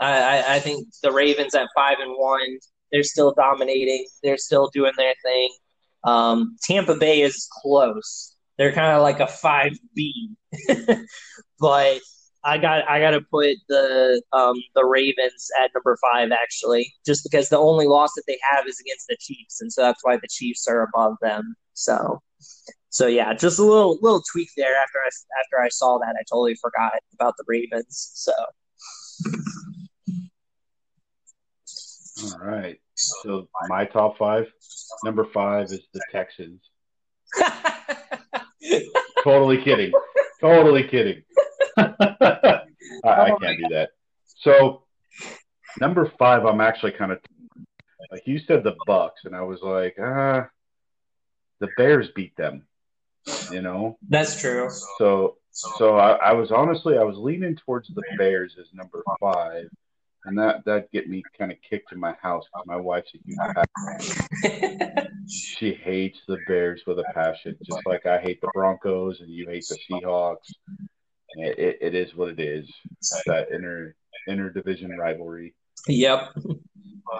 I, 0.00 0.56
I 0.56 0.60
think 0.60 0.86
the 1.02 1.12
Ravens 1.12 1.54
at 1.54 1.68
five 1.74 1.98
and 2.00 2.12
one, 2.16 2.58
they're 2.92 3.02
still 3.02 3.32
dominating. 3.32 4.06
They're 4.22 4.38
still 4.38 4.70
doing 4.72 4.92
their 4.96 5.14
thing. 5.24 5.50
Um, 6.04 6.56
Tampa 6.62 6.94
Bay 6.94 7.22
is 7.22 7.48
close. 7.50 8.36
They're 8.56 8.72
kind 8.72 8.96
of 8.96 9.02
like 9.02 9.20
a 9.20 9.26
five 9.26 9.72
B, 9.94 10.30
but 11.60 12.00
I 12.44 12.58
got 12.58 12.88
I 12.88 13.00
got 13.00 13.10
to 13.10 13.20
put 13.20 13.56
the 13.68 14.20
um, 14.32 14.56
the 14.74 14.84
Ravens 14.84 15.48
at 15.62 15.70
number 15.74 15.96
five 16.00 16.30
actually, 16.32 16.92
just 17.06 17.22
because 17.24 17.48
the 17.48 17.58
only 17.58 17.86
loss 17.86 18.14
that 18.14 18.24
they 18.26 18.38
have 18.50 18.66
is 18.66 18.80
against 18.80 19.06
the 19.08 19.16
Chiefs, 19.20 19.60
and 19.60 19.72
so 19.72 19.82
that's 19.82 20.00
why 20.02 20.16
the 20.16 20.28
Chiefs 20.28 20.66
are 20.66 20.82
above 20.82 21.16
them. 21.20 21.54
So, 21.74 22.20
so 22.90 23.06
yeah, 23.06 23.32
just 23.34 23.58
a 23.58 23.64
little 23.64 23.98
little 24.02 24.22
tweak 24.32 24.50
there. 24.56 24.76
After 24.76 24.98
I 25.04 25.10
after 25.40 25.64
I 25.64 25.68
saw 25.68 25.98
that, 25.98 26.16
I 26.18 26.22
totally 26.28 26.56
forgot 26.56 26.92
about 27.14 27.34
the 27.36 27.44
Ravens. 27.46 28.10
So. 28.14 28.32
All 32.24 32.38
right. 32.40 32.80
So 32.94 33.48
my 33.68 33.84
top 33.84 34.18
five. 34.18 34.46
Number 35.04 35.24
five 35.32 35.66
is 35.66 35.80
the 35.92 36.00
Texans. 36.12 36.60
totally 39.24 39.62
kidding. 39.62 39.92
Totally 40.40 40.84
kidding. 40.84 41.22
I, 41.76 42.62
I 43.04 43.30
can't 43.40 43.58
do 43.58 43.68
that. 43.70 43.90
So 44.38 44.84
number 45.80 46.10
five, 46.18 46.44
I'm 46.44 46.60
actually 46.60 46.92
kind 46.92 47.12
of 47.12 47.20
like 48.10 48.26
you 48.26 48.38
said 48.38 48.64
the 48.64 48.76
Bucks, 48.86 49.22
and 49.24 49.34
I 49.36 49.42
was 49.42 49.60
like, 49.62 49.96
ah, 50.00 50.48
the 51.60 51.68
Bears 51.76 52.08
beat 52.14 52.36
them. 52.36 52.66
You 53.50 53.60
know, 53.60 53.98
that's 54.08 54.40
true. 54.40 54.70
So, 54.98 55.36
so 55.50 55.96
I, 55.96 56.12
I 56.12 56.32
was 56.32 56.50
honestly 56.50 56.96
I 56.96 57.02
was 57.02 57.16
leaning 57.16 57.56
towards 57.56 57.88
the 57.88 58.02
Bears 58.16 58.56
as 58.58 58.66
number 58.72 59.02
five 59.20 59.68
and 60.24 60.38
that 60.38 60.64
that 60.64 60.90
get 60.92 61.08
me 61.08 61.22
kind 61.38 61.52
of 61.52 61.58
kicked 61.68 61.92
in 61.92 62.00
my 62.00 62.14
house 62.20 62.44
because 62.52 62.66
my 62.66 62.76
wife's 62.76 63.12
a 63.14 63.18
huge 63.24 65.06
she 65.28 65.74
hates 65.74 66.20
the 66.26 66.38
Bears 66.46 66.82
with 66.86 66.98
a 66.98 67.04
passion, 67.14 67.56
just 67.62 67.86
like 67.86 68.06
I 68.06 68.20
hate 68.20 68.40
the 68.40 68.50
Broncos 68.54 69.20
and 69.20 69.30
you 69.30 69.46
hate 69.48 69.64
the 69.68 69.78
Seahawks. 69.88 70.52
It, 71.36 71.58
it, 71.58 71.78
it 71.80 71.94
is 71.94 72.14
what 72.14 72.28
it 72.28 72.40
is. 72.40 72.68
That 73.26 73.50
inner 73.52 73.94
inner 74.26 74.50
division 74.50 74.96
rivalry. 74.96 75.54
Yep. 75.86 76.30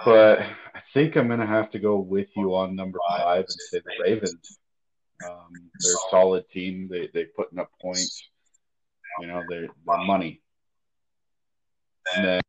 But 0.05 0.39
I 0.39 0.81
think 0.93 1.15
I'm 1.15 1.27
gonna 1.27 1.45
have 1.45 1.71
to 1.71 1.79
go 1.79 1.97
with 1.97 2.27
you 2.35 2.55
on 2.55 2.75
number 2.75 2.99
five 3.09 3.45
and 3.45 3.47
say 3.49 3.79
the 3.79 4.03
Ravens. 4.03 4.59
Um, 5.27 5.49
they're 5.79 5.93
a 5.93 6.09
solid 6.11 6.49
team. 6.49 6.87
They 6.89 7.09
they 7.13 7.25
putting 7.25 7.59
up 7.59 7.71
points. 7.81 8.23
You 9.19 9.27
know, 9.27 9.43
they're, 9.49 9.67
they're 9.85 9.97
money. 10.05 10.41
And 12.15 12.25
then 12.25 12.41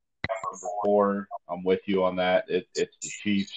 four. 0.85 1.29
I'm 1.49 1.65
with 1.65 1.81
you 1.87 2.05
on 2.05 2.17
that. 2.17 2.45
It, 2.49 2.69
it's 2.75 2.97
the 3.03 3.11
Chiefs. 3.23 3.53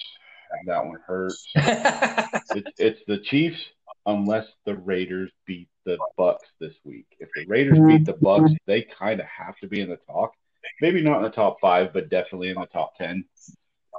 And 0.50 0.68
that 0.68 0.84
one 0.84 0.98
hurts. 1.06 1.46
it, 1.54 2.72
it's 2.78 3.00
the 3.06 3.18
Chiefs 3.18 3.60
unless 4.06 4.46
the 4.64 4.76
Raiders 4.76 5.30
beat 5.46 5.68
the 5.84 5.98
Bucks 6.16 6.46
this 6.60 6.74
week. 6.84 7.06
If 7.18 7.28
the 7.34 7.46
Raiders 7.46 7.78
beat 7.78 8.04
the 8.04 8.12
Bucks, 8.12 8.52
they 8.66 8.82
kind 8.82 9.20
of 9.20 9.26
have 9.26 9.56
to 9.58 9.66
be 9.66 9.80
in 9.80 9.88
the 9.88 9.98
talk. 10.06 10.32
Maybe 10.80 11.02
not 11.02 11.18
in 11.18 11.22
the 11.24 11.30
top 11.30 11.58
five, 11.60 11.92
but 11.92 12.08
definitely 12.08 12.50
in 12.50 12.56
the 12.56 12.66
top 12.66 12.96
ten. 12.96 13.24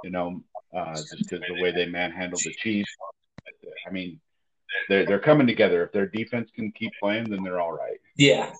You 0.04 0.10
know, 0.10 0.42
uh, 0.74 0.94
just 0.94 1.18
because 1.18 1.40
the 1.48 1.60
way 1.62 1.72
they 1.72 1.86
manhandled 1.86 2.42
the 2.44 2.54
Chiefs. 2.54 2.90
I 3.86 3.90
mean, 3.90 4.20
they're 4.88 5.06
they're 5.06 5.20
coming 5.20 5.46
together. 5.46 5.84
If 5.84 5.92
their 5.92 6.06
defense 6.06 6.50
can 6.54 6.72
keep 6.72 6.92
playing, 7.00 7.30
then 7.30 7.42
they're 7.42 7.60
all 7.60 7.72
right. 7.72 7.98
Yeah. 8.16 8.52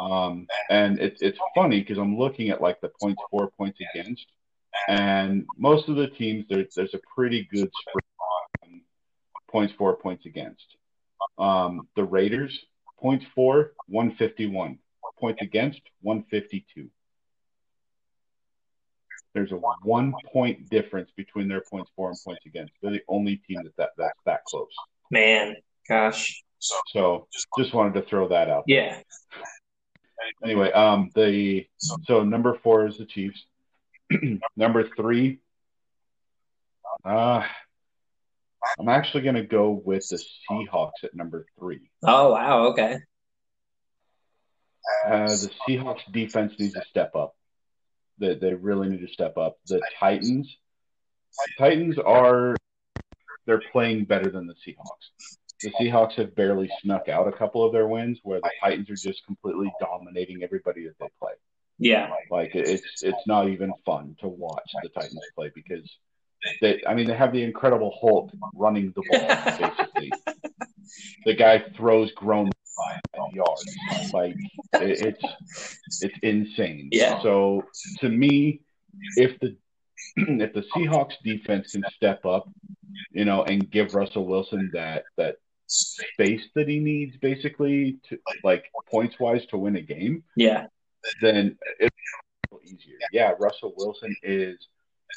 Um, 0.00 0.46
and 0.70 0.98
it's 0.98 1.22
it's 1.22 1.38
funny 1.54 1.80
because 1.80 1.98
I'm 1.98 2.16
looking 2.16 2.50
at 2.50 2.60
like 2.60 2.80
the 2.80 2.90
points 3.00 3.22
for, 3.30 3.50
points 3.50 3.78
against, 3.92 4.26
and 4.88 5.46
most 5.56 5.88
of 5.88 5.96
the 5.96 6.08
teams 6.08 6.44
there, 6.48 6.64
there's 6.76 6.94
a 6.94 7.00
pretty 7.14 7.48
good 7.52 7.70
spread 7.80 8.04
on 8.62 8.80
points 9.50 9.74
for, 9.76 9.96
points 9.96 10.26
against. 10.26 10.64
Um, 11.38 11.88
the 11.96 12.04
Raiders 12.04 12.58
points 13.00 13.24
for 13.34 13.72
151, 13.86 14.78
points 15.18 15.42
against 15.42 15.80
152. 16.02 16.90
There's 19.34 19.52
a 19.52 19.60
one 19.84 20.14
point 20.32 20.68
difference 20.68 21.10
between 21.16 21.48
their 21.48 21.62
points 21.70 21.90
for 21.94 22.08
and 22.08 22.18
points 22.24 22.46
against. 22.46 22.72
They're 22.82 22.92
the 22.92 23.02
only 23.08 23.36
team 23.36 23.60
that, 23.62 23.76
that 23.76 23.90
that's 23.96 24.18
that 24.24 24.44
close. 24.44 24.72
Man, 25.10 25.56
gosh. 25.88 26.42
So 26.88 27.28
just 27.56 27.72
wanted 27.72 27.94
to 27.94 28.02
throw 28.02 28.28
that 28.28 28.50
out. 28.50 28.64
Yeah. 28.66 29.00
Anyway, 30.42 30.70
um, 30.72 31.10
the 31.14 31.66
so 31.78 32.22
number 32.22 32.58
four 32.62 32.86
is 32.86 32.98
the 32.98 33.06
Chiefs. 33.06 33.44
number 34.56 34.88
three, 34.96 35.40
uh, 37.04 37.42
I'm 38.78 38.88
actually 38.88 39.22
going 39.22 39.36
to 39.36 39.42
go 39.42 39.70
with 39.70 40.06
the 40.08 40.22
Seahawks 40.50 41.04
at 41.04 41.14
number 41.14 41.46
three. 41.58 41.90
Oh 42.02 42.32
wow, 42.32 42.68
okay. 42.68 42.98
Uh, 45.06 45.26
the 45.26 45.50
Seahawks 45.68 46.10
defense 46.12 46.54
needs 46.58 46.74
to 46.74 46.84
step 46.88 47.14
up. 47.14 47.34
They 48.18 48.34
they 48.34 48.54
really 48.54 48.88
need 48.88 49.06
to 49.06 49.12
step 49.12 49.36
up. 49.36 49.56
The 49.66 49.80
Titans, 49.98 50.56
Titans 51.58 51.98
are 51.98 52.56
they're 53.46 53.62
playing 53.72 54.04
better 54.04 54.30
than 54.30 54.46
the 54.46 54.54
Seahawks 54.54 55.10
the 55.62 55.70
Seahawks 55.72 56.14
have 56.14 56.34
barely 56.34 56.70
snuck 56.82 57.08
out 57.08 57.28
a 57.28 57.32
couple 57.32 57.64
of 57.64 57.72
their 57.72 57.88
wins, 57.88 58.20
where 58.22 58.40
the 58.40 58.50
Titans 58.60 58.90
are 58.90 58.94
just 58.94 59.24
completely 59.26 59.72
dominating 59.80 60.42
everybody 60.42 60.84
that 60.84 60.98
they 61.00 61.08
play. 61.20 61.32
Yeah, 61.78 62.10
like 62.30 62.54
it's 62.54 63.02
it's 63.02 63.26
not 63.26 63.48
even 63.48 63.72
fun 63.86 64.16
to 64.20 64.28
watch 64.28 64.70
the 64.82 64.88
Titans 64.88 65.20
play 65.34 65.50
because 65.54 65.88
they, 66.60 66.82
I 66.86 66.94
mean, 66.94 67.06
they 67.06 67.16
have 67.16 67.32
the 67.32 67.42
Incredible 67.42 67.96
Hulk 68.00 68.30
running 68.54 68.92
the 68.94 69.02
ball 69.08 69.68
basically. 69.68 70.12
the 71.24 71.34
guy 71.34 71.64
throws 71.76 72.12
grown 72.12 72.50
yards, 73.32 73.76
like 74.12 74.34
it, 74.74 75.16
it's 75.22 76.02
it's 76.02 76.18
insane. 76.22 76.88
Yeah. 76.92 77.20
So 77.22 77.64
to 77.98 78.08
me, 78.08 78.60
if 79.16 79.38
the 79.40 79.56
if 80.16 80.52
the 80.52 80.62
Seahawks 80.74 81.14
defense 81.24 81.72
can 81.72 81.84
step 81.94 82.24
up, 82.24 82.48
you 83.10 83.24
know, 83.24 83.44
and 83.44 83.70
give 83.70 83.94
Russell 83.94 84.26
Wilson 84.26 84.70
that 84.74 85.04
that 85.16 85.36
space 85.68 86.42
that 86.54 86.68
he 86.68 86.78
needs 86.78 87.16
basically 87.18 87.98
to 88.08 88.18
like 88.42 88.64
points 88.90 89.18
wise 89.20 89.46
to 89.46 89.58
win 89.58 89.76
a 89.76 89.82
game, 89.82 90.24
yeah, 90.36 90.66
then 91.20 91.56
it's 91.78 91.94
easier. 92.64 92.96
Yeah, 93.12 93.32
Russell 93.38 93.74
Wilson 93.76 94.14
is 94.22 94.56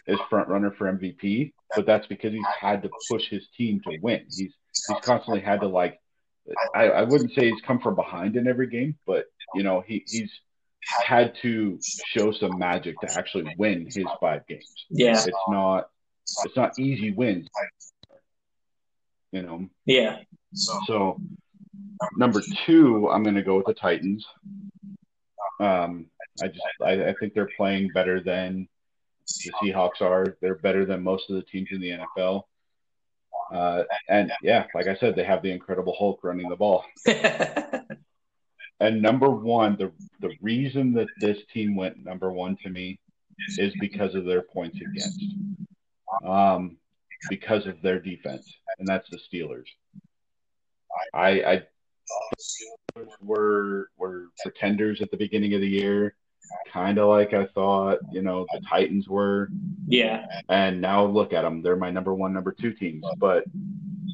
is 0.07 0.19
front 0.29 0.47
runner 0.47 0.71
for 0.71 0.91
MVP, 0.91 1.53
but 1.75 1.85
that's 1.85 2.07
because 2.07 2.33
he's 2.33 2.45
had 2.59 2.83
to 2.83 2.89
push 3.09 3.29
his 3.29 3.47
team 3.57 3.81
to 3.87 3.97
win. 4.01 4.25
He's 4.25 4.53
he's 4.87 4.97
constantly 5.01 5.41
had 5.41 5.61
to 5.61 5.67
like 5.67 5.99
I, 6.73 6.85
I 6.89 7.01
wouldn't 7.03 7.33
say 7.33 7.49
he's 7.49 7.61
come 7.61 7.79
from 7.79 7.95
behind 7.95 8.35
in 8.35 8.47
every 8.47 8.67
game, 8.67 8.97
but 9.05 9.25
you 9.53 9.63
know, 9.63 9.81
he, 9.85 10.03
he's 10.07 10.31
had 10.83 11.35
to 11.41 11.79
show 12.07 12.31
some 12.31 12.57
magic 12.57 12.99
to 13.01 13.13
actually 13.17 13.53
win 13.57 13.85
his 13.85 14.05
five 14.19 14.47
games. 14.47 14.85
Yeah. 14.89 15.11
It's 15.11 15.31
not 15.47 15.89
it's 16.45 16.55
not 16.55 16.77
easy 16.79 17.11
wins. 17.11 17.47
You 19.31 19.43
know? 19.43 19.69
Yeah. 19.85 20.19
So 20.53 21.19
number 22.17 22.41
two, 22.65 23.09
I'm 23.09 23.23
going 23.23 23.35
to 23.35 23.43
go 23.43 23.57
with 23.57 23.65
the 23.65 23.73
Titans. 23.73 24.25
Um, 25.59 26.07
I 26.41 26.47
just 26.47 26.61
I, 26.83 27.09
I, 27.09 27.13
think 27.19 27.33
they're 27.33 27.49
playing 27.55 27.89
better 27.93 28.21
than 28.21 28.67
the 29.27 29.51
Seahawks 29.61 30.01
are. 30.01 30.37
They're 30.41 30.55
better 30.55 30.85
than 30.85 31.03
most 31.03 31.29
of 31.29 31.35
the 31.35 31.43
teams 31.43 31.69
in 31.71 31.79
the 31.79 31.99
NFL. 32.17 32.43
Uh, 33.53 33.83
and 34.09 34.31
yeah, 34.41 34.65
like 34.73 34.87
I 34.87 34.95
said, 34.95 35.15
they 35.15 35.23
have 35.23 35.43
the 35.43 35.51
Incredible 35.51 35.95
Hulk 35.97 36.21
running 36.23 36.49
the 36.49 36.55
ball. 36.55 36.85
and 38.79 39.01
number 39.01 39.29
one, 39.29 39.75
the 39.77 39.91
the 40.21 40.33
reason 40.41 40.93
that 40.93 41.07
this 41.19 41.37
team 41.53 41.75
went 41.75 42.03
number 42.03 42.31
one 42.31 42.57
to 42.63 42.69
me 42.69 42.99
is 43.57 43.73
because 43.79 44.15
of 44.15 44.25
their 44.25 44.41
points 44.41 44.79
against. 44.79 45.23
Um, 46.25 46.77
because 47.29 47.67
of 47.67 47.81
their 47.81 47.99
defense, 47.99 48.51
and 48.79 48.87
that's 48.87 49.09
the 49.09 49.19
Steelers. 49.31 49.65
I, 51.13 51.29
I 51.29 51.61
were 53.21 53.89
were 53.97 54.27
pretenders 54.41 55.01
at 55.01 55.11
the 55.11 55.17
beginning 55.17 55.53
of 55.53 55.61
the 55.61 55.67
year, 55.67 56.15
kind 56.71 56.97
of 56.97 57.09
like 57.09 57.33
I 57.33 57.47
thought. 57.53 57.99
You 58.11 58.21
know, 58.21 58.45
the 58.51 58.61
Titans 58.67 59.07
were. 59.07 59.49
Yeah. 59.87 60.25
And 60.49 60.81
now 60.81 61.05
look 61.05 61.33
at 61.33 61.41
them; 61.43 61.61
they're 61.61 61.75
my 61.75 61.91
number 61.91 62.13
one, 62.13 62.33
number 62.33 62.51
two 62.51 62.73
teams. 62.73 63.03
But 63.17 63.45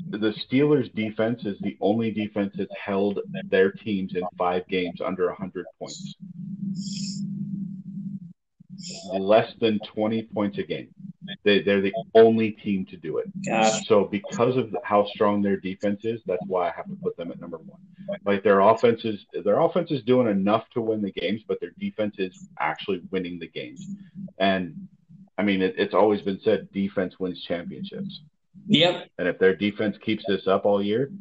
the 0.09 0.33
Steelers' 0.49 0.93
defense 0.95 1.45
is 1.45 1.57
the 1.59 1.77
only 1.81 2.11
defense 2.11 2.53
that's 2.57 2.73
held 2.79 3.19
their 3.49 3.71
teams 3.71 4.15
in 4.15 4.23
five 4.37 4.67
games 4.67 5.01
under 5.01 5.31
hundred 5.31 5.65
points, 5.79 6.15
less 9.13 9.53
than 9.59 9.79
twenty 9.79 10.23
points 10.23 10.57
a 10.57 10.63
game. 10.63 10.89
They 11.43 11.61
they're 11.61 11.81
the 11.81 11.93
only 12.13 12.51
team 12.51 12.85
to 12.87 12.97
do 12.97 13.17
it. 13.17 13.27
Gosh. 13.45 13.87
So 13.87 14.05
because 14.05 14.57
of 14.57 14.75
how 14.83 15.05
strong 15.07 15.41
their 15.41 15.57
defense 15.57 16.01
is, 16.03 16.21
that's 16.25 16.43
why 16.47 16.69
I 16.69 16.71
have 16.75 16.85
to 16.85 16.95
put 17.01 17.17
them 17.17 17.31
at 17.31 17.39
number 17.39 17.57
one. 17.57 17.79
Like 18.25 18.43
their 18.43 18.61
offense 18.61 19.03
is 19.03 19.25
their 19.43 19.59
offense 19.59 19.91
is 19.91 20.03
doing 20.03 20.27
enough 20.27 20.69
to 20.73 20.81
win 20.81 21.01
the 21.01 21.11
games, 21.11 21.43
but 21.47 21.59
their 21.59 21.73
defense 21.77 22.15
is 22.17 22.47
actually 22.59 23.01
winning 23.11 23.39
the 23.39 23.47
games. 23.47 23.85
And 24.37 24.87
I 25.37 25.43
mean, 25.43 25.61
it, 25.61 25.75
it's 25.77 25.93
always 25.93 26.21
been 26.21 26.39
said 26.43 26.71
defense 26.71 27.19
wins 27.19 27.43
championships. 27.43 28.21
Yep. 28.67 29.09
And 29.17 29.27
if 29.27 29.39
their 29.39 29.55
defense 29.55 29.97
keeps 30.03 30.23
this 30.27 30.47
up 30.47 30.65
all 30.65 30.81
year, 30.81 31.11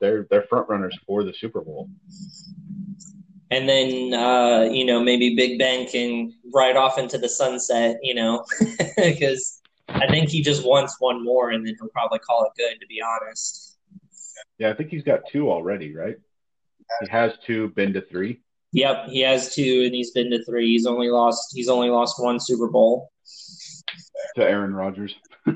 they're 0.00 0.26
they're 0.30 0.44
front 0.48 0.68
runners 0.68 0.96
for 1.06 1.24
the 1.24 1.32
Super 1.32 1.60
Bowl. 1.60 1.88
And 3.50 3.68
then 3.68 4.14
uh, 4.14 4.68
you 4.70 4.84
know 4.84 5.02
maybe 5.02 5.34
Big 5.34 5.58
Ben 5.58 5.86
can 5.86 6.32
ride 6.54 6.76
off 6.76 6.98
into 6.98 7.18
the 7.18 7.28
sunset, 7.28 7.98
you 8.02 8.14
know, 8.14 8.44
because 8.96 9.60
I 9.88 10.06
think 10.06 10.28
he 10.28 10.42
just 10.42 10.64
wants 10.64 10.96
one 11.00 11.24
more, 11.24 11.50
and 11.50 11.66
then 11.66 11.74
he'll 11.78 11.88
probably 11.88 12.20
call 12.20 12.44
it 12.44 12.52
good. 12.56 12.80
To 12.80 12.86
be 12.86 13.00
honest. 13.02 13.76
Yeah, 14.58 14.70
I 14.70 14.74
think 14.74 14.90
he's 14.90 15.02
got 15.02 15.20
two 15.30 15.50
already, 15.50 15.94
right? 15.94 16.16
He 17.00 17.08
has 17.08 17.32
two, 17.44 17.68
been 17.70 17.92
to 17.94 18.00
three. 18.02 18.40
Yep, 18.72 19.08
he 19.08 19.20
has 19.20 19.54
two, 19.54 19.82
and 19.84 19.94
he's 19.94 20.12
been 20.12 20.30
to 20.30 20.44
three. 20.44 20.68
He's 20.68 20.86
only 20.86 21.08
lost. 21.08 21.52
He's 21.54 21.68
only 21.68 21.90
lost 21.90 22.22
one 22.22 22.38
Super 22.38 22.68
Bowl 22.68 23.10
to 24.36 24.42
Aaron 24.42 24.74
Rodgers. 24.74 25.14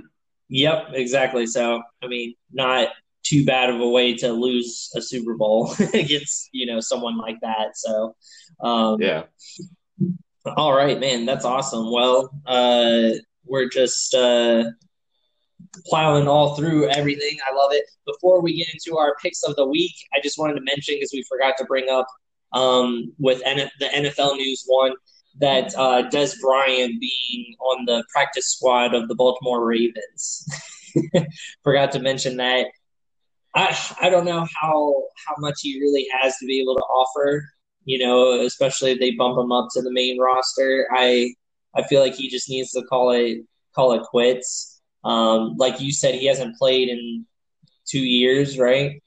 Yep, 0.51 0.90
exactly. 0.92 1.47
So, 1.47 1.82
I 2.03 2.07
mean, 2.07 2.34
not 2.53 2.88
too 3.25 3.45
bad 3.45 3.70
of 3.70 3.81
a 3.81 3.89
way 3.89 4.14
to 4.14 4.33
lose 4.33 4.91
a 4.95 5.03
Super 5.03 5.35
Bowl 5.35 5.75
against 5.95 6.51
you 6.53 6.66
know 6.66 6.81
someone 6.81 7.16
like 7.16 7.41
that. 7.41 7.77
So, 7.77 8.14
um, 8.61 9.01
yeah. 9.01 9.25
All 10.57 10.77
right, 10.77 11.01
man, 11.01 11.25
that's 11.25 11.47
awesome. 11.47 11.91
Well, 11.91 12.31
uh, 12.45 13.12
we're 13.47 13.68
just 13.68 14.14
uh, 14.14 14.64
plowing 15.87 16.29
all 16.29 16.55
through 16.55 16.89
everything. 16.91 17.39
I 17.51 17.55
love 17.55 17.72
it. 17.72 17.85
Before 18.07 18.43
we 18.43 18.55
get 18.55 18.68
into 18.72 18.99
our 18.99 19.16
picks 19.22 19.43
of 19.43 19.57
the 19.57 19.66
week, 19.66 19.95
I 20.14 20.20
just 20.22 20.39
wanted 20.39 20.55
to 20.55 20.61
mention 20.61 20.97
because 20.97 21.11
we 21.14 21.25
forgot 21.29 21.55
to 21.59 21.64
bring 21.64 21.89
up 21.89 22.07
um, 22.53 23.12
with 23.18 23.41
N- 23.45 23.70
the 23.81 23.87
NFL 23.87 24.37
news 24.37 24.64
one 24.66 24.93
that 25.41 25.75
uh, 25.77 26.09
Dez 26.11 26.39
Bryant 26.41 27.01
being 27.01 27.55
on 27.61 27.85
the 27.87 28.05
practice 28.12 28.53
squad 28.53 28.95
of 28.95 29.09
the 29.09 29.14
Baltimore 29.14 29.66
Ravens. 29.66 30.47
Forgot 31.64 31.93
to 31.93 31.99
mention 31.99 32.37
that. 32.37 32.66
I 33.55 33.78
I 34.00 34.11
don't 34.11 34.24
know 34.24 34.46
how 34.61 35.05
how 35.26 35.34
much 35.38 35.61
he 35.62 35.80
really 35.80 36.07
has 36.20 36.36
to 36.38 36.46
be 36.46 36.61
able 36.61 36.74
to 36.76 36.82
offer. 36.82 37.44
You 37.84 37.98
know, 37.98 38.40
especially 38.40 38.92
if 38.92 38.98
they 38.98 39.12
bump 39.12 39.38
him 39.38 39.52
up 39.52 39.68
to 39.74 39.82
the 39.82 39.92
main 39.92 40.18
roster. 40.18 40.88
I 40.92 41.34
I 41.74 41.82
feel 41.84 42.00
like 42.00 42.14
he 42.14 42.28
just 42.28 42.48
needs 42.48 42.72
to 42.72 42.82
call 42.82 43.11
it 43.12 43.38
call 43.74 43.92
it 43.92 44.02
quits. 44.02 44.80
Um, 45.05 45.57
like 45.59 45.80
you 45.80 45.92
said, 45.92 46.14
he 46.14 46.26
hasn't 46.26 46.57
played 46.57 46.88
in 46.88 47.26
two 47.86 48.00
years, 48.00 48.59
right? 48.59 49.02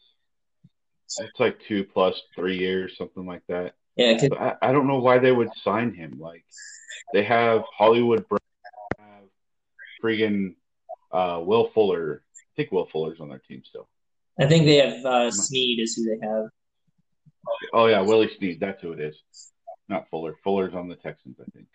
It's 1.05 1.39
like 1.39 1.57
two 1.67 1.83
plus 1.85 2.21
three 2.35 2.57
years, 2.57 2.95
something 2.97 3.25
like 3.25 3.41
that. 3.47 3.73
Yeah, 3.95 4.17
I, 4.39 4.53
I, 4.61 4.71
don't 4.71 4.85
know 4.85 4.99
why 4.99 5.17
they 5.17 5.31
would 5.31 5.49
sign 5.63 5.93
him. 5.93 6.19
Like 6.19 6.45
they 7.13 7.23
have 7.23 7.63
Hollywood 7.75 8.25
have 8.29 9.23
freaking 10.03 10.55
uh, 11.11 11.41
Will 11.43 11.71
Fuller. 11.73 12.21
I 12.35 12.53
think 12.55 12.71
Will 12.71 12.87
Fuller's 12.91 13.19
on 13.19 13.29
their 13.29 13.39
team 13.39 13.63
still. 13.65 13.87
I 14.39 14.45
think 14.45 14.65
they 14.65 14.77
have 14.77 15.05
uh, 15.05 15.31
Snead 15.31 15.79
is 15.79 15.95
who 15.95 16.03
they 16.05 16.25
have. 16.25 16.45
Oh 17.73 17.87
yeah, 17.87 18.01
Willie 18.01 18.29
Snead. 18.37 18.59
That's 18.59 18.81
who 18.81 18.91
it 18.91 18.99
is. 18.99 19.15
Not 19.89 20.09
Fuller. 20.09 20.35
Fuller's 20.43 20.73
on 20.73 20.89
the 20.89 20.95
Texans, 20.95 21.37
I 21.39 21.45
think. 21.51 21.67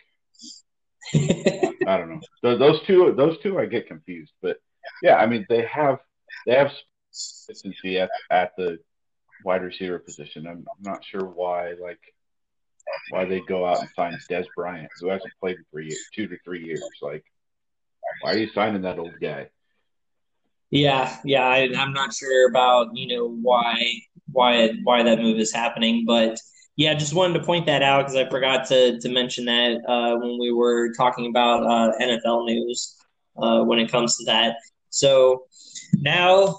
I 1.86 1.96
don't 1.96 2.10
know. 2.10 2.20
Those 2.42 2.80
two, 2.86 3.14
those 3.16 3.38
two, 3.42 3.58
I 3.58 3.66
get 3.66 3.88
confused. 3.88 4.32
But 4.40 4.58
yeah, 5.02 5.16
I 5.16 5.26
mean, 5.26 5.46
they 5.48 5.64
have 5.66 5.98
they 6.46 6.54
have 6.54 6.72
consistency 7.10 7.98
at, 7.98 8.10
at 8.30 8.52
the 8.56 8.78
wide 9.44 9.62
receiver 9.62 9.98
position. 9.98 10.46
I'm, 10.46 10.58
I'm 10.58 10.82
not 10.82 11.04
sure 11.04 11.24
why 11.24 11.74
like 11.80 12.00
why 13.10 13.24
they 13.24 13.40
go 13.40 13.66
out 13.66 13.80
and 13.80 13.88
sign 13.96 14.18
Dez 14.30 14.46
Bryant, 14.56 14.90
who 15.00 15.08
hasn't 15.08 15.32
played 15.40 15.56
in 15.56 15.64
three 15.70 15.86
years, 15.86 16.04
two 16.14 16.26
to 16.28 16.36
three 16.44 16.64
years. 16.64 16.82
Like, 17.00 17.24
why 18.20 18.32
are 18.32 18.38
you 18.38 18.50
signing 18.54 18.82
that 18.82 18.98
old 18.98 19.18
guy? 19.20 19.48
Yeah, 20.72 21.14
yeah, 21.22 21.44
I, 21.44 21.68
am 21.74 21.92
not 21.92 22.14
sure 22.14 22.48
about 22.48 22.96
you 22.96 23.06
know 23.06 23.28
why 23.28 23.92
why 24.32 24.70
why 24.84 25.02
that 25.02 25.18
move 25.18 25.38
is 25.38 25.52
happening, 25.52 26.04
but 26.06 26.40
yeah, 26.76 26.94
just 26.94 27.12
wanted 27.12 27.38
to 27.38 27.44
point 27.44 27.66
that 27.66 27.82
out 27.82 28.06
because 28.06 28.16
I 28.16 28.26
forgot 28.30 28.66
to 28.68 28.98
to 28.98 29.08
mention 29.10 29.44
that 29.44 29.82
uh, 29.86 30.16
when 30.16 30.38
we 30.40 30.50
were 30.50 30.94
talking 30.94 31.26
about 31.26 31.64
uh, 31.64 31.92
NFL 32.00 32.46
news 32.46 32.96
uh, 33.36 33.62
when 33.64 33.78
it 33.80 33.92
comes 33.92 34.16
to 34.16 34.24
that. 34.24 34.56
So 34.88 35.44
now 35.98 36.58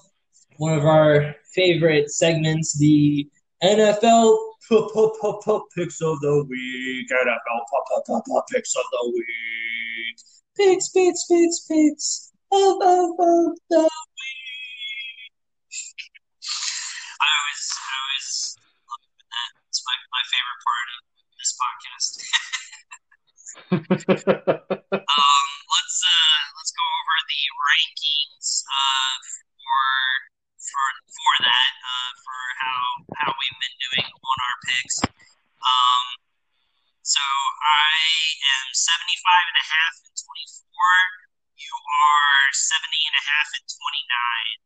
one 0.57 0.78
of 0.78 0.86
our 0.86 1.36
favorite 1.55 2.11
segments, 2.11 2.78
the 2.78 3.28
NFL 3.64 4.38
picks 4.70 6.01
of 6.03 6.20
the 6.20 6.45
week. 6.47 7.09
NFL 7.09 8.43
picks 8.51 8.76
of 8.76 8.84
the 8.91 9.11
week. 9.11 9.26
Picks, 10.55 10.89
picks, 10.89 11.26
picks, 11.26 11.66
picks 11.68 12.33
of 12.54 13.58
the. 13.70 13.82
I 17.18 17.28
always, 17.34 17.64
I 17.74 17.93
always 17.97 18.30
love 18.86 19.01
that. 19.34 19.49
It's 19.70 19.82
my, 19.82 19.95
my 20.14 20.24
favorite 20.30 20.62
part 20.62 20.88
of 20.93 21.01
this 21.41 21.51
podcast. 21.58 22.12
um, 24.93 25.47
let's 25.74 25.97
uh, 26.06 26.41
let's 26.58 26.74
go 26.74 26.86
over 26.86 27.18
the 27.26 27.41
rankings 27.58 28.66
uh, 28.70 29.14
for 29.58 29.82
for 30.58 30.86
for 31.10 31.34
that 31.41 31.74
uh, 31.82 32.12
for 32.22 32.39
how 32.62 32.82
how 33.18 33.30
we've 33.34 33.60
been 33.62 33.78
doing 33.82 34.10
on 34.10 34.38
our 34.45 34.58
picks. 34.70 35.01
Um, 35.06 36.06
so 37.01 37.22
I 37.22 37.97
am 38.62 38.74
75 38.74 38.86
and 39.41 39.58
a 39.58 39.66
half 39.70 39.93
and 40.06 40.18
24. 40.18 41.33
You 41.74 41.82
are 41.89 42.53
70 42.53 42.86
and 43.09 43.17
a 43.17 43.24
half 43.34 43.49
and 43.57 43.65
29. 43.65 44.61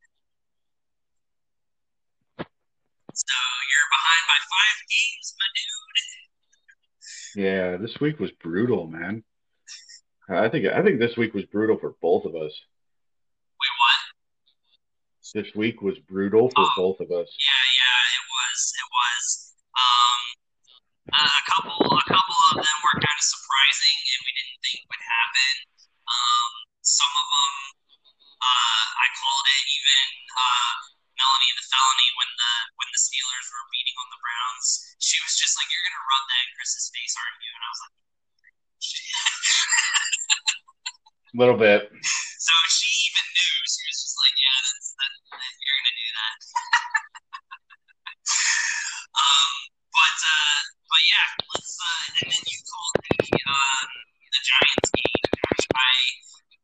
So 3.16 3.32
you're 3.72 3.92
behind 3.96 4.24
by 4.28 4.40
five 4.44 4.78
games, 4.92 5.28
my 5.40 5.48
dude. 5.56 6.04
Yeah, 7.48 7.78
this 7.80 7.96
week 8.04 8.20
was 8.20 8.32
brutal, 8.44 8.88
man. 8.88 9.24
I 10.28 10.50
think 10.50 10.68
I 10.68 10.84
think 10.84 11.00
this 11.00 11.16
week 11.16 11.34
was 11.34 11.46
brutal 11.46 11.78
for 11.80 11.96
both 12.02 12.26
of 12.26 12.36
us 12.36 12.52
Wait, 12.52 13.74
what? 13.80 14.00
this 15.34 15.56
week 15.56 15.82
was 15.82 15.98
brutal 16.00 16.50
for 16.52 16.68
oh, 16.68 16.74
both 16.76 17.00
of 17.00 17.08
us. 17.12 17.32
Yeah, 17.40 17.66
yeah, 17.80 18.00
it 18.20 18.26
was. 18.28 18.60
It 18.76 18.90
was. 18.92 19.24
Um, 19.72 20.20
a 21.16 21.44
couple, 21.48 21.80
a 21.88 22.06
couple 22.12 22.38
of 22.52 22.56
them 22.60 22.78
were 22.84 23.00
kind 23.00 23.16
of 23.16 23.24
surprising, 23.24 23.98
and 24.04 24.20
we 24.28 24.32
didn't 24.36 24.60
think 24.60 24.84
would 24.92 25.06
happen. 25.08 25.54
Um, 26.12 26.67
some 26.98 27.14
of 27.14 27.28
them, 27.30 27.54
uh, 28.42 28.86
I 28.98 29.06
called 29.14 29.46
it 29.54 29.64
even. 29.70 30.08
Uh, 30.34 30.98
Melanie 31.18 31.50
the 31.58 31.66
felony 31.66 32.10
when 32.22 32.30
the 32.38 32.54
when 32.78 32.86
the 32.94 33.02
Steelers 33.02 33.48
were 33.50 33.66
beating 33.74 33.98
on 33.98 34.06
the 34.14 34.22
Browns, 34.22 34.86
she 35.02 35.18
was 35.26 35.34
just 35.34 35.58
like, 35.58 35.66
"You're 35.74 35.82
gonna 35.82 35.98
rub 36.06 36.24
that 36.30 36.46
in 36.46 36.54
Chris's 36.58 36.94
face, 36.94 37.18
aren't 37.18 37.42
you?" 37.42 37.50
And 37.58 37.64
I 37.66 37.70
was 37.74 37.82
like, 37.82 37.96
"A 41.34 41.38
little 41.42 41.58
bit." 41.58 41.90
So 42.38 42.54
she 42.70 42.86
even 43.10 43.26
knew. 43.34 43.54
She 43.66 43.82
was 43.90 43.98
just 43.98 44.14
like, 44.22 44.36
"Yeah, 44.38 44.58
that's 44.62 44.94
that, 44.94 45.10
you're 45.58 45.78
gonna 45.82 45.98
do 45.98 46.10
that." 46.22 46.38
um, 49.26 49.52
but 49.90 50.18
uh, 50.22 50.62
but 50.86 51.02
yeah, 51.10 51.28
let's. 51.50 51.74
Uh, 51.82 52.06
and 52.22 52.30
then 52.30 52.46
you 52.46 52.60
called 52.62 52.94
the 53.02 53.42
um, 53.50 53.90
the 54.34 54.42
Giants 54.46 54.90
game. 54.94 55.26
I 55.74 55.94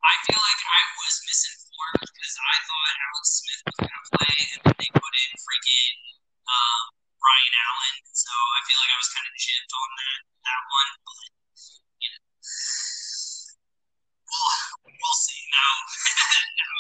I 0.03 0.13
feel 0.27 0.39
like 0.41 0.61
I 0.67 0.81
was 0.99 1.15
misinformed 1.27 2.03
because 2.03 2.36
I 2.38 2.55
thought 2.67 2.95
Alex 3.07 3.25
Smith 3.39 3.61
was 3.65 3.75
gonna 3.88 4.03
play, 4.13 4.36
and 4.53 4.61
then 4.67 4.75
they 4.77 4.89
put 4.93 5.13
in 5.15 5.31
freaking 5.41 5.95
um, 6.47 6.81
Brian 7.19 7.53
Allen. 7.55 7.95
So 8.11 8.31
I 8.31 8.59
feel 8.67 8.79
like 8.84 8.91
I 8.93 8.99
was 8.99 9.09
kind 9.15 9.27
of 9.27 9.34
gypped 9.39 9.73
on 9.73 9.89
that 9.95 10.19
that 10.43 10.61
one, 10.69 10.91
but 11.07 11.27
you 12.03 12.09
know. 12.11 12.21
We'll, 14.34 14.97
we'll 14.97 15.19
see. 15.23 15.41
No, 15.53 15.67
no. 16.59 16.71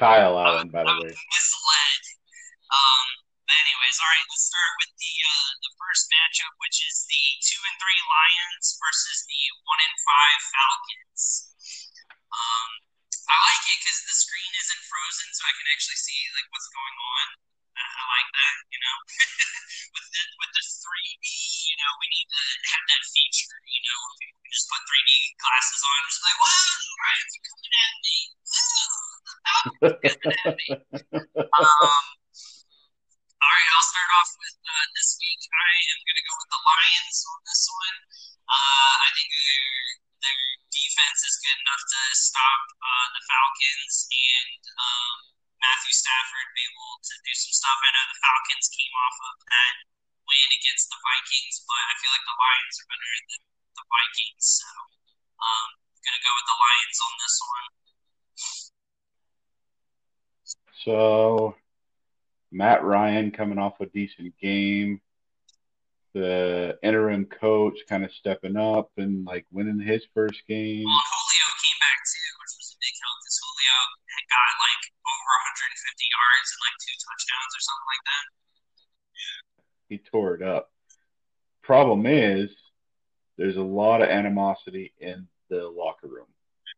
Kyle 0.00 0.32
Allen, 0.40 0.72
by 0.72 0.80
the 0.80 0.96
way. 0.96 1.12
Misled. 1.36 2.02
Um, 2.72 3.06
but 3.44 3.52
anyways, 3.52 4.00
all 4.00 4.08
right. 4.08 4.26
Let's 4.32 4.48
start 4.48 4.72
with 4.80 4.92
the 4.96 5.14
uh, 5.28 5.50
the 5.60 5.72
first 5.76 6.08
matchup, 6.08 6.56
which 6.56 6.80
is 6.88 7.04
the 7.04 7.24
two 7.44 7.60
and 7.60 7.76
three 7.76 8.00
Lions 8.08 8.80
versus 8.80 9.28
the 9.28 9.42
one 9.60 9.80
and 9.84 9.96
five 10.00 10.40
Falcons. 10.56 11.22
Um, 12.32 12.70
I 13.28 13.36
like 13.44 13.64
it 13.68 13.78
because 13.84 14.00
the 14.08 14.16
screen 14.16 14.52
isn't 14.56 14.88
frozen, 14.88 15.28
so 15.36 15.44
I 15.44 15.52
can 15.52 15.68
actually 15.68 16.00
see 16.00 16.16
like 16.32 16.48
what's 16.48 16.72
going 16.72 16.96
on. 16.96 17.26
I 17.76 18.02
like 18.16 18.30
that, 18.32 18.56
you 18.72 18.80
know. 18.80 18.96
with 20.00 20.08
the 20.16 20.22
with 20.40 20.52
the 20.56 20.64
three 20.64 21.12
D, 21.20 21.28
you 21.28 21.76
know, 21.76 21.92
we 22.00 22.08
need 22.08 22.28
to 22.32 22.42
have 22.72 22.84
that 22.88 23.02
feature, 23.04 23.56
you 23.68 23.82
know, 23.84 24.00
we 24.16 24.48
just 24.48 24.68
put 24.68 24.80
3D 24.80 25.12
glasses 25.38 25.80
on, 25.84 25.98
just 26.08 26.24
like, 26.24 26.38
whoa, 26.40 26.88
Ryan's 27.04 27.36
coming 27.44 27.74
at 27.76 27.94
me. 28.00 28.16
Um, 29.80 29.96
all 33.40 33.48
right, 33.48 33.68
I'll 33.72 33.88
start 33.88 34.10
off 34.20 34.28
with 34.36 34.60
uh, 34.60 34.86
this 34.92 35.16
week. 35.16 35.40
I 35.40 35.72
am 35.96 36.04
going 36.04 36.20
to 36.20 36.26
go 36.28 36.36
with 36.36 36.52
the 36.52 36.60
Lions 36.60 37.24
on 37.24 37.40
this 37.48 37.64
one. 37.64 37.96
Uh, 38.44 38.94
I 39.00 39.08
think 39.16 39.32
their 39.32 39.72
their 40.20 40.44
defense 40.68 41.24
is 41.24 41.40
good 41.40 41.56
enough 41.64 41.80
to 41.80 42.00
stop 42.12 42.60
uh, 42.76 43.08
the 43.16 43.24
Falcons 43.24 44.04
and 44.12 44.60
um, 44.76 45.32
Matthew 45.64 45.96
Stafford 45.96 46.52
be 46.52 46.68
able 46.68 47.00
to 47.00 47.14
do 47.24 47.32
some 47.32 47.56
stuff. 47.56 47.80
I 47.80 47.88
know 47.96 48.04
the 48.04 48.20
Falcons 48.20 48.68
came 48.76 48.92
off 49.00 49.16
of 49.32 49.40
that 49.48 49.74
win 50.28 50.48
against 50.60 50.92
the 50.92 51.00
Vikings, 51.00 51.64
but 51.64 51.88
I 51.88 51.96
feel 51.96 52.12
like 52.12 52.28
the 52.28 52.36
Lions 52.36 52.76
are 52.84 52.88
better 52.92 53.16
than 53.32 53.40
the 53.80 53.84
Vikings. 53.88 54.60
So 54.60 54.68
um, 55.40 55.72
I'm 55.72 56.04
going 56.04 56.20
to 56.20 56.24
go 56.28 56.36
with 56.36 56.52
the 56.52 56.60
Lions 56.60 57.00
on 57.00 57.16
this 57.16 57.40
one. 57.40 57.79
So 60.84 61.54
Matt 62.50 62.84
Ryan 62.84 63.30
coming 63.30 63.58
off 63.58 63.80
a 63.80 63.86
decent 63.86 64.34
game. 64.40 65.00
The 66.14 66.76
interim 66.82 67.26
coach 67.26 67.78
kind 67.88 68.04
of 68.04 68.12
stepping 68.12 68.56
up 68.56 68.90
and 68.96 69.24
like 69.24 69.46
winning 69.52 69.78
his 69.78 70.02
first 70.12 70.42
game. 70.48 70.84
Well, 70.84 71.06
Julio 71.06 71.48
came 71.62 71.78
back 71.78 72.00
too, 72.02 72.30
which 72.42 72.54
was 72.58 72.74
a 72.74 72.78
big 72.82 72.96
help 72.98 73.16
because 73.22 73.38
Julio 73.38 73.78
had 74.10 74.26
got 74.26 74.50
like 74.58 74.82
over 75.06 75.34
150 75.70 76.10
yards 76.10 76.48
and 76.50 76.60
like 76.66 76.78
two 76.82 76.96
touchdowns 76.98 77.52
or 77.54 77.62
something 77.62 77.88
like 77.94 78.04
that. 78.10 78.26
Yeah. 79.14 79.40
He 79.86 79.96
tore 80.02 80.34
it 80.34 80.42
up. 80.42 80.72
Problem 81.62 82.06
is, 82.06 82.50
there's 83.38 83.56
a 83.56 83.62
lot 83.62 84.02
of 84.02 84.08
animosity 84.08 84.92
in 84.98 85.28
the 85.48 85.68
locker 85.68 86.08
room, 86.08 86.26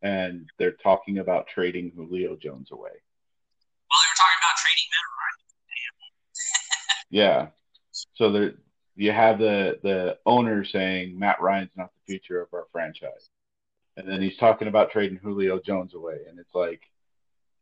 and 0.02 0.50
they're 0.58 0.76
talking 0.76 1.18
about 1.18 1.48
trading 1.48 1.92
Julio 1.96 2.36
Jones 2.36 2.68
away. 2.70 3.00
Yeah. 7.12 7.48
So 8.14 8.32
there, 8.32 8.54
you 8.96 9.12
have 9.12 9.38
the 9.38 9.78
the 9.84 10.18
owner 10.26 10.64
saying 10.64 11.16
Matt 11.16 11.40
Ryan's 11.40 11.70
not 11.76 11.90
the 11.94 12.12
future 12.12 12.40
of 12.40 12.48
our 12.52 12.66
franchise, 12.72 13.30
and 13.96 14.08
then 14.08 14.20
he's 14.20 14.36
talking 14.36 14.66
about 14.66 14.90
trading 14.90 15.20
Julio 15.22 15.60
Jones 15.60 15.94
away, 15.94 16.18
and 16.28 16.40
it's 16.40 16.54
like 16.54 16.80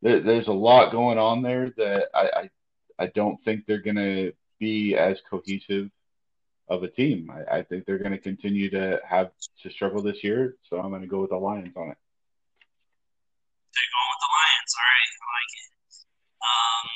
there, 0.01 0.21
there's 0.21 0.49
a 0.49 0.53
lot 0.53 0.93
going 0.93 1.19
on 1.19 1.43
there 1.43 1.71
that 1.77 2.09
I, 2.15 2.31
I 2.35 2.51
I 3.05 3.07
don't 3.09 3.37
think 3.45 3.67
they're 3.67 3.83
gonna 3.83 4.31
be 4.59 4.97
as 4.97 5.19
cohesive 5.29 5.91
of 6.71 6.85
a 6.85 6.89
team. 6.89 7.31
I, 7.31 7.59
I 7.59 7.63
think 7.63 7.85
they're 7.85 7.99
going 7.99 8.13
to 8.13 8.19
continue 8.19 8.71
to 8.71 9.01
have 9.05 9.33
to 9.63 9.71
struggle 9.71 10.03
this 10.03 10.23
year, 10.23 10.55
so 10.71 10.79
I'm 10.79 10.91
going 10.91 11.03
to 11.03 11.09
go 11.09 11.21
with 11.21 11.31
the 11.31 11.37
Lions 11.37 11.75
on 11.77 11.91
it. 11.91 11.99
They're 13.75 13.91
going 13.91 14.09
with 14.15 14.23
the 14.23 14.31
Lions. 14.39 14.73
All 14.79 14.87
right, 14.87 15.11
I 15.11 15.27
like 15.35 15.53
it. 15.59 15.71
Um, 16.47 16.87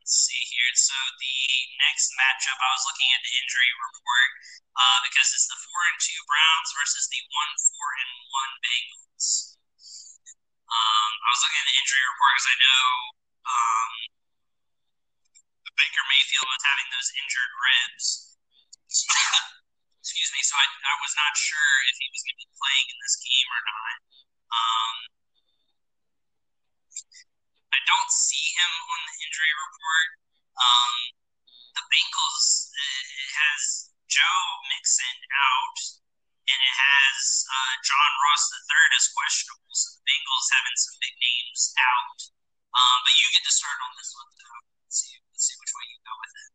let's 0.00 0.16
see 0.16 0.40
here. 0.48 0.72
So 0.74 0.96
the 1.20 1.69
next 1.80 2.12
matchup, 2.16 2.58
I 2.60 2.68
was 2.72 2.84
looking 2.86 3.10
at 3.16 3.22
the 3.24 3.32
injury 3.40 3.72
report 3.80 4.30
uh, 4.76 4.98
because 5.08 5.28
it's 5.32 5.48
the 5.48 5.58
four 5.60 5.80
and 5.90 5.98
two 6.00 6.20
Browns 6.28 6.70
versus 6.76 7.08
the 7.08 7.20
one 7.32 7.52
four 7.68 7.88
and 8.00 8.10
one 8.28 8.52
Bengals. 8.60 9.26
Um, 10.70 11.10
I 11.26 11.28
was 11.34 11.42
looking 11.42 11.60
at 11.60 11.68
the 11.68 11.78
injury 11.80 12.04
report 12.14 12.30
because 12.36 12.50
I 12.52 12.58
know 12.62 12.86
um, 13.50 13.90
Baker 15.74 16.04
Mayfield 16.06 16.46
was 16.46 16.62
having 16.62 16.88
those 16.92 17.10
injured 17.18 17.52
ribs. 17.56 18.06
Excuse 20.04 20.30
me. 20.32 20.40
So 20.44 20.54
I, 20.56 20.66
I 20.66 20.94
was 21.00 21.14
not 21.16 21.32
sure 21.34 21.72
if 21.90 21.96
he 21.98 22.06
was 22.12 22.22
going 22.22 22.36
to 22.36 22.42
be 22.44 22.50
playing 22.54 22.86
in 22.92 22.98
this 23.02 23.16
game 23.20 23.48
or 23.50 23.62
not. 23.64 23.96
Um, 24.50 24.96
I 27.70 27.78
don't 27.86 28.12
see 28.12 28.46
him 28.54 28.72
on 28.90 29.00
the 29.06 29.16
injury 29.24 29.54
report. 29.54 30.08
Um, 30.58 30.94
the 31.74 31.84
Bengals 31.90 32.70
it 32.80 33.30
has 33.36 33.90
Joe 34.08 34.42
Mixon 34.74 35.18
out, 35.30 35.78
and 36.48 36.58
it 36.58 36.76
has 36.76 37.44
uh, 37.46 37.74
John 37.84 38.12
Ross 38.26 38.44
III 38.50 38.96
as 38.96 39.06
questionable. 39.14 39.74
So 39.76 39.86
the 39.94 40.02
Bengals 40.08 40.48
having 40.50 40.76
some 40.80 40.96
big 40.98 41.14
names 41.20 41.62
out. 41.78 42.18
Um, 42.70 42.98
but 43.02 43.14
you 43.18 43.26
get 43.34 43.44
to 43.46 43.54
start 43.54 43.78
on 43.82 43.92
this 43.98 44.10
one, 44.14 44.30
though. 44.34 44.60
Let's 44.86 44.98
see, 44.98 45.14
let's 45.30 45.44
see 45.46 45.56
which 45.58 45.74
way 45.74 45.84
you 45.90 45.98
go 46.02 46.14
with 46.18 46.34
it. 46.38 46.50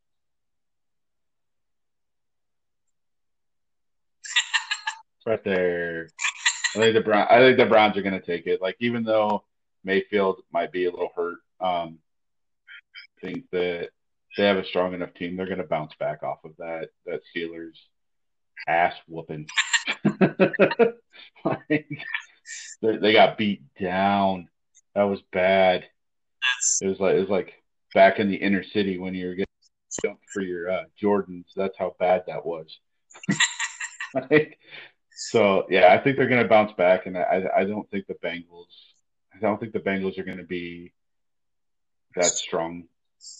right 5.30 5.44
there. 5.44 6.10
I 6.76 6.80
think 6.80 6.96
the 6.96 7.06
Brown. 7.06 7.28
I 7.30 7.40
think 7.40 7.58
the 7.58 7.72
Browns 7.72 7.96
are 7.96 8.04
going 8.04 8.20
to 8.20 8.26
take 8.26 8.48
it. 8.48 8.62
Like 8.62 8.76
even 8.80 9.04
though 9.04 9.44
Mayfield 9.84 10.44
might 10.52 10.72
be 10.72 10.86
a 10.86 10.92
little 10.92 11.12
hurt, 11.16 11.40
um, 11.62 12.00
I 12.68 13.28
think 13.28 13.46
that 13.52 13.95
they 14.38 14.46
have 14.46 14.58
a 14.58 14.66
strong 14.66 14.94
enough 14.94 15.14
team. 15.14 15.36
They're 15.36 15.46
going 15.46 15.60
to 15.60 15.64
bounce 15.64 15.94
back 16.00 16.24
off 16.24 16.44
of 16.44 16.52
that 16.58 16.90
that 17.06 17.22
Steelers 17.36 17.76
ass 18.68 18.94
whooping. 19.08 19.48
like, 21.46 21.88
they 22.82 23.14
got 23.14 23.38
beat 23.38 23.64
down. 23.80 24.50
That 24.94 25.04
was 25.04 25.22
bad. 25.32 25.86
It 26.82 26.88
was 26.88 27.00
like 27.00 27.16
it 27.16 27.20
was 27.20 27.30
like 27.30 27.54
back 27.94 28.20
in 28.20 28.30
the 28.30 28.36
inner 28.36 28.64
city 28.64 28.98
when 28.98 29.14
you 29.14 29.28
were 29.28 29.36
getting 29.36 29.46
jumped 30.04 30.24
for 30.32 30.42
your 30.42 30.70
uh, 30.70 30.84
Jordans. 31.02 31.46
That's 31.56 31.78
how 31.78 31.96
bad 32.00 32.24
that 32.28 32.46
was. 32.46 32.80
like, 34.32 34.60
so 35.12 35.66
yeah, 35.70 35.94
I 35.94 35.98
think 35.98 36.18
they're 36.18 36.30
going 36.30 36.44
to 36.44 36.50
bounce 36.50 36.74
back, 36.74 37.06
and 37.06 37.18
I 37.18 37.44
I 37.56 37.64
don't 37.66 37.90
think 37.90 38.08
the 38.08 38.16
Bengals. 38.16 38.74
I 39.34 39.40
don't 39.40 39.60
think 39.60 39.74
the 39.74 39.80
Bengals 39.80 40.18
are 40.18 40.24
going 40.24 40.38
to 40.38 40.44
be 40.44 40.94
that 42.16 42.26
strong 42.26 42.86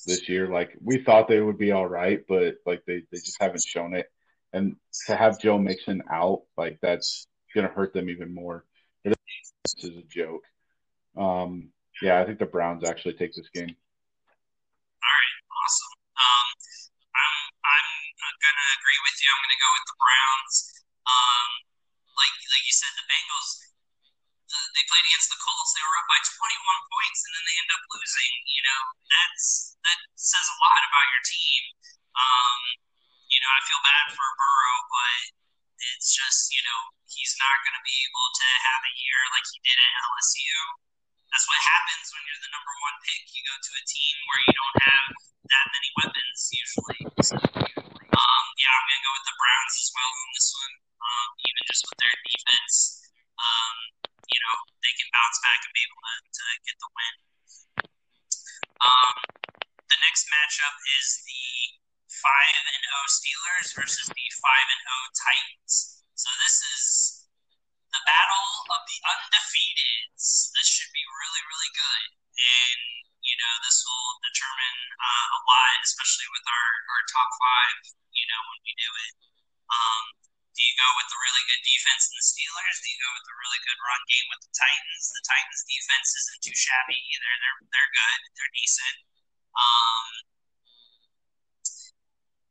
this 0.06 0.28
year. 0.30 0.48
Like 0.48 0.78
we 0.84 1.04
thought 1.04 1.28
they 1.28 1.42
would 1.42 1.58
be 1.58 1.72
all 1.72 1.88
right, 1.88 2.24
but 2.28 2.56
like 2.66 2.84
they, 2.86 3.04
they 3.12 3.18
just 3.18 3.42
haven't 3.42 3.64
shown 3.64 3.96
it. 3.96 4.08
And 4.54 4.76
to 5.08 5.16
have 5.16 5.40
Joe 5.40 5.58
Mixon 5.58 6.02
out, 6.12 6.44
like 6.58 6.80
that's 6.82 7.28
gonna 7.54 7.68
hurt 7.68 7.94
them 7.94 8.10
even 8.10 8.34
more. 8.34 8.66
This 9.04 9.84
is 9.84 9.98
a 9.98 10.04
joke. 10.04 10.44
Um, 11.18 11.70
yeah, 12.02 12.22
I 12.22 12.26
think 12.26 12.40
the 12.40 12.46
Browns 12.46 12.84
actually 12.84 13.16
take 13.16 13.34
this 13.34 13.50
game. 13.50 13.74
All 13.74 15.16
right, 15.16 15.36
awesome. 15.50 15.96
Um, 16.16 16.48
I'm 17.66 17.88
I'm 18.22 18.38
gonna 18.38 18.68
agree 18.78 19.00
with 19.02 19.18
you. 19.18 19.28
I'm 19.32 19.42
gonna 19.42 19.62
go 19.64 19.72
with 19.74 19.88
the 19.90 19.98
Browns. 19.98 20.56
Um, 21.08 21.50
like 22.14 22.36
like 22.36 22.66
you 22.68 22.76
said, 22.76 22.94
the 22.94 23.06
Bengals. 23.10 23.75
The, 24.56 24.62
they 24.72 24.88
played 24.88 25.04
against 25.12 25.28
the 25.28 25.40
Colts. 25.44 25.76
They 25.76 25.84
were 25.84 26.00
up 26.00 26.08
by 26.08 26.20
21 26.24 26.92
points, 26.96 27.20
and 27.28 27.32
then 27.36 27.44
they 27.44 27.56
end 27.60 27.72
up 27.76 27.84
losing. 27.92 28.34
You 28.48 28.64
know, 28.64 28.82
that's 29.12 29.76
that 29.84 30.00
says 30.16 30.48
a 30.48 30.58
lot 30.64 30.80
about 30.80 31.08
your 31.12 31.24
team. 31.28 31.62
Um, 32.16 32.60
you 33.28 33.40
know, 33.44 33.52
I 33.52 33.60
feel 33.68 33.82
bad 33.84 34.16
for 34.16 34.28
Burrow, 34.40 34.80
but 34.88 35.22
it's 35.92 36.16
just 36.16 36.56
you 36.56 36.64
know 36.64 36.80
he's 37.12 37.36
not 37.36 37.56
going 37.68 37.76
to 37.76 37.84
be 37.84 37.98
able 38.08 38.28
to 38.32 38.48
have 38.64 38.82
a 38.88 38.94
year 38.96 39.20
like 39.36 39.44
he 39.52 39.60
did 39.60 39.76
at 39.76 39.92
LSU. 40.08 40.56
That's 41.36 41.48
what 41.52 41.60
happens 41.68 42.16
when 42.16 42.24
you're 42.24 42.44
the 42.48 42.54
number 42.56 42.74
one 42.80 42.96
pick. 43.04 43.28
You 43.36 43.44
go 43.44 43.56
to 43.60 43.72
a 43.76 43.84
team 43.84 44.16
where 44.32 44.42
you 44.48 44.54
don't 44.56 44.80
have 44.88 45.08
that 45.52 45.66
many 45.68 45.90
weapons 46.00 46.40
usually. 46.56 47.02
So, 47.20 47.36
um, 47.36 48.46
yeah, 48.56 48.72
I'm 48.72 48.86
gonna 48.88 49.04
go 49.04 49.14
with 49.20 49.28
the 49.28 49.36
Browns 49.36 49.76
as 49.84 49.90
well 49.92 50.12
on 50.16 50.30
this 50.32 50.50
one. 50.56 50.76
Um, 50.96 51.28
even 51.44 51.64
just 51.68 51.84
with 51.92 52.00
their 52.00 52.16
defense, 52.24 52.76
um, 53.36 53.76
you 54.30 54.40
know, 54.42 54.56
they 54.82 54.94
can 54.98 55.08
bounce 55.14 55.40
back 55.42 55.60
and 55.62 55.74
be 55.74 55.84
able 55.86 56.02
to, 56.02 56.16
to 56.26 56.44
get 56.66 56.78
the 56.82 56.90
win. 56.92 57.16
Um, 58.82 59.16
the 59.88 60.00
next 60.02 60.28
matchup 60.28 60.76
is 61.00 61.08
the 61.24 61.46
five 62.10 62.64
and 62.74 62.84
O 62.84 63.00
Steelers 63.08 63.70
versus 63.76 64.08
the 64.10 64.26
five 64.42 64.68
and 64.68 64.84
O 64.84 64.98
Titans. 65.14 66.02
So 66.16 66.30
this 66.42 66.58
is 66.76 66.84
the 67.92 68.02
battle 68.04 68.50
of 68.76 68.82
the 68.88 69.00
undefeateds. 69.08 70.52
This 70.52 70.68
should 70.68 70.92
be 70.92 71.06
really, 71.06 71.44
really 71.48 71.72
good, 71.76 72.04
and 72.36 72.80
you 73.24 73.36
know 73.40 73.54
this 73.64 73.80
will 73.88 74.12
determine 74.26 74.78
uh, 75.00 75.26
a 75.38 75.40
lot, 75.48 75.80
especially 75.84 76.28
with 76.34 76.46
our 76.48 76.70
our 76.92 77.04
top 77.12 77.30
five. 77.36 77.78
You 78.12 78.26
know 78.28 78.42
when 78.52 78.60
we 78.64 78.74
do 78.76 78.90
it. 78.90 79.14
Um, 79.70 80.04
do 80.56 80.64
you 80.64 80.76
go 80.80 80.88
with 80.96 81.12
the 81.12 81.20
really 81.20 81.44
good 81.52 81.64
defense 81.68 82.08
in 82.08 82.16
the 82.16 82.24
Steelers? 82.24 82.80
Do 82.80 82.88
you 82.88 83.00
go 83.04 83.12
with 83.12 83.28
the 83.28 83.36
really 83.44 83.62
good 83.68 83.76
run 83.76 84.02
game 84.08 84.28
with 84.32 84.42
the 84.48 84.54
Titans? 84.56 85.12
The 85.12 85.26
Titans 85.28 85.62
defense 85.68 86.10
isn't 86.16 86.42
too 86.48 86.56
shabby 86.56 86.96
either. 86.96 87.32
They're 87.44 87.60
they're 87.76 87.92
good. 87.92 88.20
They're 88.40 88.56
decent. 88.56 88.98
Um, 89.52 90.08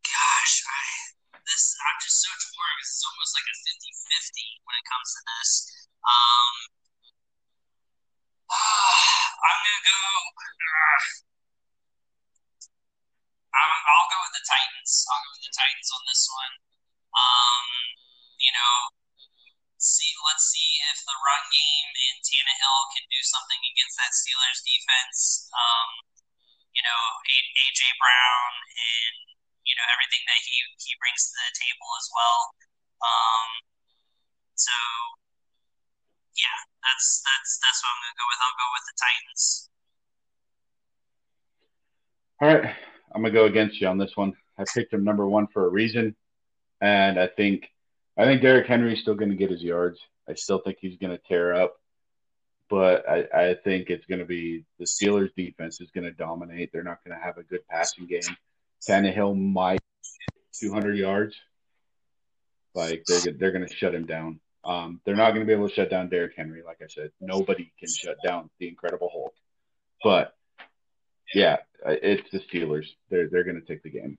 gosh, 0.04 0.54
I 0.68 0.84
this 1.48 1.76
I'm 1.80 1.96
just 2.04 2.20
so 2.20 2.28
torn 2.28 2.72
because 2.76 2.92
it's 2.92 3.04
almost 3.08 3.32
like 3.36 3.48
a 3.48 3.56
50-50 3.56 4.68
when 4.68 4.76
it 4.76 4.84
comes 4.84 5.08
to 5.16 5.20
this. 5.24 5.50
Um, 6.04 6.54
I'm 9.48 9.60
gonna 9.64 9.84
go. 9.88 10.00
Uh, 13.54 13.62
i 13.62 13.92
will 13.94 14.10
go 14.10 14.18
with 14.26 14.34
the 14.34 14.42
Titans. 14.50 15.06
I'll 15.06 15.22
go 15.22 15.30
with 15.30 15.46
the 15.46 15.54
Titans 15.54 15.86
on 15.94 16.02
this 16.10 16.26
one. 16.26 16.54
Um, 17.14 17.83
know, 18.54 18.74
see 19.76 20.14
let's 20.24 20.48
see 20.48 20.70
if 20.94 20.98
the 21.04 21.16
run 21.20 21.44
game 21.52 21.88
and 21.92 22.16
Tannehill 22.24 22.80
can 22.96 23.04
do 23.12 23.20
something 23.20 23.60
against 23.60 23.98
that 24.00 24.16
Steelers 24.16 24.64
defense. 24.64 25.50
Um, 25.52 25.90
you 26.72 26.82
know, 26.82 27.00
AJ 27.28 27.80
Brown 28.00 28.50
and 28.74 29.14
you 29.62 29.74
know 29.76 29.86
everything 29.92 30.24
that 30.26 30.40
he 30.40 30.56
he 30.80 30.92
brings 30.98 31.28
to 31.28 31.32
the 31.36 31.50
table 31.52 31.90
as 32.00 32.06
well. 32.10 32.40
Um, 33.04 33.50
so 34.56 34.74
yeah, 36.38 36.58
that's 36.82 37.22
that's 37.22 37.50
that's 37.60 37.80
what 37.84 37.90
I'm 37.92 38.00
gonna 38.02 38.18
go 38.18 38.26
with. 38.30 38.40
I'll 38.42 38.58
go 38.58 38.68
with 38.72 38.86
the 38.88 38.96
Titans. 38.98 39.44
All 42.40 42.48
right, 42.50 42.66
I'm 43.14 43.22
gonna 43.22 43.34
go 43.34 43.46
against 43.46 43.80
you 43.80 43.86
on 43.86 43.98
this 43.98 44.16
one. 44.16 44.34
I 44.58 44.64
picked 44.64 44.92
him 44.92 45.04
number 45.04 45.28
one 45.28 45.46
for 45.52 45.66
a 45.66 45.70
reason, 45.70 46.16
and 46.80 47.18
I 47.18 47.26
think 47.28 47.68
I 48.16 48.24
think 48.24 48.42
Derrick 48.42 48.66
Henry's 48.66 49.00
still 49.00 49.14
going 49.14 49.30
to 49.30 49.36
get 49.36 49.50
his 49.50 49.62
yards. 49.62 49.98
I 50.28 50.34
still 50.34 50.58
think 50.58 50.78
he's 50.80 50.96
going 50.98 51.10
to 51.10 51.22
tear 51.28 51.54
up, 51.54 51.74
but 52.70 53.08
I, 53.08 53.26
I 53.34 53.54
think 53.62 53.90
it's 53.90 54.06
going 54.06 54.20
to 54.20 54.24
be 54.24 54.64
the 54.78 54.84
Steelers' 54.84 55.34
defense 55.36 55.80
is 55.80 55.90
going 55.90 56.04
to 56.04 56.12
dominate. 56.12 56.70
They're 56.72 56.82
not 56.82 57.04
going 57.04 57.18
to 57.18 57.22
have 57.22 57.38
a 57.38 57.42
good 57.42 57.66
passing 57.68 58.06
game. 58.06 58.22
Tannehill 58.88 59.36
might 59.36 59.80
200 60.60 60.96
yards. 60.96 61.34
Like 62.74 63.04
they're 63.06 63.32
they're 63.32 63.52
going 63.52 63.66
to 63.66 63.74
shut 63.74 63.94
him 63.94 64.06
down. 64.06 64.40
Um, 64.64 65.00
they're 65.04 65.14
not 65.14 65.30
going 65.30 65.40
to 65.40 65.46
be 65.46 65.52
able 65.52 65.68
to 65.68 65.74
shut 65.74 65.90
down 65.90 66.08
Derrick 66.08 66.32
Henry. 66.36 66.62
Like 66.64 66.78
I 66.82 66.88
said, 66.88 67.10
nobody 67.20 67.72
can 67.78 67.88
shut 67.88 68.16
down 68.24 68.50
the 68.58 68.68
Incredible 68.68 69.10
Hulk. 69.12 69.34
But 70.02 70.34
yeah, 71.34 71.58
it's 71.86 72.28
the 72.32 72.40
Steelers. 72.40 72.86
They're 73.10 73.28
they're 73.28 73.44
going 73.44 73.60
to 73.60 73.66
take 73.66 73.82
the 73.82 73.90
game. 73.90 74.18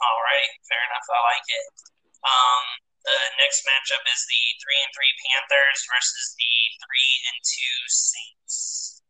All 0.00 0.20
right, 0.24 0.48
fair 0.68 0.78
enough. 0.90 1.06
I 1.08 1.20
like 1.22 1.46
it. 1.48 1.93
Um, 2.24 2.64
the 3.04 3.18
next 3.36 3.68
matchup 3.68 4.00
is 4.08 4.22
the 4.24 4.44
three 4.64 4.80
and 4.80 4.92
three 4.96 5.12
Panthers 5.28 5.80
versus 5.92 6.34
the 6.40 6.54
three 6.80 7.12
and 7.28 7.38
two 7.44 7.78
Saints. 7.88 9.02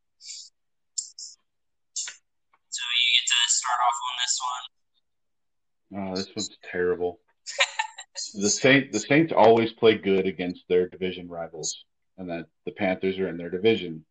So 1.94 2.82
you 2.82 3.08
get 3.14 3.26
to 3.30 3.40
start 3.54 3.78
off 3.86 3.98
on 4.02 4.14
this 4.18 4.36
one. 4.42 4.64
Oh, 5.94 6.16
this 6.16 6.34
one's 6.34 6.58
terrible. 6.70 7.20
the 8.34 8.50
Saint 8.50 8.90
the 8.90 8.98
Saints 8.98 9.32
always 9.32 9.72
play 9.72 9.96
good 9.96 10.26
against 10.26 10.64
their 10.68 10.88
division 10.88 11.28
rivals, 11.28 11.84
and 12.18 12.28
that 12.30 12.46
the 12.66 12.72
Panthers 12.72 13.18
are 13.20 13.28
in 13.28 13.36
their 13.36 13.50
division. 13.50 14.04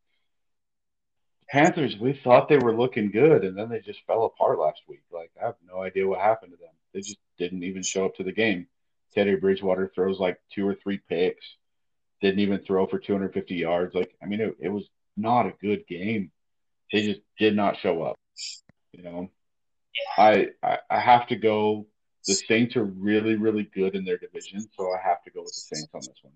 Panthers, 1.49 1.97
we 1.97 2.13
thought 2.13 2.47
they 2.47 2.57
were 2.57 2.75
looking 2.75 3.11
good, 3.11 3.43
and 3.43 3.57
then 3.57 3.67
they 3.67 3.79
just 3.79 4.05
fell 4.07 4.23
apart 4.23 4.59
last 4.59 4.81
week. 4.87 5.03
Like 5.11 5.31
I 5.41 5.47
have 5.47 5.55
no 5.67 5.83
idea 5.83 6.07
what 6.07 6.21
happened 6.21 6.53
to 6.53 6.57
them. 6.57 6.73
They 6.93 7.01
just 7.01 7.19
didn't 7.37 7.63
even 7.63 7.83
show 7.83 8.05
up 8.05 8.15
to 8.15 8.23
the 8.23 8.31
game. 8.31 8.67
Teddy 9.13 9.35
Bridgewater 9.35 9.91
throws 9.93 10.19
like 10.19 10.39
two 10.53 10.67
or 10.67 10.75
three 10.75 10.99
picks, 11.09 11.45
didn't 12.21 12.39
even 12.39 12.59
throw 12.59 12.87
for 12.87 12.99
250 12.99 13.55
yards. 13.55 13.93
Like 13.93 14.15
I 14.21 14.25
mean, 14.25 14.41
it, 14.41 14.55
it 14.59 14.69
was 14.69 14.87
not 15.15 15.45
a 15.45 15.53
good 15.61 15.87
game. 15.87 16.31
They 16.91 17.03
just 17.03 17.21
did 17.39 17.55
not 17.55 17.77
show 17.77 18.03
up. 18.03 18.17
You 18.91 19.03
know, 19.03 19.31
I, 20.17 20.49
I 20.61 20.77
I 20.89 20.99
have 20.99 21.27
to 21.27 21.35
go. 21.35 21.87
The 22.25 22.35
Saints 22.35 22.77
are 22.77 22.85
really 22.85 23.35
really 23.35 23.63
good 23.63 23.95
in 23.95 24.05
their 24.05 24.17
division, 24.17 24.65
so 24.77 24.93
I 24.93 25.01
have 25.03 25.23
to 25.23 25.31
go 25.31 25.41
with 25.41 25.53
the 25.53 25.75
Saints 25.75 25.89
on 25.93 26.01
this 26.01 26.19
one. 26.21 26.33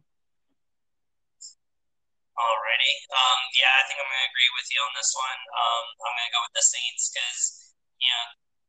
Alrighty. 2.38 2.94
Um, 3.10 3.40
yeah, 3.58 3.74
I 3.74 3.84
think 3.90 3.98
I'm 3.98 4.06
to 4.06 4.30
agree 4.30 4.52
with 4.54 4.70
you 4.70 4.78
on 4.86 4.94
this 4.94 5.10
one. 5.18 5.42
Um, 5.58 5.86
I'm 6.06 6.18
to 6.22 6.34
go 6.38 6.42
with 6.46 6.54
the 6.54 6.68
Saints 6.70 7.10
because, 7.10 7.74
you 7.98 8.10
know, 8.14 8.26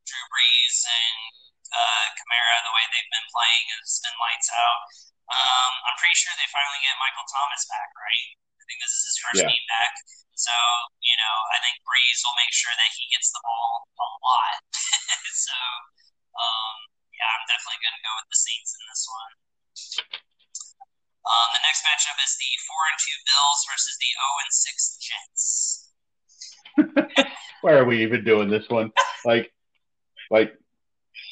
Drew 0.09 0.25
Brees 0.33 0.77
and 0.89 1.17
uh, 1.69 2.05
Kamara, 2.17 2.65
the 2.65 2.73
way 2.73 2.85
they've 2.89 3.13
been 3.13 3.28
playing 3.39 3.65
has 3.79 4.03
been 4.03 4.17
lights 4.19 4.51
out. 4.51 4.83
Um, 5.31 5.71
I'm 5.87 5.95
pretty 5.95 6.19
sure 6.19 6.35
they 6.35 6.51
finally 6.51 6.83
get 6.83 6.99
Michael 6.99 7.23
Thomas 7.23 7.63
back, 7.71 7.87
right? 7.95 8.27
I 8.35 8.63
think 8.67 8.83
this 8.83 8.91
is 8.91 9.03
his 9.07 9.17
first 9.23 9.39
yeah. 9.39 9.47
game 9.47 9.67
back. 9.71 9.93
So, 10.35 10.51
you 10.99 11.15
know, 11.15 11.35
I 11.55 11.57
think 11.63 11.79
Brees 11.87 12.19
will 12.27 12.35
make 12.35 12.51
sure 12.51 12.75
that 12.75 12.91
he 12.95 13.07
gets 13.07 13.31
the 13.31 13.43
ball 13.43 13.87
a 13.95 14.07
lot. 14.19 14.55
so, 15.47 15.55
um, 16.35 16.75
yeah, 17.15 17.27
I'm 17.31 17.45
definitely 17.47 17.79
going 17.79 17.95
to 17.95 18.03
go 18.03 18.13
with 18.19 18.29
the 18.31 18.39
Saints 18.39 18.71
in 18.75 18.83
this 18.87 19.03
one. 19.07 19.33
Um, 21.27 21.47
the 21.53 21.61
next 21.61 21.83
matchup 21.83 22.17
is 22.23 22.33
the 22.39 22.51
four 22.65 22.83
and 22.89 22.99
two 22.99 23.17
Bills 23.27 23.59
versus 23.67 23.95
the 23.99 24.09
zero 24.09 24.23
oh 24.23 24.35
and 24.43 24.51
six 24.55 24.75
Jets. 24.97 25.91
Why 27.61 27.73
are 27.75 27.85
we 27.85 28.01
even 28.01 28.23
doing 28.23 28.49
this 28.49 28.67
one? 28.69 28.91
Like, 29.25 29.51
like 30.31 30.55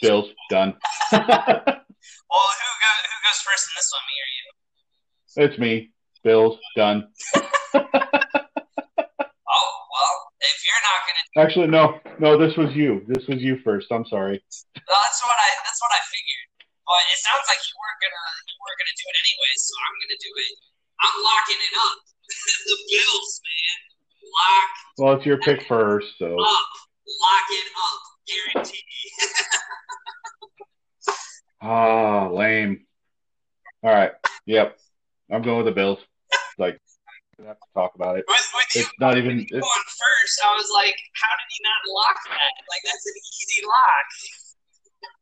Bills 0.01 0.29
done. 0.49 0.75
well, 2.29 2.49
who 2.59 2.69
goes 2.83 3.01
who 3.07 3.17
goes 3.23 3.39
first 3.43 3.63
in 3.67 3.73
this 3.75 3.89
one? 3.91 4.03
Me 4.07 4.15
or 4.19 4.29
you? 4.35 4.45
It's 5.37 5.57
me. 5.59 5.91
Bills 6.23 6.57
done. 6.75 7.07
oh 7.37 7.83
well, 9.87 10.15
if 10.41 10.57
you're 10.65 10.83
not 10.83 10.99
gonna. 11.05 11.23
Actually, 11.39 11.67
no, 11.67 11.99
no. 12.19 12.37
This 12.37 12.57
was 12.57 12.75
you. 12.75 13.05
This 13.07 13.27
was 13.27 13.39
you 13.41 13.59
first. 13.63 13.87
I'm 13.91 14.05
sorry. 14.05 14.41
Well, 14.41 15.01
that's 15.03 15.21
what 15.23 15.37
I. 15.37 15.49
That's 15.63 15.81
what 15.81 15.93
I 15.93 16.01
figured. 16.09 16.47
But 16.87 17.03
it 17.11 17.19
sounds 17.19 17.45
like 17.47 17.59
you 17.63 17.75
weren't 17.75 17.99
gonna 17.99 18.27
you 18.47 18.55
weren't 18.59 18.79
gonna 18.79 18.97
do 18.97 19.07
it 19.07 19.17
anyway, 19.19 19.51
so 19.55 19.73
I'm 19.77 19.95
gonna 20.03 20.21
do 20.23 20.31
it. 20.35 20.53
I'm 20.97 21.17
locking 21.21 21.61
it 21.61 21.75
up. 21.77 21.97
the 22.67 22.75
Bills, 22.91 23.33
man. 23.45 23.77
Lock. 24.27 24.69
Well, 24.97 25.13
it's 25.15 25.25
your 25.25 25.39
pick 25.39 25.63
first, 25.67 26.07
so. 26.17 26.27
Up. 26.33 26.69
Lock 27.07 27.47
it 27.51 27.67
up. 27.71 28.01
Guarantee. 28.27 28.83
Ah, 31.61 32.27
oh, 32.27 32.35
lame. 32.35 32.85
All 33.83 33.93
right. 33.93 34.11
Yep. 34.45 34.77
I'm 35.31 35.41
going 35.41 35.57
with 35.57 35.65
the 35.65 35.71
Bills. 35.71 35.99
Like, 36.57 36.79
we 37.37 37.45
have 37.45 37.59
to 37.59 37.67
talk 37.73 37.95
about 37.95 38.17
it. 38.17 38.25
With, 38.27 38.51
with 38.55 38.83
it's 38.83 38.91
not 38.99 39.17
even 39.17 39.39
it's, 39.39 39.51
going 39.51 39.61
first. 39.61 40.35
I 40.45 40.55
was 40.55 40.69
like, 40.73 40.95
how 41.13 41.33
did 41.37 41.49
he 41.49 41.59
not 41.61 41.81
lock 41.93 42.17
that? 42.25 42.53
Like, 42.69 42.81
that's 42.85 43.05
an 43.05 43.13
easy 43.17 43.65
lock 43.65 44.07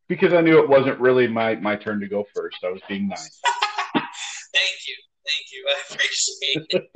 because 0.07 0.33
I 0.33 0.41
knew 0.41 0.61
it 0.61 0.69
wasn't 0.69 0.99
really 0.99 1.27
my 1.27 1.55
my 1.55 1.75
turn 1.75 1.99
to 1.99 2.07
go 2.07 2.25
first. 2.33 2.57
I 2.63 2.69
was 2.69 2.81
being 2.87 3.07
nice. 3.07 3.41
Thank 4.55 4.87
you, 4.87 4.95
thank 5.27 5.45
you. 5.51 5.61
I 5.67 5.75
appreciate 5.83 6.63
it. 6.69 6.87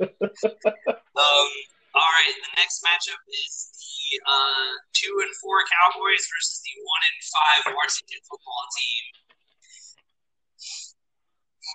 um, 0.96 1.48
all 1.92 2.10
right, 2.16 2.32
the 2.32 2.52
next 2.56 2.80
matchup 2.80 3.20
is 3.28 3.68
the 3.76 4.16
uh, 4.24 4.72
two 4.96 5.12
and 5.20 5.28
four 5.44 5.60
Cowboys 5.68 6.24
versus 6.24 6.64
the 6.64 6.72
one 6.80 7.02
and 7.04 7.20
five 7.28 7.62
Washington 7.76 8.16
football 8.24 8.64
team. 8.72 9.04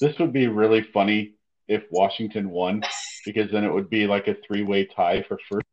this 0.00 0.18
would 0.18 0.32
be 0.32 0.48
really 0.48 0.82
funny 0.92 1.34
if 1.66 1.82
Washington 1.90 2.50
won, 2.50 2.82
because 3.24 3.50
then 3.50 3.64
it 3.64 3.72
would 3.72 3.88
be 3.88 4.06
like 4.06 4.28
a 4.28 4.36
three 4.46 4.62
way 4.62 4.84
tie 4.84 5.24
for 5.26 5.38
first. 5.50 5.66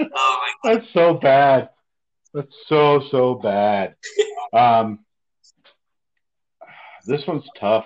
oh 0.00 0.40
That's 0.64 0.86
so 0.92 1.14
bad. 1.14 1.68
That's 2.32 2.54
so 2.66 3.00
so 3.10 3.36
bad. 3.36 3.94
Um, 4.52 5.04
this 7.06 7.24
one's 7.26 7.48
tough. 7.60 7.84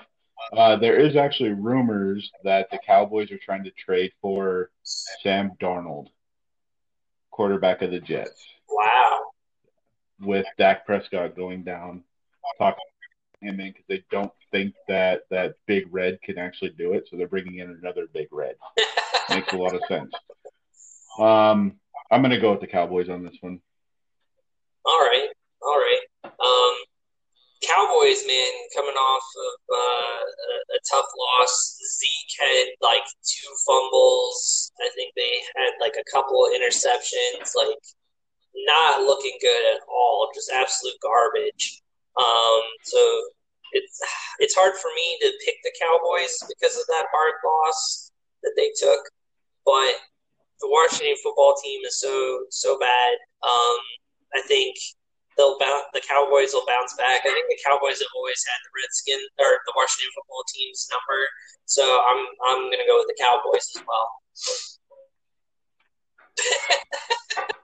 Uh, 0.56 0.76
there 0.76 0.98
is 0.98 1.16
actually 1.16 1.50
rumors 1.50 2.30
that 2.44 2.70
the 2.70 2.78
Cowboys 2.86 3.30
are 3.30 3.38
trying 3.38 3.64
to 3.64 3.70
trade 3.72 4.12
for 4.22 4.70
Sam 4.84 5.52
Darnold, 5.60 6.06
quarterback 7.30 7.82
of 7.82 7.90
the 7.90 8.00
Jets. 8.00 8.42
Wow. 8.68 9.20
With 10.20 10.46
Dak 10.58 10.86
Prescott 10.86 11.36
going 11.36 11.62
down, 11.62 12.04
talking 12.58 12.84
him 13.40 13.60
in 13.60 13.68
because 13.68 13.84
they 13.88 14.04
don't 14.10 14.32
think 14.50 14.74
that 14.88 15.22
that 15.30 15.54
Big 15.66 15.86
Red 15.90 16.20
can 16.22 16.38
actually 16.38 16.70
do 16.70 16.94
it, 16.94 17.08
so 17.08 17.16
they're 17.16 17.28
bringing 17.28 17.58
in 17.58 17.70
another 17.70 18.06
Big 18.12 18.28
Red. 18.32 18.56
Makes 19.30 19.52
a 19.52 19.56
lot 19.56 19.74
of 19.74 19.82
sense. 19.86 20.12
Um, 21.18 21.78
I'm 22.10 22.22
going 22.22 22.30
to 22.30 22.40
go 22.40 22.52
with 22.52 22.60
the 22.60 22.66
Cowboys 22.66 23.08
on 23.08 23.24
this 23.24 23.36
one. 23.40 23.60
All 24.84 25.00
right, 25.00 25.28
all 25.62 25.76
right. 25.76 26.00
Um, 26.24 26.76
Cowboys, 27.66 28.22
man, 28.26 28.52
coming 28.74 28.94
off 28.94 29.26
of 29.36 29.74
uh, 29.74 30.22
a, 30.22 30.76
a, 30.76 30.80
tough 30.88 31.06
loss. 31.18 31.76
Zeke 31.98 32.38
had 32.38 32.66
like 32.80 33.02
two 33.26 33.50
fumbles. 33.66 34.70
I 34.80 34.88
think 34.94 35.12
they 35.16 35.32
had 35.56 35.72
like 35.80 35.94
a 35.98 36.10
couple 36.10 36.44
of 36.44 36.52
interceptions. 36.52 37.50
Like 37.56 37.76
not 38.66 39.02
looking 39.02 39.36
good 39.40 39.74
at 39.74 39.80
all. 39.88 40.30
Just 40.34 40.50
absolute 40.50 40.96
garbage. 41.02 41.82
Um, 42.18 42.60
so 42.84 42.98
it's 43.72 44.00
it's 44.38 44.54
hard 44.54 44.74
for 44.74 44.90
me 44.94 45.18
to 45.22 45.32
pick 45.44 45.56
the 45.62 45.72
Cowboys 45.80 46.36
because 46.48 46.76
of 46.76 46.86
that 46.88 47.06
hard 47.12 47.34
loss 47.44 48.10
that 48.42 48.54
they 48.56 48.72
took. 48.78 49.00
But 49.64 50.00
the 50.60 50.68
Washington 50.68 51.16
football 51.22 51.54
team 51.62 51.80
is 51.86 52.00
so 52.00 52.46
so 52.50 52.78
bad. 52.78 53.12
Um, 53.42 53.78
I 54.34 54.42
think 54.46 54.76
they'll 55.36 55.58
bounce, 55.58 55.86
the 55.94 56.02
Cowboys 56.02 56.52
will 56.52 56.66
bounce 56.66 56.94
back. 56.98 57.22
I 57.24 57.30
think 57.30 57.46
the 57.48 57.62
Cowboys 57.64 58.00
have 58.00 58.12
always 58.16 58.42
had 58.44 58.58
the 58.66 58.72
Redskin 58.74 59.22
or 59.38 59.62
the 59.64 59.72
Washington 59.76 60.10
football 60.16 60.44
team's 60.52 60.88
number, 60.90 61.20
so 61.64 61.82
I'm 61.82 62.20
I'm 62.50 62.70
gonna 62.70 62.88
go 62.88 62.98
with 62.98 63.08
the 63.08 63.20
Cowboys 63.20 63.68
as 63.76 63.82
well. 63.86 64.08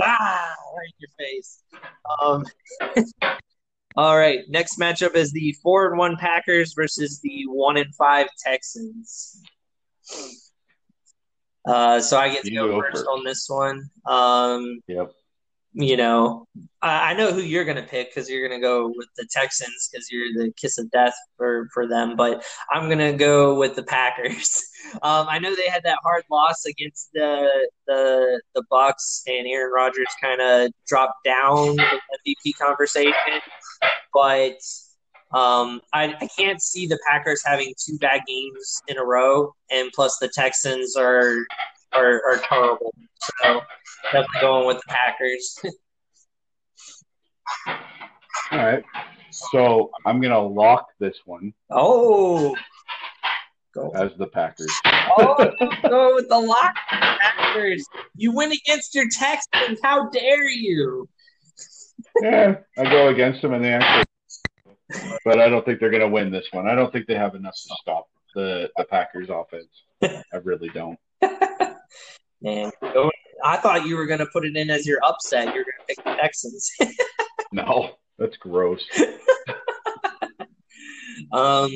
ah, 0.00 0.54
right 0.76 0.88
in 0.88 0.94
your 0.98 1.10
face. 1.18 1.62
Um, 2.20 2.44
all 3.96 4.16
right, 4.16 4.40
next 4.48 4.78
matchup 4.78 5.14
is 5.14 5.32
the 5.32 5.54
four 5.62 5.88
and 5.88 5.98
one 5.98 6.16
Packers 6.16 6.72
versus 6.74 7.20
the 7.22 7.44
one 7.46 7.76
and 7.76 7.94
five 7.94 8.26
Texans. 8.44 9.42
Uh, 11.66 12.00
so 12.00 12.18
I 12.18 12.28
get 12.28 12.44
to 12.44 12.50
go 12.50 12.68
go 12.68 12.80
first, 12.80 12.96
first. 12.96 13.06
on 13.08 13.24
this 13.24 13.46
one. 13.48 13.88
Um, 14.06 14.80
Yep. 14.86 15.12
You 15.74 15.96
know, 15.96 16.46
I, 16.82 17.10
I 17.10 17.14
know 17.14 17.32
who 17.32 17.40
you're 17.40 17.64
going 17.64 17.76
to 17.76 17.82
pick 17.82 18.10
because 18.10 18.30
you're 18.30 18.46
going 18.46 18.60
to 18.60 18.64
go 18.64 18.92
with 18.94 19.08
the 19.16 19.26
Texans 19.30 19.88
because 19.90 20.08
you're 20.10 20.32
the 20.32 20.52
kiss 20.52 20.78
of 20.78 20.90
death 20.90 21.14
for, 21.36 21.68
for 21.74 21.88
them. 21.88 22.16
But 22.16 22.44
I'm 22.70 22.86
going 22.86 22.98
to 22.98 23.12
go 23.12 23.56
with 23.56 23.76
the 23.76 23.82
Packers. 23.82 24.62
Um, 25.02 25.26
I 25.30 25.38
know 25.38 25.56
they 25.56 25.66
had 25.66 25.82
that 25.84 25.96
hard 26.04 26.24
loss 26.30 26.66
against 26.66 27.08
the 27.14 27.48
the 27.86 28.38
the 28.54 28.62
Bucks, 28.68 29.22
and 29.26 29.46
Aaron 29.46 29.72
Rodgers 29.72 30.06
kind 30.22 30.42
of 30.42 30.70
dropped 30.86 31.24
down 31.24 31.76
the 31.76 32.00
MVP 32.28 32.58
conversation. 32.58 33.40
But 34.12 34.58
um, 35.32 35.80
I, 35.94 36.14
I 36.20 36.28
can't 36.36 36.60
see 36.60 36.86
the 36.86 36.98
Packers 37.08 37.42
having 37.44 37.72
two 37.78 37.96
bad 37.98 38.20
games 38.28 38.82
in 38.86 38.98
a 38.98 39.04
row, 39.04 39.54
and 39.70 39.90
plus 39.94 40.18
the 40.18 40.28
Texans 40.28 40.96
are 40.96 41.46
are, 41.96 42.22
are 42.26 42.38
terrible. 42.48 42.94
So 43.42 43.60
definitely 44.04 44.40
going 44.40 44.66
with 44.66 44.76
the 44.78 44.88
Packers. 44.88 45.58
All 48.52 48.58
right. 48.58 48.84
So 49.30 49.90
I'm 50.06 50.20
gonna 50.20 50.40
lock 50.40 50.88
this 51.00 51.16
one 51.24 51.52
oh, 51.70 52.54
go 53.74 53.90
as 53.90 54.12
the 54.18 54.26
Packers. 54.28 54.72
oh, 54.86 55.50
go 55.88 56.14
with 56.14 56.28
the 56.28 56.38
lock 56.38 56.74
Packers. 56.88 57.84
You 58.16 58.32
win 58.32 58.52
against 58.52 58.94
your 58.94 59.06
Texans. 59.10 59.80
How 59.82 60.08
dare 60.10 60.48
you? 60.48 61.08
Yeah, 62.22 62.56
I 62.78 62.84
go 62.84 63.08
against 63.08 63.42
them, 63.42 63.54
and 63.54 63.64
they 63.64 63.72
actually. 63.72 64.04
But 65.24 65.40
I 65.40 65.48
don't 65.48 65.64
think 65.64 65.80
they're 65.80 65.90
gonna 65.90 66.08
win 66.08 66.30
this 66.30 66.46
one. 66.52 66.68
I 66.68 66.74
don't 66.74 66.92
think 66.92 67.06
they 67.06 67.16
have 67.16 67.34
enough 67.34 67.54
to 67.54 67.74
stop 67.82 68.08
the 68.34 68.70
the 68.76 68.84
Packers 68.84 69.28
offense. 69.30 69.68
I 70.02 70.36
really 70.44 70.68
don't. 70.68 70.98
Man, 72.44 72.70
I 73.42 73.56
thought 73.56 73.86
you 73.86 73.96
were 73.96 74.04
going 74.04 74.18
to 74.18 74.26
put 74.26 74.44
it 74.44 74.54
in 74.54 74.68
as 74.68 74.86
your 74.86 74.98
upset. 75.02 75.46
You're 75.54 75.64
going 75.64 75.80
to 75.80 75.86
pick 75.88 76.04
the 76.04 76.14
Texans. 76.14 76.70
No, 77.52 77.90
that's 78.18 78.36
gross. 78.36 78.84
Um, 81.32 81.70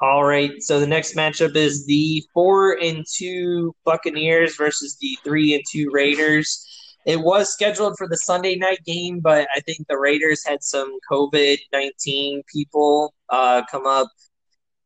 all 0.00 0.24
right. 0.24 0.50
So 0.60 0.80
the 0.80 0.86
next 0.86 1.14
matchup 1.14 1.54
is 1.56 1.86
the 1.86 2.22
four 2.34 2.78
and 2.80 3.04
two 3.16 3.74
Buccaneers 3.84 4.56
versus 4.56 4.96
the 5.00 5.16
three 5.24 5.54
and 5.54 5.62
two 5.70 5.90
Raiders. 5.92 6.66
It 7.06 7.20
was 7.20 7.52
scheduled 7.52 7.96
for 7.98 8.08
the 8.08 8.16
Sunday 8.16 8.56
night 8.56 8.80
game, 8.84 9.20
but 9.20 9.48
I 9.54 9.60
think 9.60 9.86
the 9.88 9.98
Raiders 9.98 10.44
had 10.46 10.62
some 10.62 10.98
COVID 11.10 11.58
nineteen 11.72 12.42
people 12.52 13.14
uh, 13.28 13.62
come 13.70 13.86
up, 13.86 14.08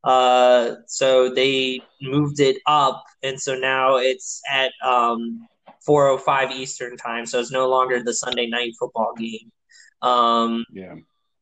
uh, 0.06 0.76
so 0.86 1.28
they 1.34 1.80
moved 2.00 2.38
it 2.38 2.58
up, 2.66 3.02
and 3.24 3.40
so 3.40 3.56
now 3.56 3.96
it's 3.96 4.40
at 4.48 4.72
um, 4.84 5.48
four 5.84 6.06
oh 6.08 6.16
five 6.16 6.52
Eastern 6.52 6.96
time. 6.96 7.26
So 7.26 7.40
it's 7.40 7.50
no 7.50 7.68
longer 7.68 8.00
the 8.02 8.14
Sunday 8.14 8.46
night 8.46 8.72
football 8.78 9.14
game. 9.18 9.50
Um, 10.02 10.64
Yeah. 10.72 10.94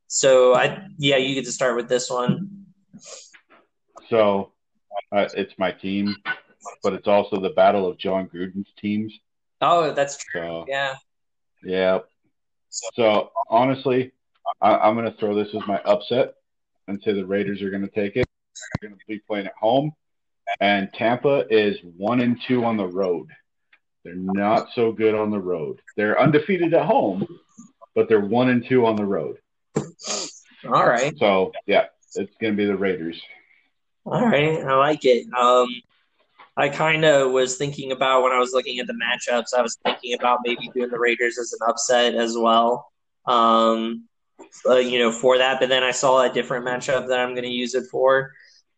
so 0.06 0.54
I 0.54 0.86
yeah, 0.96 1.18
you 1.18 1.34
get 1.34 1.44
to 1.44 1.52
start 1.52 1.76
with 1.76 1.90
this 1.90 2.10
one. 2.10 2.64
So 4.08 4.52
uh, 5.12 5.28
it's 5.34 5.52
my 5.58 5.70
team, 5.70 6.16
but 6.82 6.94
it's 6.94 7.06
also 7.06 7.40
the 7.40 7.50
battle 7.50 7.86
of 7.86 7.98
Jon 7.98 8.28
Gruden's 8.28 8.72
teams. 8.80 9.12
Oh, 9.60 9.92
that's 9.92 10.16
true. 10.16 10.40
So 10.40 10.64
Yeah. 10.68 10.94
yeah. 11.62 11.98
So 12.94 13.30
honestly, 13.48 14.12
I, 14.60 14.76
I'm 14.76 14.94
going 14.94 15.10
to 15.10 15.18
throw 15.18 15.34
this 15.34 15.54
as 15.54 15.66
my 15.66 15.80
upset 15.82 16.34
and 16.88 17.00
say 17.04 17.12
the 17.12 17.26
Raiders 17.26 17.62
are 17.62 17.70
going 17.70 17.82
to 17.82 17.88
take 17.88 18.16
it. 18.16 18.26
They're 18.80 18.90
going 18.90 18.98
to 18.98 19.06
be 19.06 19.20
playing 19.20 19.46
at 19.46 19.54
home, 19.58 19.92
and 20.60 20.92
Tampa 20.94 21.46
is 21.50 21.78
one 21.96 22.20
and 22.20 22.40
two 22.46 22.64
on 22.64 22.76
the 22.76 22.86
road. 22.86 23.28
They're 24.04 24.14
not 24.14 24.68
so 24.74 24.92
good 24.92 25.14
on 25.14 25.30
the 25.30 25.40
road. 25.40 25.80
They're 25.96 26.20
undefeated 26.20 26.74
at 26.74 26.84
home, 26.84 27.26
but 27.94 28.08
they're 28.08 28.20
one 28.20 28.50
and 28.50 28.64
two 28.66 28.84
on 28.86 28.96
the 28.96 29.04
road. 29.04 29.38
All 30.66 30.86
right. 30.86 31.16
So 31.18 31.52
yeah, 31.66 31.86
it's 32.14 32.36
going 32.40 32.52
to 32.52 32.56
be 32.56 32.66
the 32.66 32.76
Raiders. 32.76 33.20
All 34.04 34.24
right. 34.24 34.62
I 34.62 34.76
like 34.76 35.04
it. 35.04 35.26
Um, 35.34 35.68
I 36.56 36.68
kind 36.68 37.04
of 37.04 37.32
was 37.32 37.56
thinking 37.56 37.92
about 37.92 38.22
when 38.22 38.32
I 38.32 38.38
was 38.38 38.52
looking 38.52 38.78
at 38.78 38.86
the 38.86 38.92
matchups, 38.94 39.54
I 39.56 39.62
was 39.62 39.78
thinking 39.84 40.14
about 40.14 40.40
maybe 40.44 40.70
doing 40.74 40.90
the 40.90 40.98
Raiders 40.98 41.38
as 41.38 41.52
an 41.52 41.68
upset 41.68 42.14
as 42.14 42.36
well. 42.36 42.92
Um, 43.26 44.04
uh, 44.68 44.76
you 44.76 44.98
know, 44.98 45.10
for 45.10 45.38
that, 45.38 45.58
but 45.58 45.68
then 45.68 45.82
I 45.82 45.90
saw 45.90 46.22
a 46.22 46.32
different 46.32 46.64
matchup 46.66 47.08
that 47.08 47.18
I'm 47.18 47.30
going 47.30 47.44
to 47.44 47.50
use 47.50 47.74
it 47.74 47.86
for. 47.90 48.32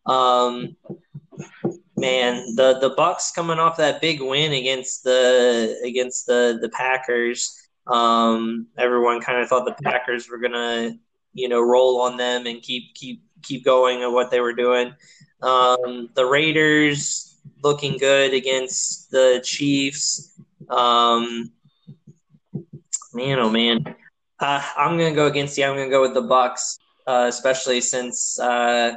Um, 0.07 0.77
man, 1.97 2.55
the 2.57 2.79
the 2.81 2.95
Bucks 2.97 3.33
coming 3.33 3.59
off 3.59 3.77
that 3.79 4.01
big 4.01 4.21
win 4.21 4.53
against 4.53 5.05
the 5.05 5.81
against 5.85 6.27
the 6.27 6.59
the 6.61 6.69
Packers. 6.71 7.69
Um, 7.87 8.67
everyone 8.77 9.21
kind 9.21 9.41
of 9.41 9.49
thought 9.49 9.65
the 9.65 9.83
Packers 9.83 10.29
were 10.29 10.39
gonna, 10.39 10.99
you 11.35 11.49
know, 11.49 11.61
roll 11.61 12.01
on 12.01 12.17
them 12.17 12.47
and 12.47 12.63
keep 12.63 12.95
keep 12.95 13.23
keep 13.43 13.65
going 13.65 14.03
at 14.03 14.11
what 14.11 14.31
they 14.31 14.41
were 14.41 14.53
doing. 14.53 14.95
Um, 15.43 16.11
the 16.15 16.27
Raiders 16.27 17.39
looking 17.63 17.99
good 17.99 18.35
against 18.35 19.11
the 19.11 19.41
Chiefs. 19.45 20.33
Um, 20.69 21.53
man, 23.13 23.39
oh 23.39 23.51
man, 23.51 23.95
uh, 24.41 24.63
I'm 24.77 24.99
gonna 24.99 25.15
go 25.15 25.27
against 25.27 25.57
you. 25.57 25.65
I'm 25.65 25.77
gonna 25.77 25.91
go 25.91 26.03
with 26.03 26.15
the 26.15 26.23
Bucks, 26.23 26.79
uh, 27.07 27.27
especially 27.29 27.81
since 27.81 28.39
uh, 28.39 28.95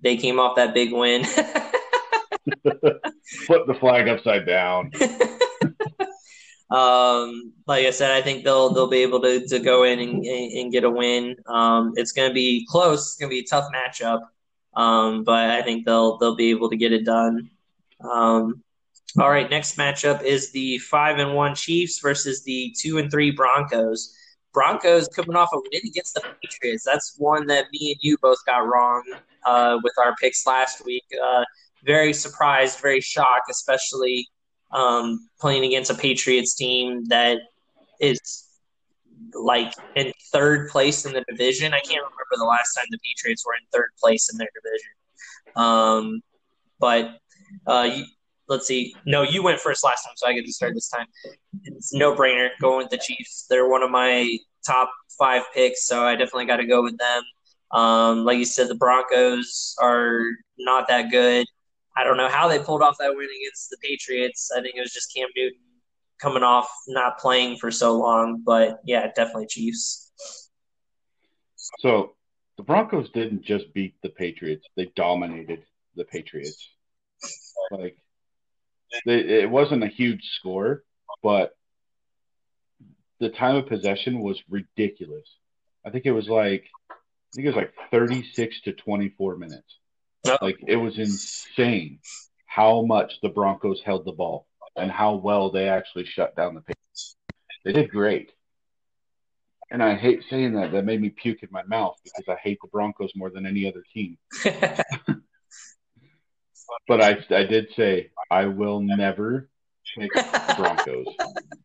they 0.00 0.16
came 0.16 0.38
off 0.38 0.56
that 0.56 0.74
big 0.74 0.92
win. 0.92 1.24
Flip 3.46 3.66
the 3.66 3.76
flag 3.78 4.08
upside 4.08 4.46
down. 4.46 4.90
um, 6.70 7.52
like 7.66 7.86
I 7.86 7.90
said, 7.90 8.12
I 8.12 8.22
think 8.22 8.44
they'll 8.44 8.72
they'll 8.72 8.88
be 8.88 9.02
able 9.02 9.20
to, 9.22 9.46
to 9.46 9.58
go 9.58 9.84
in 9.84 9.98
and, 9.98 10.24
and 10.24 10.72
get 10.72 10.84
a 10.84 10.90
win. 10.90 11.36
Um, 11.46 11.92
it's 11.96 12.12
going 12.12 12.28
to 12.30 12.34
be 12.34 12.66
close. 12.68 13.00
It's 13.00 13.16
going 13.16 13.30
to 13.30 13.34
be 13.34 13.40
a 13.40 13.46
tough 13.46 13.70
matchup, 13.74 14.20
um, 14.74 15.24
but 15.24 15.50
I 15.50 15.62
think 15.62 15.84
they'll 15.84 16.16
they'll 16.18 16.36
be 16.36 16.50
able 16.50 16.70
to 16.70 16.76
get 16.76 16.92
it 16.92 17.04
done. 17.04 17.50
Um, 18.00 18.62
all 19.18 19.30
right, 19.30 19.50
next 19.50 19.76
matchup 19.76 20.22
is 20.22 20.52
the 20.52 20.78
five 20.78 21.18
and 21.18 21.34
one 21.34 21.54
Chiefs 21.54 21.98
versus 21.98 22.44
the 22.44 22.74
two 22.78 22.98
and 22.98 23.10
three 23.10 23.30
Broncos. 23.30 24.14
Broncos 24.52 25.08
coming 25.08 25.36
off 25.36 25.50
a 25.52 25.56
win 25.56 25.82
against 25.86 26.14
the 26.14 26.22
Patriots. 26.42 26.84
That's 26.84 27.14
one 27.18 27.46
that 27.48 27.66
me 27.72 27.92
and 27.92 27.98
you 28.00 28.16
both 28.22 28.38
got 28.46 28.66
wrong 28.66 29.02
uh, 29.44 29.78
with 29.82 29.94
our 30.04 30.14
picks 30.20 30.46
last 30.46 30.84
week. 30.84 31.04
Uh, 31.22 31.44
very 31.84 32.12
surprised, 32.12 32.80
very 32.80 33.00
shocked, 33.00 33.50
especially 33.50 34.26
um, 34.72 35.28
playing 35.40 35.64
against 35.64 35.90
a 35.90 35.94
Patriots 35.94 36.54
team 36.54 37.04
that 37.06 37.38
is 38.00 38.44
like 39.34 39.72
in 39.96 40.12
third 40.32 40.68
place 40.70 41.04
in 41.04 41.12
the 41.12 41.24
division. 41.28 41.72
I 41.72 41.80
can't 41.80 42.02
remember 42.02 42.36
the 42.36 42.44
last 42.44 42.74
time 42.74 42.84
the 42.90 42.98
Patriots 43.04 43.44
were 43.46 43.54
in 43.54 43.66
third 43.72 43.90
place 44.00 44.30
in 44.32 44.38
their 44.38 44.48
division. 44.54 44.90
Um, 45.56 46.20
but 46.78 47.18
uh, 47.66 47.90
you, 47.94 48.04
let's 48.48 48.66
see. 48.66 48.94
No, 49.06 49.22
you 49.22 49.42
went 49.42 49.60
first 49.60 49.84
last 49.84 50.04
time, 50.04 50.14
so 50.16 50.26
I 50.26 50.32
get 50.32 50.44
to 50.44 50.52
start 50.52 50.74
this 50.74 50.88
time. 50.88 51.06
It's 51.64 51.92
no 51.94 52.14
brainer 52.14 52.50
going 52.60 52.78
with 52.78 52.90
the 52.90 52.98
Chiefs. 52.98 53.46
They're 53.48 53.68
one 53.68 53.82
of 53.82 53.90
my 53.90 54.36
top 54.66 54.90
five 55.18 55.42
picks, 55.54 55.86
so 55.86 56.04
I 56.04 56.12
definitely 56.14 56.46
got 56.46 56.56
to 56.56 56.66
go 56.66 56.82
with 56.82 56.96
them. 56.98 57.22
Um, 57.70 58.24
like 58.24 58.38
you 58.38 58.44
said, 58.44 58.68
the 58.68 58.74
Broncos 58.74 59.74
are 59.80 60.22
not 60.58 60.88
that 60.88 61.10
good. 61.10 61.46
I 61.96 62.04
don't 62.04 62.16
know 62.16 62.28
how 62.28 62.48
they 62.48 62.58
pulled 62.58 62.82
off 62.82 62.96
that 62.98 63.14
win 63.14 63.28
against 63.40 63.70
the 63.70 63.76
Patriots. 63.82 64.50
I 64.56 64.60
think 64.60 64.76
it 64.76 64.80
was 64.80 64.92
just 64.92 65.12
Cam 65.14 65.28
Newton 65.36 65.58
coming 66.20 66.42
off 66.42 66.68
not 66.86 67.18
playing 67.18 67.56
for 67.56 67.70
so 67.70 67.98
long, 67.98 68.42
but 68.44 68.80
yeah, 68.84 69.06
definitely 69.14 69.46
Chiefs. 69.46 70.12
So 71.80 72.14
the 72.56 72.62
Broncos 72.62 73.10
didn't 73.10 73.42
just 73.42 73.72
beat 73.74 73.94
the 74.02 74.08
Patriots; 74.08 74.66
they 74.76 74.90
dominated 74.96 75.64
the 75.96 76.04
Patriots. 76.04 76.68
Like 77.70 77.96
they, 79.04 79.18
it 79.18 79.50
wasn't 79.50 79.84
a 79.84 79.88
huge 79.88 80.22
score, 80.38 80.84
but 81.22 81.52
the 83.20 83.30
time 83.30 83.56
of 83.56 83.66
possession 83.66 84.20
was 84.20 84.40
ridiculous. 84.48 85.28
I 85.84 85.90
think 85.90 86.06
it 86.06 86.12
was 86.12 86.28
like 86.28 86.64
I 87.32 87.36
think 87.36 87.46
it 87.46 87.54
was 87.54 87.56
like 87.56 87.74
36 87.90 88.62
to 88.62 88.72
24 88.72 89.36
minutes. 89.36 89.78
Oh. 90.26 90.38
Like 90.40 90.58
it 90.66 90.76
was 90.76 90.98
insane 90.98 92.00
how 92.46 92.82
much 92.82 93.20
the 93.22 93.28
Broncos 93.28 93.82
held 93.84 94.04
the 94.04 94.12
ball 94.12 94.46
and 94.76 94.90
how 94.90 95.16
well 95.16 95.50
they 95.50 95.68
actually 95.68 96.04
shut 96.04 96.34
down 96.36 96.54
the 96.54 96.60
Patriots. 96.60 97.16
They 97.64 97.72
did 97.72 97.90
great. 97.90 98.30
And 99.70 99.82
I 99.82 99.96
hate 99.96 100.24
saying 100.30 100.54
that. 100.54 100.72
That 100.72 100.86
made 100.86 101.00
me 101.00 101.10
puke 101.10 101.42
in 101.42 101.50
my 101.52 101.62
mouth 101.64 101.96
because 102.02 102.24
I 102.28 102.40
hate 102.42 102.58
the 102.62 102.68
Broncos 102.68 103.12
more 103.14 103.28
than 103.28 103.44
any 103.44 103.66
other 103.68 103.84
team. 103.92 104.16
But 106.86 107.02
I, 107.02 107.18
I 107.30 107.44
did 107.44 107.68
say 107.76 108.10
I 108.30 108.46
will 108.46 108.80
never 108.80 109.50
pick 109.96 110.10
the 110.14 110.54
Broncos. 110.56 111.06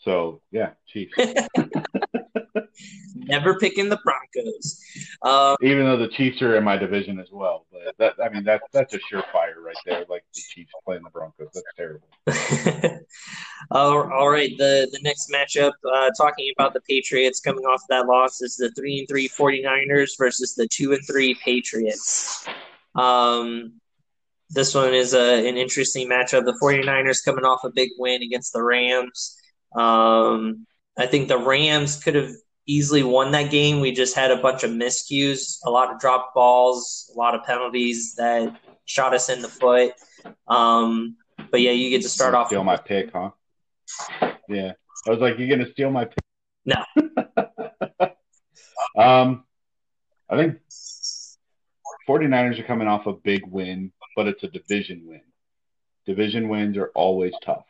So 0.00 0.40
yeah, 0.50 0.70
Chiefs. 0.86 1.14
Never 3.14 3.58
picking 3.58 3.88
the 3.88 3.98
Broncos. 4.02 4.80
Um, 5.22 5.56
Even 5.62 5.84
though 5.84 5.98
the 5.98 6.08
Chiefs 6.08 6.40
are 6.42 6.56
in 6.56 6.64
my 6.64 6.76
division 6.76 7.20
as 7.20 7.28
well, 7.30 7.66
but 7.70 7.96
that 7.98 8.14
I 8.22 8.32
mean 8.32 8.44
that 8.44 8.62
that's 8.72 8.94
a 8.94 8.98
surefire 8.98 9.62
right 9.62 9.76
there. 9.84 10.04
Like 10.08 10.24
the 10.34 10.40
Chiefs 10.48 10.72
playing 10.84 11.02
the 11.02 11.10
Broncos, 11.10 11.48
that's 11.52 11.66
terrible. 11.76 12.08
all 13.70 14.30
right, 14.30 14.56
the 14.56 14.88
the 14.90 15.00
next 15.02 15.30
matchup, 15.30 15.72
uh, 15.92 16.10
talking 16.16 16.50
about 16.56 16.72
the 16.72 16.80
Patriots 16.80 17.40
coming 17.40 17.64
off 17.64 17.82
that 17.90 18.06
loss, 18.06 18.40
is 18.40 18.56
the 18.56 18.70
three 18.72 19.00
and 19.00 19.08
three 19.08 19.28
49ers 19.28 20.12
versus 20.18 20.54
the 20.54 20.66
two 20.66 20.92
and 20.92 21.06
three 21.06 21.34
Patriots. 21.44 22.48
Um, 22.94 23.74
this 24.48 24.74
one 24.74 24.94
is 24.94 25.14
a, 25.14 25.46
an 25.46 25.56
interesting 25.56 26.08
matchup. 26.08 26.44
The 26.44 26.58
49ers 26.60 27.24
coming 27.24 27.44
off 27.44 27.64
a 27.64 27.70
big 27.70 27.90
win 27.98 28.22
against 28.22 28.52
the 28.52 28.62
Rams. 28.62 29.39
Um, 29.74 30.66
I 30.98 31.06
think 31.06 31.28
the 31.28 31.38
Rams 31.38 32.02
could 32.02 32.14
have 32.14 32.32
easily 32.66 33.02
won 33.02 33.32
that 33.32 33.50
game. 33.50 33.80
We 33.80 33.92
just 33.92 34.14
had 34.14 34.30
a 34.30 34.36
bunch 34.36 34.62
of 34.62 34.70
miscues, 34.70 35.58
a 35.64 35.70
lot 35.70 35.92
of 35.92 36.00
dropped 36.00 36.34
balls, 36.34 37.10
a 37.14 37.18
lot 37.18 37.34
of 37.34 37.44
penalties 37.44 38.14
that 38.16 38.60
shot 38.84 39.14
us 39.14 39.28
in 39.28 39.42
the 39.42 39.48
foot. 39.48 39.92
Um, 40.46 41.16
but 41.50 41.60
yeah, 41.60 41.72
you 41.72 41.90
get 41.90 42.02
to 42.02 42.08
start 42.08 42.34
off. 42.34 42.48
Steal 42.48 42.64
my 42.64 42.76
pick, 42.76 43.10
huh? 43.12 43.30
Yeah, 44.48 44.72
I 45.06 45.10
was 45.10 45.20
like, 45.20 45.38
"You're 45.38 45.48
gonna 45.48 45.70
steal 45.70 45.90
my 45.90 46.04
pick?" 46.04 46.24
No. 46.64 46.84
um, 48.96 49.44
I 50.28 50.36
think 50.36 50.58
49ers 52.08 52.58
are 52.58 52.64
coming 52.64 52.88
off 52.88 53.06
a 53.06 53.12
big 53.12 53.46
win, 53.46 53.92
but 54.16 54.28
it's 54.28 54.42
a 54.42 54.48
division 54.48 55.06
win. 55.06 55.22
Division 56.06 56.48
wins 56.48 56.76
are 56.76 56.90
always 56.94 57.32
tough. 57.42 57.64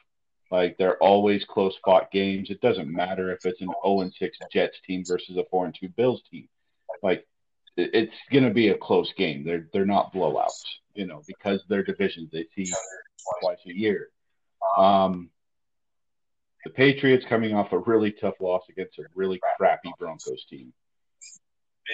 Like 0.51 0.77
they're 0.79 0.97
always 0.99 1.45
close 1.45 1.77
fought 1.85 2.11
games. 2.11 2.51
It 2.51 2.61
doesn't 2.61 2.93
matter 2.93 3.33
if 3.33 3.45
it's 3.45 3.61
an 3.61 3.71
0 3.85 4.01
and 4.01 4.13
6 4.13 4.39
Jets 4.53 4.77
team 4.87 5.05
versus 5.07 5.37
a 5.37 5.45
4 5.51 5.67
and 5.67 5.77
2 5.79 5.89
Bills 5.91 6.23
team. 6.31 6.49
Like 7.03 7.27
it's 7.77 8.15
going 8.33 8.45
to 8.45 8.53
be 8.53 8.69
a 8.69 8.77
close 8.77 9.13
game. 9.17 9.45
They're 9.45 9.69
they're 9.73 9.87
not 9.87 10.13
blowouts, 10.13 10.65
you 10.95 11.07
know, 11.07 11.23
because 11.27 11.63
they're 11.69 11.85
divisions. 11.85 12.31
They 12.33 12.47
see 12.55 12.71
twice 13.41 13.59
a 13.67 13.73
year. 13.73 14.09
Um, 14.77 15.31
the 16.65 16.71
Patriots 16.71 17.25
coming 17.29 17.55
off 17.55 17.73
a 17.73 17.79
really 17.79 18.13
tough 18.13 18.35
loss 18.41 18.63
against 18.69 18.99
a 18.99 19.05
really 19.15 19.41
crappy 19.57 19.93
Broncos 19.99 20.45
team. 20.51 20.73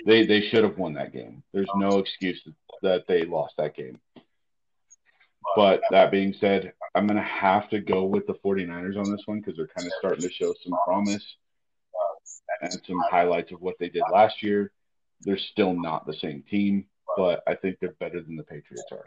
They 0.07 0.27
they 0.27 0.49
should 0.49 0.65
have 0.65 0.79
won 0.79 0.95
that 0.95 1.13
game. 1.13 1.43
There's 1.53 1.71
no 1.77 1.99
excuse 1.99 2.43
that 2.83 3.05
they 3.07 3.25
lost 3.25 3.55
that 3.59 3.77
game. 3.77 4.01
But 5.55 5.81
that 5.91 6.11
being 6.11 6.35
said, 6.41 6.73
I'm 6.95 7.07
going 7.07 7.17
to 7.17 7.23
have 7.23 7.69
to 7.71 7.79
go 7.79 8.05
with 8.05 8.27
the 8.27 8.35
49ers 8.35 8.99
on 8.99 9.11
this 9.11 9.23
one 9.27 9.41
because 9.41 9.57
they're 9.57 9.69
kind 9.69 9.87
of 9.87 9.93
starting 9.99 10.23
to 10.23 10.33
show 10.33 10.55
some 10.63 10.77
promise 10.85 11.37
and 12.63 12.73
some 12.87 13.03
highlights 13.11 13.53
of 13.53 13.61
what 13.61 13.77
they 13.79 13.89
did 13.89 14.03
last 14.13 14.43
year. 14.43 14.73
They're 15.21 15.39
still 15.39 15.73
not 15.73 16.07
the 16.07 16.15
same 16.15 16.43
team, 16.51 16.87
but 17.17 17.43
I 17.47 17.55
think 17.55 17.79
they're 17.81 17.97
better 18.01 18.21
than 18.21 18.37
the 18.37 18.43
Patriots 18.43 18.85
are. 18.93 19.05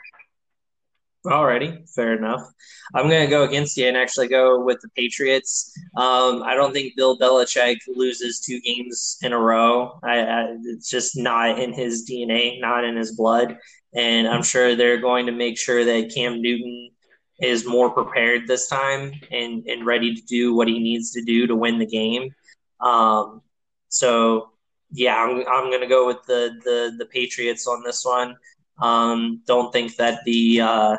Alrighty, 1.25 1.93
fair 1.93 2.13
enough. 2.13 2.49
I'm 2.95 3.09
going 3.09 3.25
to 3.25 3.29
go 3.29 3.43
against 3.43 3.75
you 3.75 3.87
and 3.87 3.97
actually 3.97 4.29
go 4.29 4.63
with 4.63 4.79
the 4.81 4.87
Patriots. 4.95 5.77
Um, 5.97 6.43
I 6.43 6.55
don't 6.55 6.71
think 6.71 6.95
Bill 6.95 7.19
Belichick 7.19 7.77
loses 7.89 8.39
two 8.39 8.61
games 8.61 9.17
in 9.21 9.33
a 9.33 9.37
row. 9.37 9.99
I, 10.01 10.21
I, 10.21 10.55
it's 10.63 10.89
just 10.89 11.17
not 11.17 11.59
in 11.59 11.73
his 11.73 12.09
DNA, 12.09 12.61
not 12.61 12.85
in 12.85 12.95
his 12.95 13.11
blood. 13.17 13.57
And 13.93 14.27
I'm 14.27 14.43
sure 14.43 14.75
they're 14.75 15.01
going 15.01 15.25
to 15.25 15.31
make 15.31 15.57
sure 15.57 15.83
that 15.83 16.13
Cam 16.13 16.41
Newton 16.41 16.91
is 17.39 17.65
more 17.65 17.89
prepared 17.89 18.47
this 18.47 18.67
time 18.67 19.13
and, 19.31 19.65
and 19.65 19.85
ready 19.85 20.13
to 20.13 20.21
do 20.21 20.53
what 20.53 20.67
he 20.67 20.79
needs 20.79 21.11
to 21.11 21.23
do 21.23 21.47
to 21.47 21.55
win 21.55 21.79
the 21.79 21.85
game. 21.85 22.33
Um, 22.81 23.41
so, 23.87 24.49
yeah, 24.91 25.15
I'm, 25.17 25.43
I'm 25.47 25.69
going 25.69 25.81
to 25.81 25.87
go 25.87 26.05
with 26.05 26.23
the, 26.27 26.59
the, 26.63 26.95
the 26.97 27.05
Patriots 27.05 27.67
on 27.67 27.83
this 27.83 28.05
one. 28.05 28.35
Um, 28.81 29.41
don't 29.45 29.71
think 29.71 29.95
that 29.97 30.23
the 30.25 30.61
uh, 30.61 30.97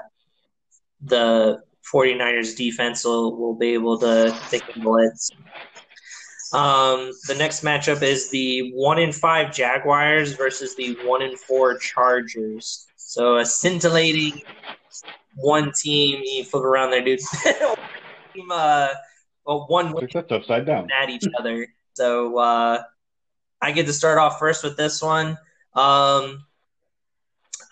the 1.02 1.62
49ers 1.92 2.56
defense 2.56 3.04
will, 3.04 3.36
will 3.36 3.54
be 3.54 3.68
able 3.74 3.98
to 3.98 4.36
take 4.50 4.66
the 4.72 4.80
blitz. 4.80 5.30
Um, 6.52 7.12
the 7.28 7.34
next 7.36 7.62
matchup 7.62 8.02
is 8.02 8.30
the 8.30 8.72
one 8.74 8.98
in 8.98 9.12
five 9.12 9.54
Jaguars 9.54 10.32
versus 10.32 10.74
the 10.74 10.96
one 11.04 11.22
in 11.22 11.36
four 11.36 11.78
Chargers. 11.78 12.86
So 12.96 13.38
a 13.38 13.46
scintillating 13.46 14.42
one 15.36 15.72
team. 15.72 16.20
You 16.24 16.44
flip 16.44 16.64
around 16.64 16.90
there, 16.90 17.04
dude. 17.04 17.20
team, 18.34 18.50
uh, 18.50 18.88
well, 19.46 19.66
one 19.68 19.94
that's 20.00 20.32
upside 20.32 20.66
down 20.66 20.88
at 20.90 21.10
each 21.10 21.24
other. 21.38 21.68
So 21.94 22.38
uh, 22.38 22.82
I 23.60 23.72
get 23.72 23.86
to 23.86 23.92
start 23.92 24.18
off 24.18 24.38
first 24.38 24.64
with 24.64 24.76
this 24.76 25.02
one. 25.02 25.38
Um, 25.74 26.44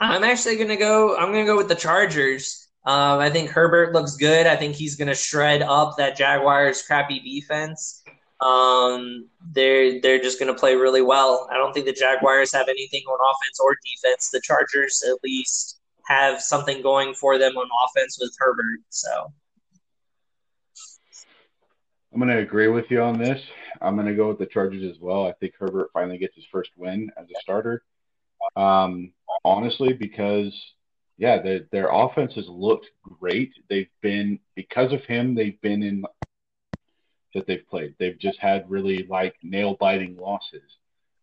I'm 0.01 0.23
actually 0.23 0.57
gonna 0.57 0.77
go. 0.77 1.17
I'm 1.17 1.33
gonna 1.33 1.45
go 1.45 1.57
with 1.57 1.69
the 1.69 1.75
Chargers. 1.75 2.69
Um, 2.85 3.19
I 3.19 3.29
think 3.29 3.51
Herbert 3.51 3.93
looks 3.93 4.17
good. 4.17 4.47
I 4.47 4.57
think 4.57 4.75
he's 4.75 4.97
going 4.97 5.09
to 5.09 5.15
shred 5.15 5.61
up 5.61 5.99
that 5.99 6.17
Jaguars' 6.17 6.83
crappy 6.83 7.21
defense. 7.21 8.03
Um, 8.41 9.29
they're 9.53 10.01
they're 10.01 10.21
just 10.21 10.39
going 10.39 10.53
to 10.53 10.59
play 10.59 10.77
really 10.77 11.03
well. 11.03 11.49
I 11.51 11.57
don't 11.57 11.73
think 11.73 11.87
the 11.87 11.93
Jaguars 11.93 12.53
have 12.53 12.69
anything 12.69 13.03
on 13.03 13.19
offense 13.21 13.59
or 13.61 13.77
defense. 13.85 14.31
The 14.31 14.41
Chargers 14.41 15.03
at 15.09 15.19
least 15.25 15.81
have 16.07 16.41
something 16.41 16.81
going 16.83 17.15
for 17.15 17.37
them 17.39 17.57
on 17.57 17.69
offense 17.85 18.19
with 18.21 18.35
Herbert. 18.39 18.81
So 18.91 19.33
I'm 22.13 22.21
going 22.21 22.31
to 22.31 22.39
agree 22.39 22.69
with 22.69 22.91
you 22.91 23.03
on 23.03 23.19
this. 23.19 23.43
I'm 23.81 23.95
going 23.95 24.07
to 24.07 24.15
go 24.15 24.29
with 24.29 24.39
the 24.39 24.47
Chargers 24.47 24.85
as 24.85 25.01
well. 25.01 25.27
I 25.27 25.33
think 25.33 25.55
Herbert 25.59 25.91
finally 25.93 26.19
gets 26.19 26.35
his 26.35 26.47
first 26.51 26.71
win 26.77 27.11
as 27.17 27.27
a 27.27 27.41
starter. 27.41 27.83
Um, 28.57 29.13
honestly, 29.45 29.93
because 29.93 30.55
yeah, 31.19 31.43
their 31.43 31.67
their 31.73 31.89
offense 31.93 32.35
has 32.35 32.49
looked 32.49 32.87
great. 33.03 33.53
They've 33.69 33.91
been 34.01 34.39
because 34.55 34.93
of 34.93 35.05
him. 35.05 35.35
They've 35.35 35.61
been 35.61 35.83
in 35.83 36.05
that 37.39 37.47
they've 37.47 37.67
played. 37.69 37.95
They've 37.99 38.19
just 38.19 38.39
had 38.39 38.71
really 38.71 39.07
like 39.09 39.37
nail 39.43 39.77
biting 39.79 40.17
losses. 40.17 40.63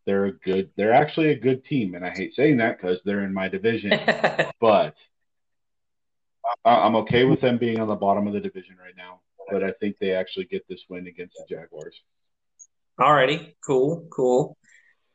They're 0.06 0.26
a 0.26 0.32
good. 0.32 0.70
They're 0.76 0.94
actually 0.94 1.30
a 1.30 1.40
good 1.40 1.66
team, 1.66 1.96
and 1.96 2.06
I 2.06 2.12
hate 2.12 2.36
saying 2.36 2.58
that 2.58 2.78
because 2.78 3.00
they're 3.06 3.24
in 3.24 3.34
my 3.34 3.48
division. 3.48 4.00
but 4.60 4.96
I'm 6.64 6.96
okay 6.98 7.26
with 7.26 7.42
them 7.42 7.58
being 7.58 7.80
on 7.80 7.88
the 7.88 7.96
bottom 7.96 8.28
of 8.28 8.34
the 8.34 8.40
division 8.40 8.78
right 8.82 8.96
now. 8.96 9.22
But 9.50 9.64
I 9.64 9.72
think 9.80 9.98
they 10.00 10.12
actually 10.12 10.46
get 10.46 10.68
this 10.68 10.82
win 10.90 11.08
against 11.08 11.36
the 11.38 11.56
Jaguars. 11.56 11.96
Alrighty, 13.00 13.54
cool, 13.66 14.08
cool. 14.12 14.58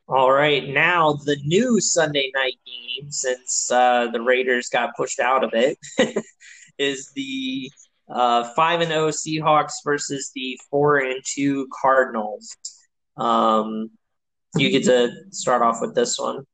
All 0.07 0.31
right, 0.31 0.67
now 0.67 1.13
the 1.13 1.37
new 1.45 1.79
Sunday 1.79 2.31
night 2.35 2.59
game, 2.65 3.11
since 3.11 3.71
uh, 3.71 4.07
the 4.11 4.21
Raiders 4.21 4.67
got 4.69 4.95
pushed 4.97 5.19
out 5.19 5.43
of 5.43 5.51
it, 5.53 5.77
is 6.77 7.11
the 7.15 7.71
uh, 8.11 8.53
five 8.55 8.81
and 8.81 8.89
zero 8.89 9.05
oh 9.05 9.09
Seahawks 9.09 9.73
versus 9.83 10.31
the 10.35 10.59
four 10.69 10.97
and 10.97 11.21
two 11.25 11.67
Cardinals. 11.81 12.55
Um, 13.17 13.91
you 14.57 14.69
get 14.69 14.83
to 14.85 15.11
start 15.31 15.61
off 15.61 15.77
with 15.81 15.95
this 15.95 16.19
one. 16.19 16.45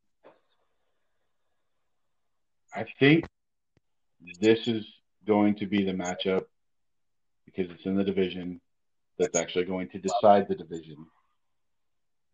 I 2.75 2.85
think 2.99 3.25
this 4.39 4.67
is 4.67 4.85
going 5.25 5.55
to 5.55 5.65
be 5.65 5.83
the 5.83 5.93
matchup 5.93 6.43
because 7.45 7.71
it's 7.71 7.85
in 7.85 7.95
the 7.95 8.03
division 8.03 8.61
that's 9.17 9.37
actually 9.37 9.65
going 9.65 9.89
to 9.89 9.97
decide 9.97 10.47
the 10.47 10.55
division. 10.55 10.97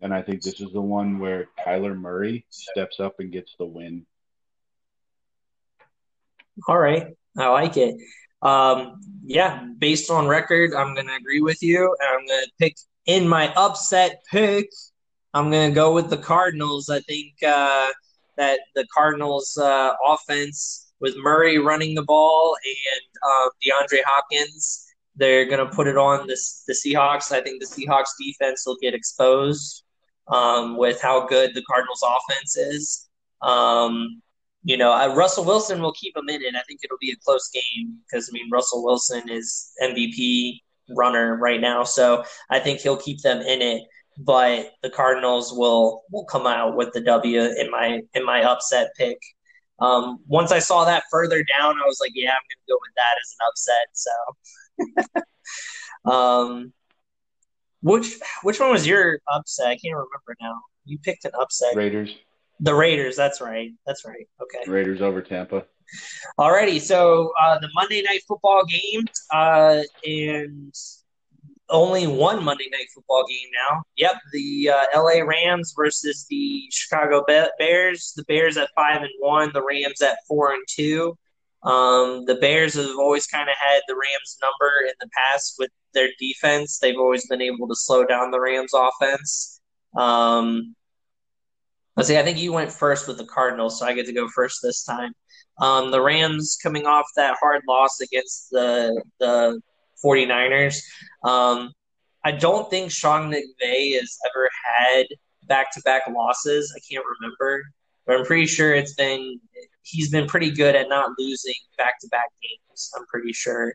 And 0.01 0.13
I 0.13 0.21
think 0.21 0.41
this 0.41 0.59
is 0.59 0.73
the 0.73 0.81
one 0.81 1.19
where 1.19 1.47
Kyler 1.65 1.97
Murray 1.97 2.45
steps 2.49 2.99
up 2.99 3.15
and 3.19 3.31
gets 3.31 3.55
the 3.57 3.65
win. 3.65 4.05
All 6.67 6.77
right. 6.77 7.07
I 7.37 7.47
like 7.47 7.77
it. 7.77 7.95
Um, 8.44 9.02
yeah, 9.26 9.65
based 9.80 10.11
on 10.11 10.28
record, 10.28 10.74
I'm 10.76 10.94
going 10.94 11.07
to 11.07 11.15
agree 11.15 11.41
with 11.41 11.64
you. 11.64 11.95
And 11.99 12.10
I'm 12.10 12.28
going 12.28 12.45
to 12.45 12.52
pick 12.60 12.76
in 13.06 13.28
my 13.28 13.53
upset 13.53 14.22
pick. 14.30 14.70
I'm 15.34 15.49
going 15.49 15.72
to 15.72 15.76
go 15.76 15.94
with 15.94 16.10
the 16.10 16.18
Cardinals. 16.18 16.90
I 16.90 16.99
think 17.02 17.34
uh, 17.41 17.90
that 18.38 18.60
the 18.76 18.86
Cardinals' 18.94 19.57
uh, 19.57 19.94
offense 20.06 20.94
with 20.99 21.15
Murray 21.18 21.57
running 21.57 21.95
the 21.95 22.03
ball 22.03 22.56
and 22.65 23.02
uh, 23.28 23.49
DeAndre 23.65 24.02
Hopkins, 24.06 24.86
they're 25.15 25.45
going 25.45 25.65
to 25.65 25.74
put 25.74 25.88
it 25.88 25.98
on 25.98 26.28
this, 26.28 26.64
the 26.68 26.74
Seahawks. 26.74 27.32
I 27.32 27.41
think 27.41 27.61
the 27.61 27.68
Seahawks 27.68 28.11
defense 28.20 28.64
will 28.65 28.78
get 28.82 28.94
exposed 28.94 29.84
um, 30.28 30.78
with 30.78 31.02
how 31.02 31.26
good 31.28 31.56
the 31.56 31.64
Cardinals' 31.64 32.03
offense 32.03 32.57
is. 32.57 33.10
Um, 33.41 34.22
you 34.64 34.77
know, 34.77 34.94
uh, 34.94 35.14
Russell 35.14 35.45
Wilson 35.45 35.81
will 35.81 35.94
keep 35.94 36.14
them 36.14 36.30
in 36.30 36.41
it. 36.41 36.56
I 36.56 36.61
think 36.68 36.80
it'll 36.84 36.98
be 36.99 37.11
a 37.11 37.15
close 37.23 37.49
game 37.49 37.98
because 38.06 38.30
I 38.30 38.31
mean 38.34 38.49
Russell 38.52 38.84
Wilson 38.84 39.30
is 39.30 39.72
MVP 39.81 40.61
runner 40.90 41.38
right 41.38 41.61
now, 41.61 41.84
so 41.84 42.23
I 42.49 42.60
think 42.60 42.80
he'll 42.80 42.98
keep 42.98 43.22
them 43.22 43.41
in 43.41 43.61
it. 43.61 43.84
But 44.18 44.73
the 44.84 44.90
Cardinals 44.90 45.53
will 45.53 46.03
will 46.11 46.26
come 46.26 46.48
out 46.48 46.76
with 46.77 46.94
the 46.94 47.02
W 47.02 47.41
in 47.41 47.72
my 47.72 48.02
in 48.14 48.26
my 48.26 48.44
upset 48.44 48.91
pick. 48.98 49.18
Um, 49.80 50.19
once 50.27 50.52
I 50.52 50.60
saw 50.60 50.85
that 50.85 51.03
further 51.11 51.44
down, 51.44 51.76
I 51.76 51.85
was 51.85 51.99
like, 51.99 52.11
yeah, 52.14 52.30
I'm 52.30 52.38
going 52.48 52.61
to 52.61 52.69
go 52.69 52.77
with 52.81 52.94
that 52.95 53.15
as 53.22 53.35
an 53.35 54.94
upset. 54.94 55.23
So, 56.06 56.11
um, 56.11 56.73
Which 57.81 58.15
which 58.44 58.60
one 58.61 58.72
was 58.72 58.88
your 58.88 59.19
upset? 59.30 59.68
I 59.68 59.76
can't 59.76 59.95
remember 59.95 60.38
now. 60.40 60.61
You 60.85 60.99
picked 60.99 61.26
an 61.26 61.31
upset. 61.40 61.76
Raiders. 61.76 62.15
The 62.59 62.73
Raiders. 62.73 63.15
That's 63.15 63.41
right. 63.41 63.71
That's 63.85 64.05
right. 64.05 64.27
Okay. 64.41 64.69
Raiders 64.69 65.01
over 65.01 65.21
Tampa. 65.21 65.65
Alrighty. 66.39 66.80
So 66.80 67.31
uh, 67.39 67.59
the 67.59 67.69
Monday 67.75 68.01
night 68.01 68.21
football 68.27 68.63
game, 68.65 69.05
uh, 69.34 69.81
and 70.05 70.73
only 71.69 72.07
one 72.07 72.43
Monday 72.43 72.69
night 72.71 72.88
football 72.93 73.25
game 73.27 73.49
now. 73.53 73.84
Yep, 73.97 74.15
the 74.31 74.69
uh, 74.69 74.85
LA 74.95 75.21
Rams 75.21 75.73
versus 75.75 76.25
the 76.30 76.63
Chicago 76.71 77.23
Bears. 77.57 78.13
The 78.15 78.23
Bears 78.25 78.57
at 78.57 78.69
five 78.75 79.01
and 79.01 79.11
one. 79.19 79.51
The 79.53 79.63
Rams 79.63 80.01
at 80.01 80.17
four 80.27 80.53
and 80.53 80.63
two. 80.67 81.17
Um, 81.63 82.25
the 82.25 82.35
Bears 82.35 82.73
have 82.73 82.97
always 82.97 83.25
kind 83.25 83.49
of 83.49 83.55
had 83.57 83.81
the 83.88 83.95
Rams 83.95 84.38
number 84.41 84.71
in 84.85 84.93
the 84.99 85.09
past 85.15 85.55
with 85.57 85.71
their 85.93 86.09
defense. 86.19 86.80
They've 86.80 86.97
always 86.97 87.27
been 87.27 87.41
able 87.41 87.67
to 87.67 87.75
slow 87.75 88.05
down 88.05 88.31
the 88.31 88.39
Rams 88.39 88.73
offense. 88.73 89.61
Um, 89.97 90.75
let's 91.95 92.10
see, 92.10 92.18
I 92.18 92.24
think 92.24 92.38
you 92.38 92.53
went 92.53 92.72
first 92.72 93.07
with 93.07 93.18
the 93.18 93.26
Cardinals, 93.26 93.80
so 93.80 93.86
I 93.86 93.94
get 93.94 94.06
to 94.07 94.14
go 94.14 94.28
first 94.30 94.60
this 94.61 94.84
time. 94.84 95.14
Um, 95.61 95.91
the 95.91 96.02
Rams 96.02 96.57
coming 96.61 96.86
off 96.86 97.06
that 97.15 97.38
hard 97.40 97.61
loss 97.68 97.99
against 98.02 98.49
the 98.52 99.02
the 99.20 99.61
49ers. 100.03 100.78
Um, 101.24 101.72
I 102.26 102.32
don't 102.32 102.70
think 102.70 102.91
Sean 102.91 103.32
McVay 103.32 103.99
has 103.99 104.18
ever 104.30 104.49
had 104.65 105.06
back 105.48 105.72
to 105.74 105.82
back 105.82 106.03
losses. 106.10 106.74
I 106.76 106.80
can't 106.90 107.06
remember, 107.20 107.64
but 108.06 108.18
I'm 108.18 108.26
pretty 108.26 108.45
sure 108.45 108.74
it's 108.74 108.95
been 108.95 109.40
he's 109.84 110.10
been 110.10 110.28
pretty 110.28 110.49
good 110.49 110.76
at 110.76 110.90
not 110.90 111.11
losing 111.20 111.53
back 111.78 111.99
to 111.99 112.07
back 112.07 112.30
games. 112.41 112.91
I'm 112.98 113.06
pretty 113.07 113.34
sure. 113.34 113.74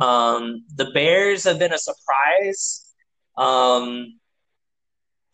Um, 0.00 0.64
the 0.74 0.90
Bears 0.92 1.44
have 1.44 1.58
been 1.58 1.72
a 1.72 1.78
surprise. 1.78 2.92
Um, 3.36 4.18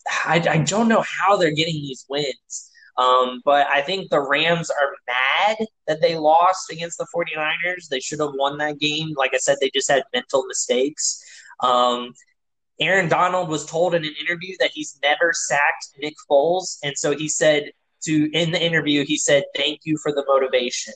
I, 0.09 0.45
I, 0.49 0.59
don't 0.59 0.89
know 0.89 1.03
how 1.03 1.37
they're 1.37 1.51
getting 1.51 1.75
these 1.75 2.05
wins, 2.09 2.71
um, 2.97 3.43
but 3.45 3.67
I 3.69 3.83
think 3.83 4.11
the 4.11 4.21
Rams 4.21 4.71
are 4.71 4.91
mad 5.07 5.57
that 5.87 6.01
they 6.01 6.17
lost 6.17 6.71
against 6.71 6.99
the 6.99 7.07
49ers. 7.15 7.89
They 7.89 8.01
should 8.01 8.21
have 8.21 8.33
won 8.35 8.59
that 8.59 8.79
game. 8.79 9.15
Like 9.17 9.35
I 9.35 9.39
said, 9.39 9.59
they 9.61 9.71
just 9.75 9.91
had 9.91 10.03
mental 10.13 10.45
mistakes. 10.47 11.23
Um, 11.61 12.13
Aaron 12.81 13.09
Donald 13.09 13.49
was 13.49 13.67
told 13.67 13.95
in 13.95 14.05
an 14.05 14.15
interview 14.21 14.55
that 14.61 14.71
he's 14.73 14.99
never 15.03 15.33
sacked 15.33 15.89
Nick 16.01 16.15
Foles, 16.31 16.79
and 16.83 16.97
so 16.97 17.17
he 17.17 17.29
said 17.29 17.73
to 18.05 18.31
in 18.33 18.53
the 18.53 18.63
interview 18.63 19.05
he 19.05 19.17
said 19.17 19.43
thank 19.57 19.81
you 19.85 19.99
for 20.03 20.13
the 20.13 20.25
motivation. 20.29 20.95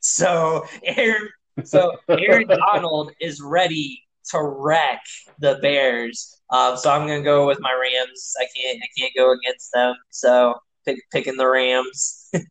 So 0.00 0.66
Aaron 0.82 1.28
so 1.62 1.96
Aaron 2.08 2.48
Donald 2.48 3.12
is 3.20 3.40
ready 3.40 4.03
to 4.30 4.42
wreck 4.42 5.02
the 5.38 5.58
Bears. 5.60 6.40
Um, 6.50 6.76
so 6.76 6.90
I'm 6.90 7.06
gonna 7.06 7.22
go 7.22 7.46
with 7.46 7.58
my 7.60 7.72
Rams. 7.72 8.34
I 8.38 8.46
can't 8.54 8.82
I 8.82 8.86
can't 8.98 9.12
go 9.16 9.32
against 9.32 9.70
them. 9.72 9.94
So 10.10 10.54
pick, 10.84 10.98
picking 11.12 11.36
the 11.36 11.48
Rams. 11.48 12.30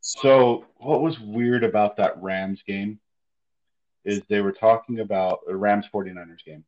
so 0.00 0.64
what 0.76 1.02
was 1.02 1.18
weird 1.20 1.64
about 1.64 1.96
that 1.96 2.20
Rams 2.22 2.62
game 2.66 3.00
is 4.04 4.22
they 4.28 4.40
were 4.40 4.52
talking 4.52 5.00
about 5.00 5.40
the 5.46 5.56
Rams 5.56 5.86
49ers 5.92 6.44
game. 6.44 6.64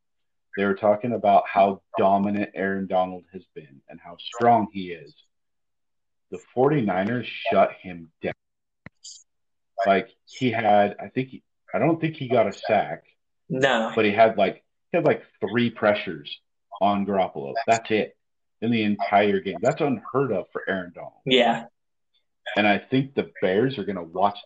They 0.56 0.64
were 0.64 0.74
talking 0.74 1.12
about 1.12 1.44
how 1.46 1.80
dominant 1.98 2.50
Aaron 2.54 2.86
Donald 2.86 3.24
has 3.32 3.42
been 3.54 3.80
and 3.88 3.98
how 3.98 4.16
strong 4.18 4.68
he 4.72 4.92
is. 4.92 5.14
The 6.30 6.38
49ers 6.54 7.24
shut 7.24 7.72
him 7.80 8.10
down. 8.22 8.34
Like 9.86 10.10
he 10.26 10.50
had, 10.50 10.96
I 11.00 11.08
think 11.08 11.42
I 11.74 11.78
don't 11.78 12.00
think 12.00 12.16
he 12.16 12.28
got 12.28 12.46
a 12.46 12.52
sack. 12.52 13.04
No. 13.48 13.92
But 13.94 14.04
he 14.04 14.12
had 14.12 14.36
like 14.36 14.64
he 14.90 14.98
had 14.98 15.04
like 15.04 15.22
three 15.40 15.70
pressures 15.70 16.38
on 16.80 17.06
Garoppolo. 17.06 17.54
That's 17.66 17.90
it 17.90 18.16
in 18.60 18.70
the 18.70 18.82
entire 18.82 19.40
game. 19.40 19.58
That's 19.60 19.80
unheard 19.80 20.32
of 20.32 20.46
for 20.52 20.62
Aaron 20.68 20.92
Donald. 20.94 21.20
Yeah. 21.26 21.64
And 22.56 22.66
I 22.66 22.78
think 22.78 23.14
the 23.14 23.30
Bears 23.40 23.78
are 23.78 23.84
going 23.84 23.96
to 23.96 24.02
watch 24.02 24.38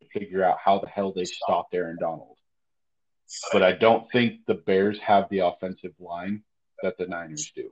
to 0.00 0.08
figure 0.18 0.44
out 0.44 0.58
how 0.62 0.78
the 0.78 0.88
hell 0.88 1.12
they 1.14 1.24
stopped 1.24 1.74
Aaron 1.74 1.96
Donald. 2.00 2.36
But 3.52 3.62
I 3.62 3.72
don't 3.72 4.10
think 4.10 4.46
the 4.46 4.54
Bears 4.54 4.98
have 5.00 5.28
the 5.30 5.40
offensive 5.40 5.92
line 5.98 6.42
that 6.82 6.96
the 6.98 7.06
Niners 7.06 7.52
do. 7.54 7.70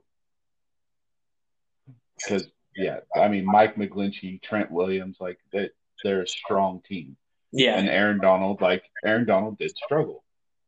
Because 2.17 2.47
yeah, 2.75 2.99
I 3.15 3.27
mean 3.27 3.45
Mike 3.45 3.75
McGlinchey, 3.75 4.41
Trent 4.41 4.71
Williams, 4.71 5.17
like 5.19 5.39
that 5.53 5.71
they're 6.03 6.21
a 6.21 6.27
strong 6.27 6.81
team. 6.87 7.17
Yeah. 7.51 7.77
And 7.77 7.89
Aaron 7.89 8.19
Donald, 8.19 8.61
like 8.61 8.83
Aaron 9.05 9.25
Donald 9.25 9.57
did 9.57 9.71
struggle. 9.77 10.23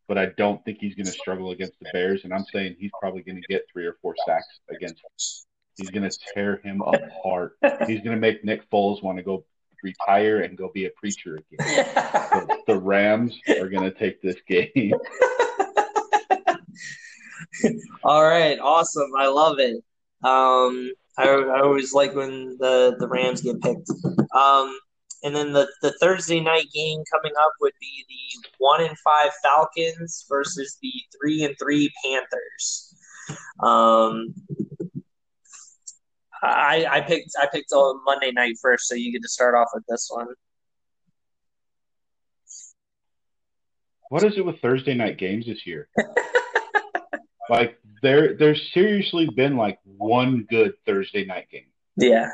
But 0.07 0.17
I 0.17 0.27
don't 0.37 0.63
think 0.65 0.79
he's 0.79 0.95
gonna 0.95 1.11
struggle 1.11 1.51
against 1.51 1.73
the 1.79 1.89
Bears 1.93 2.23
and 2.23 2.33
I'm 2.33 2.45
saying 2.51 2.77
he's 2.79 2.91
probably 2.99 3.21
gonna 3.21 3.41
get 3.47 3.63
three 3.71 3.85
or 3.85 3.97
four 4.01 4.15
sacks 4.25 4.59
against 4.69 4.97
him. 4.97 5.11
He's 5.77 5.91
gonna 5.91 6.09
tear 6.33 6.57
him 6.63 6.81
apart. 6.81 7.57
he's 7.87 8.01
gonna 8.01 8.17
make 8.17 8.43
Nick 8.43 8.69
Foles 8.71 9.03
want 9.03 9.17
to 9.17 9.23
go 9.23 9.45
retire 9.83 10.41
and 10.41 10.57
go 10.57 10.71
be 10.73 10.85
a 10.85 10.89
preacher 10.91 11.39
again. 11.51 11.85
so 12.33 12.47
the 12.67 12.77
Rams 12.77 13.39
are 13.59 13.69
gonna 13.69 13.91
take 13.91 14.21
this 14.21 14.37
game. 14.47 14.93
All 18.03 18.23
right, 18.23 18.57
awesome. 18.59 19.11
I 19.17 19.27
love 19.27 19.59
it. 19.59 19.75
Um, 20.23 20.91
I, 21.17 21.27
I 21.27 21.61
always 21.61 21.93
like 21.93 22.15
when 22.15 22.57
the, 22.59 22.95
the 22.99 23.07
Rams 23.07 23.41
get 23.41 23.61
picked. 23.61 23.89
Um, 24.35 24.77
and 25.23 25.35
then 25.35 25.51
the, 25.51 25.67
the 25.81 25.93
Thursday 25.99 26.39
night 26.39 26.67
game 26.73 27.03
coming 27.11 27.33
up 27.41 27.51
would 27.61 27.73
be 27.79 28.05
the 28.07 28.47
one 28.57 28.81
and 28.81 28.97
five 28.99 29.31
Falcons 29.43 30.25
versus 30.29 30.77
the 30.81 30.91
three 31.17 31.43
and 31.43 31.55
three 31.59 31.91
Panthers. 32.03 32.95
Um, 33.61 34.33
I 36.41 36.85
I 36.89 37.01
picked 37.01 37.31
I 37.39 37.47
picked 37.51 37.71
on 37.73 38.01
Monday 38.05 38.31
night 38.31 38.55
first, 38.61 38.87
so 38.87 38.95
you 38.95 39.11
get 39.11 39.21
to 39.21 39.29
start 39.29 39.55
off 39.55 39.69
with 39.73 39.83
this 39.89 40.09
one. 40.11 40.27
What 44.09 44.23
is 44.23 44.37
it 44.37 44.45
with 44.45 44.59
Thursday 44.61 44.95
night 44.95 45.17
games 45.17 45.45
this 45.45 45.67
year? 45.67 45.89
like 47.49 47.77
there 48.01 48.35
there's 48.37 48.71
seriously 48.73 49.29
been 49.35 49.57
like 49.57 49.79
one 49.83 50.47
good 50.49 50.73
Thursday 50.85 51.25
night 51.25 51.47
game. 51.51 51.67
Yeah. 51.97 52.29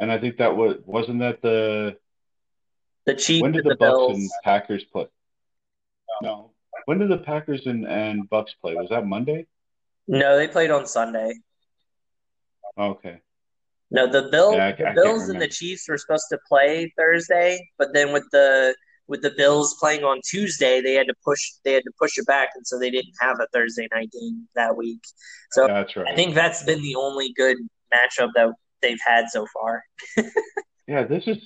And 0.00 0.10
I 0.10 0.18
think 0.18 0.38
that 0.38 0.56
was 0.56 0.76
wasn't 0.84 1.20
that 1.20 1.42
the 1.42 1.96
the 3.06 3.14
Chiefs. 3.14 3.42
When 3.42 3.52
did 3.52 3.64
the, 3.64 3.70
the 3.70 3.76
Bucks 3.76 3.90
Bills. 3.90 4.18
and 4.18 4.30
Packers 4.42 4.84
play? 4.84 5.06
No. 6.22 6.52
When 6.86 6.98
did 6.98 7.10
the 7.10 7.18
Packers 7.18 7.66
and, 7.66 7.86
and 7.86 8.28
Bucks 8.28 8.54
play? 8.60 8.74
Was 8.74 8.88
that 8.90 9.06
Monday? 9.06 9.46
No, 10.06 10.36
they 10.36 10.48
played 10.48 10.70
on 10.70 10.86
Sunday. 10.86 11.34
Okay. 12.78 13.20
No, 13.90 14.06
the 14.10 14.28
Bill, 14.30 14.54
yeah, 14.54 14.66
I, 14.66 14.72
the 14.72 14.88
I 14.88 14.94
Bills 14.94 15.28
and 15.28 15.40
the 15.40 15.48
Chiefs 15.48 15.88
were 15.88 15.98
supposed 15.98 16.26
to 16.30 16.38
play 16.48 16.92
Thursday, 16.98 17.68
but 17.78 17.94
then 17.94 18.12
with 18.12 18.24
the 18.32 18.74
with 19.06 19.22
the 19.22 19.30
Bills 19.36 19.76
playing 19.78 20.02
on 20.02 20.20
Tuesday, 20.28 20.80
they 20.80 20.94
had 20.94 21.06
to 21.06 21.14
push 21.24 21.40
they 21.64 21.74
had 21.74 21.84
to 21.84 21.92
push 21.98 22.18
it 22.18 22.26
back, 22.26 22.50
and 22.56 22.66
so 22.66 22.78
they 22.78 22.90
didn't 22.90 23.14
have 23.20 23.38
a 23.40 23.46
Thursday 23.52 23.86
night 23.94 24.10
game 24.10 24.48
that 24.56 24.76
week. 24.76 25.00
So 25.52 25.66
that's 25.66 25.94
right. 25.94 26.08
I 26.08 26.16
think 26.16 26.34
that's 26.34 26.64
been 26.64 26.82
the 26.82 26.96
only 26.96 27.32
good 27.34 27.58
matchup 27.92 28.30
that 28.34 28.52
they've 28.84 28.98
had 29.04 29.28
so 29.30 29.46
far. 29.52 29.82
yeah, 30.86 31.04
this 31.04 31.24
is 31.26 31.38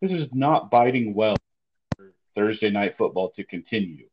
this 0.00 0.12
is 0.12 0.28
not 0.32 0.70
biting 0.70 1.14
well 1.14 1.36
for 1.96 2.12
Thursday 2.34 2.70
night 2.70 2.94
football 2.96 3.32
to 3.36 3.44
continue. 3.44 4.06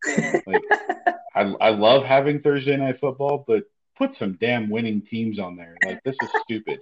Like, 0.45 0.63
I 1.35 1.41
I 1.41 1.69
love 1.69 2.03
having 2.03 2.41
Thursday 2.41 2.75
night 2.77 2.99
football, 2.99 3.43
but 3.47 3.63
put 3.97 4.17
some 4.17 4.37
damn 4.39 4.69
winning 4.69 5.01
teams 5.01 5.39
on 5.39 5.55
there. 5.55 5.75
Like 5.85 6.03
this 6.03 6.15
is 6.21 6.29
stupid. 6.43 6.79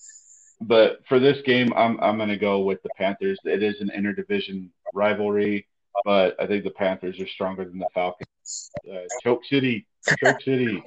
but 0.60 1.00
for 1.08 1.18
this 1.18 1.38
game, 1.44 1.72
I'm 1.74 1.98
I'm 2.00 2.18
gonna 2.18 2.36
go 2.36 2.60
with 2.60 2.82
the 2.82 2.90
Panthers. 2.96 3.38
It 3.44 3.62
is 3.62 3.80
an 3.80 3.90
interdivision 3.96 4.68
rivalry, 4.94 5.66
but 6.04 6.36
I 6.40 6.46
think 6.46 6.64
the 6.64 6.70
Panthers 6.70 7.18
are 7.20 7.28
stronger 7.28 7.64
than 7.64 7.78
the 7.78 7.88
Falcons. 7.94 8.70
Uh, 8.90 9.00
Choke 9.22 9.44
City, 9.44 9.86
Choke 10.18 10.42
City. 10.42 10.82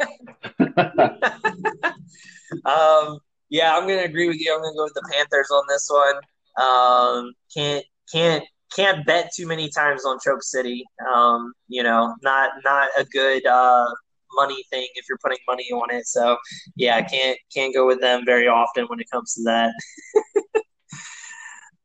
um, 2.66 3.20
yeah, 3.56 3.74
I'm 3.74 3.88
gonna 3.88 4.04
agree 4.04 4.28
with 4.28 4.38
you. 4.38 4.54
I'm 4.54 4.62
gonna 4.62 4.76
go 4.76 4.84
with 4.84 4.94
the 4.96 5.10
Panthers 5.14 5.50
on 5.50 5.64
this 5.70 5.90
one. 5.90 6.16
Um, 6.62 7.34
can't 7.54 7.86
can't 8.12 8.44
can't 8.76 9.06
bet 9.06 9.32
too 9.34 9.48
many 9.48 9.70
times 9.70 10.06
on 10.06 10.18
Choke 10.22 10.44
City. 10.44 10.84
Um, 11.14 11.54
you 11.70 11.82
know, 11.82 12.14
not 12.22 12.52
not 12.66 12.90
a 12.98 13.06
good 13.06 13.46
uh, 13.46 13.88
money 14.34 14.62
thing 14.70 14.90
if 14.96 15.06
you're 15.08 15.20
putting 15.24 15.38
money 15.48 15.70
on 15.72 15.96
it. 15.96 16.06
So 16.06 16.36
yeah, 16.76 17.02
can't 17.02 17.38
can't 17.56 17.74
go 17.74 17.88
with 17.88 18.02
them 18.02 18.24
very 18.26 18.46
often 18.46 18.88
when 18.88 19.00
it 19.00 19.10
comes 19.10 19.34
to 19.36 19.44
that. 19.44 19.74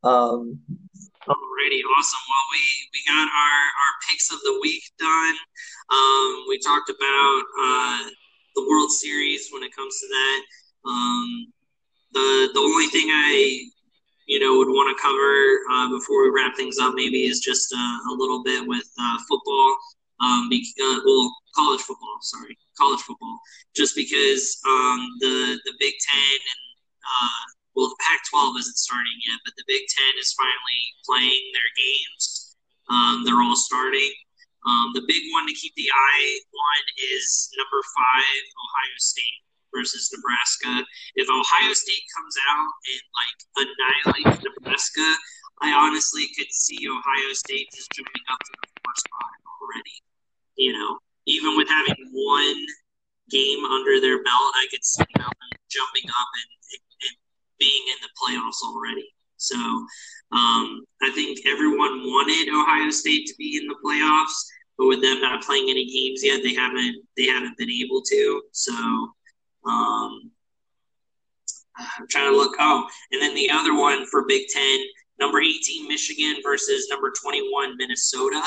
um, 0.08 0.58
Alrighty, 1.28 1.82
awesome. 1.96 2.24
Well, 2.26 2.46
we 2.50 2.62
we 2.92 3.00
got 3.06 3.28
our 3.28 3.60
our 3.78 3.92
picks 4.08 4.32
of 4.32 4.40
the 4.42 4.58
week 4.60 4.82
done. 4.98 5.34
Um, 5.92 6.44
we 6.48 6.58
talked 6.58 6.90
about 6.90 7.42
uh, 7.62 8.10
the 8.56 8.66
World 8.68 8.90
Series 8.90 9.50
when 9.52 9.62
it 9.62 9.70
comes 9.76 10.00
to 10.00 10.08
that. 10.08 10.42
Um, 10.84 11.52
the 12.12 12.50
the 12.54 12.60
only 12.60 12.86
thing 12.86 13.08
I 13.10 13.68
you 14.26 14.38
know 14.38 14.58
would 14.58 14.68
want 14.68 14.96
to 14.96 15.02
cover 15.02 15.60
uh, 15.72 15.88
before 15.90 16.24
we 16.24 16.30
wrap 16.30 16.56
things 16.56 16.78
up 16.78 16.94
maybe 16.94 17.26
is 17.26 17.40
just 17.40 17.72
uh, 17.72 17.98
a 18.10 18.14
little 18.14 18.42
bit 18.42 18.66
with 18.66 18.88
uh, 18.98 19.18
football. 19.28 19.76
Um, 20.20 20.50
because, 20.50 20.74
uh, 20.84 21.00
well, 21.06 21.32
college 21.56 21.80
football, 21.80 22.18
sorry, 22.20 22.52
college 22.76 23.00
football, 23.00 23.40
just 23.74 23.96
because 23.96 24.60
um, 24.68 25.08
the 25.20 25.58
the 25.64 25.72
Big 25.80 25.94
Ten 25.96 26.36
and 26.36 26.62
uh, 27.00 27.42
well, 27.74 27.88
the 27.88 27.96
Pac-12 28.04 28.58
isn't 28.60 28.76
starting 28.76 29.18
yet, 29.26 29.40
but 29.44 29.54
the 29.56 29.64
Big 29.66 29.80
Ten 29.88 30.12
is 30.20 30.36
finally 30.36 30.82
playing 31.08 31.44
their 31.56 31.70
games. 31.80 32.56
Um, 32.90 33.24
they're 33.24 33.40
all 33.40 33.56
starting. 33.56 34.12
Um, 34.66 34.92
the 34.92 35.06
big 35.08 35.22
one 35.32 35.46
to 35.48 35.54
keep 35.54 35.72
the 35.74 35.88
eye 35.88 36.28
on 36.52 36.80
is 37.16 37.48
number 37.56 37.80
five, 37.96 38.42
Ohio 38.60 38.96
State 38.98 39.40
versus 39.74 40.10
Nebraska. 40.12 40.86
If 41.16 41.28
Ohio 41.28 41.72
State 41.72 42.04
comes 42.16 42.36
out 42.50 42.70
and 42.90 43.02
like 43.14 43.36
annihilates 43.56 44.44
Nebraska, 44.44 45.06
I 45.62 45.72
honestly 45.72 46.28
could 46.36 46.50
see 46.50 46.88
Ohio 46.88 47.32
State 47.32 47.68
just 47.74 47.90
jumping 47.92 48.24
up 48.32 48.38
to 48.38 48.52
the 48.62 48.68
fourth 48.82 48.98
spot 48.98 49.30
already. 49.60 49.96
You 50.56 50.72
know, 50.72 50.98
even 51.26 51.56
with 51.56 51.68
having 51.68 52.10
one 52.12 52.64
game 53.30 53.64
under 53.64 54.00
their 54.00 54.22
belt, 54.22 54.52
I 54.56 54.66
could 54.70 54.84
see 54.84 55.04
them 55.16 55.30
jumping 55.70 56.08
up 56.10 56.28
and, 56.34 56.80
and 57.08 57.16
being 57.58 57.84
in 57.92 57.98
the 58.02 58.12
playoffs 58.18 58.62
already. 58.64 59.08
So 59.36 59.56
um, 59.56 60.84
I 61.02 61.10
think 61.14 61.40
everyone 61.46 62.04
wanted 62.04 62.52
Ohio 62.52 62.90
State 62.90 63.26
to 63.26 63.34
be 63.38 63.56
in 63.56 63.66
the 63.66 63.76
playoffs, 63.84 64.36
but 64.76 64.86
with 64.86 65.02
them 65.02 65.20
not 65.20 65.42
playing 65.42 65.68
any 65.70 65.86
games 65.86 66.22
yet, 66.22 66.42
they 66.42 66.54
haven't 66.54 66.96
they 67.16 67.26
haven't 67.26 67.56
been 67.56 67.70
able 67.70 68.02
to. 68.02 68.42
So 68.52 68.72
um, 69.66 70.30
I'm 71.78 72.06
trying 72.08 72.30
to 72.30 72.36
look. 72.36 72.54
Oh, 72.58 72.86
and 73.12 73.22
then 73.22 73.34
the 73.34 73.50
other 73.50 73.74
one 73.74 74.06
for 74.06 74.26
Big 74.26 74.48
Ten, 74.48 74.78
number 75.18 75.40
18 75.40 75.88
Michigan 75.88 76.36
versus 76.42 76.88
number 76.90 77.12
21 77.22 77.76
Minnesota. 77.76 78.42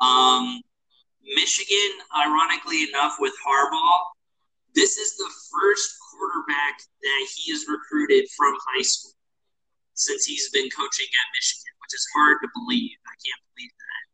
Um, 0.00 0.60
Michigan, 1.34 1.98
ironically 2.16 2.84
enough, 2.84 3.16
with 3.18 3.32
Harbaugh, 3.46 4.04
this 4.74 4.98
is 4.98 5.16
the 5.16 5.30
first 5.50 5.96
quarterback 6.10 6.78
that 7.02 7.26
he 7.34 7.50
has 7.52 7.66
recruited 7.66 8.28
from 8.36 8.54
high 8.74 8.82
school 8.82 9.12
since 9.94 10.26
he's 10.26 10.50
been 10.50 10.68
coaching 10.70 11.08
at 11.08 11.32
Michigan, 11.32 11.72
which 11.80 11.94
is 11.94 12.06
hard 12.14 12.36
to 12.42 12.48
believe. 12.54 12.92
I 13.06 13.16
can't 13.16 13.42
believe 13.56 13.72
that. 13.72 14.04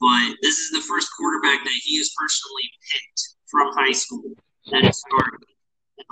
But 0.00 0.42
this 0.42 0.58
is 0.58 0.70
the 0.70 0.82
first 0.82 1.08
quarterback 1.16 1.62
that 1.64 1.80
he 1.84 1.98
has 1.98 2.10
personally 2.18 2.68
picked 2.90 3.20
from 3.46 3.72
high 3.74 3.92
school 3.92 4.34
that 4.72 4.84
is 4.84 4.98
starting. 4.98 5.46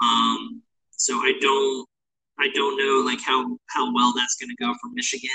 Um, 0.02 0.62
so 0.90 1.18
I 1.18 1.32
don't, 1.40 1.86
I 2.38 2.48
don't 2.54 2.76
know 2.76 3.04
like 3.04 3.20
how 3.20 3.58
how 3.68 3.92
well 3.94 4.12
that's 4.14 4.36
going 4.36 4.50
to 4.50 4.62
go 4.62 4.74
for 4.80 4.90
Michigan. 4.92 5.30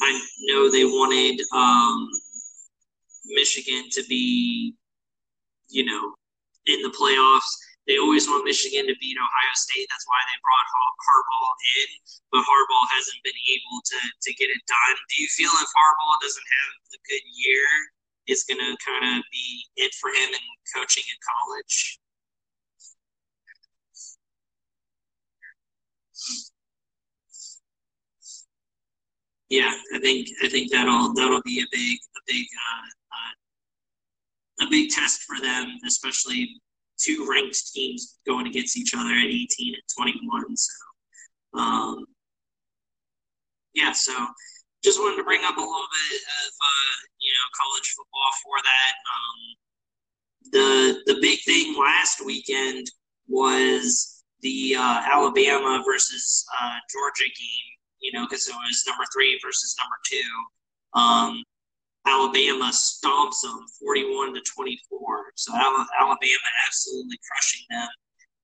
I 0.00 0.20
know 0.46 0.70
they 0.70 0.84
wanted 0.84 1.40
um, 1.54 2.08
Michigan 3.26 3.88
to 3.92 4.02
be, 4.08 4.74
you 5.68 5.84
know, 5.84 6.14
in 6.66 6.82
the 6.82 6.90
playoffs. 6.90 7.50
They 7.86 7.98
always 7.98 8.28
want 8.30 8.46
Michigan 8.46 8.86
to 8.86 8.94
beat 9.02 9.18
Ohio 9.18 9.54
State. 9.54 9.86
That's 9.90 10.06
why 10.06 10.22
they 10.26 10.38
brought 10.38 10.68
Harbaugh 10.70 11.54
in, 11.82 11.88
but 12.30 12.46
Harbaugh 12.46 12.86
hasn't 12.94 13.18
been 13.26 13.42
able 13.50 13.82
to, 13.82 13.98
to 13.98 14.30
get 14.38 14.54
it 14.54 14.62
done. 14.70 14.96
Do 15.10 15.22
you 15.22 15.28
feel 15.34 15.50
if 15.50 15.70
Harbaugh 15.74 16.18
doesn't 16.22 16.46
have 16.46 16.72
a 16.94 17.00
good 17.10 17.26
year, 17.26 17.66
it's 18.30 18.46
going 18.46 18.62
to 18.62 18.78
kind 18.86 19.18
of 19.18 19.24
be 19.34 19.66
it 19.76 19.94
for 19.98 20.10
him 20.10 20.30
in 20.30 20.46
coaching 20.70 21.02
in 21.10 21.18
college? 21.26 22.01
Yeah, 29.52 29.70
I 29.94 29.98
think 29.98 30.28
I 30.42 30.48
think 30.48 30.72
that'll 30.72 31.12
that'll 31.12 31.42
be 31.42 31.60
a 31.60 31.66
big 31.70 31.98
a 32.16 32.20
big 32.26 32.46
uh, 32.56 34.64
uh, 34.64 34.66
a 34.66 34.70
big 34.70 34.88
test 34.88 35.24
for 35.24 35.38
them, 35.42 35.76
especially 35.86 36.58
two 36.98 37.28
ranked 37.30 37.70
teams 37.74 38.18
going 38.26 38.46
against 38.46 38.78
each 38.78 38.94
other 38.96 39.10
at 39.10 39.26
18 39.26 39.74
and 39.74 39.82
21. 39.94 40.56
So, 40.56 40.72
um, 41.52 42.06
yeah, 43.74 43.92
so 43.92 44.14
just 44.82 44.98
wanted 44.98 45.18
to 45.18 45.24
bring 45.24 45.44
up 45.44 45.58
a 45.58 45.60
little 45.60 45.88
bit 46.10 46.16
of 46.16 46.48
uh, 46.48 46.96
you 47.20 47.32
know 47.34 47.46
college 47.60 47.94
football 47.94 48.32
for 48.42 48.56
that. 48.64 48.94
Um, 49.12 49.40
the 50.52 51.02
the 51.12 51.20
big 51.20 51.40
thing 51.40 51.78
last 51.78 52.24
weekend 52.24 52.86
was 53.28 54.24
the 54.40 54.76
uh, 54.78 55.02
Alabama 55.04 55.82
versus 55.84 56.42
uh, 56.58 56.78
Georgia 56.90 57.24
game. 57.24 57.71
You 58.02 58.12
know, 58.12 58.26
because 58.26 58.46
it 58.48 58.54
was 58.54 58.84
number 58.86 59.04
three 59.12 59.38
versus 59.42 59.76
number 59.78 59.96
two. 60.04 60.98
Um, 60.98 61.42
Alabama 62.06 62.70
stomps 62.74 63.42
them 63.42 63.64
41 63.80 64.34
to 64.34 64.40
24. 64.42 65.32
So 65.36 65.54
Alabama 65.54 66.48
absolutely 66.66 67.18
crushing 67.30 67.64
them. 67.70 67.88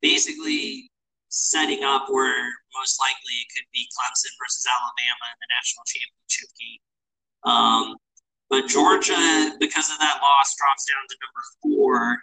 Basically 0.00 0.90
setting 1.28 1.84
up 1.84 2.06
where 2.08 2.48
most 2.78 3.00
likely 3.00 3.34
it 3.42 3.48
could 3.54 3.66
be 3.72 3.88
Clemson 3.92 4.32
versus 4.40 4.64
Alabama 4.64 5.24
in 5.34 5.38
the 5.42 5.50
national 5.58 5.84
championship 5.86 6.50
game. 6.54 6.82
Um, 7.44 7.96
but 8.50 8.66
Georgia, 8.68 9.56
because 9.60 9.90
of 9.90 9.98
that 9.98 10.20
loss, 10.22 10.56
drops 10.56 10.86
down 10.86 11.04
to 11.08 11.16
number 11.20 11.44
four. 11.62 12.18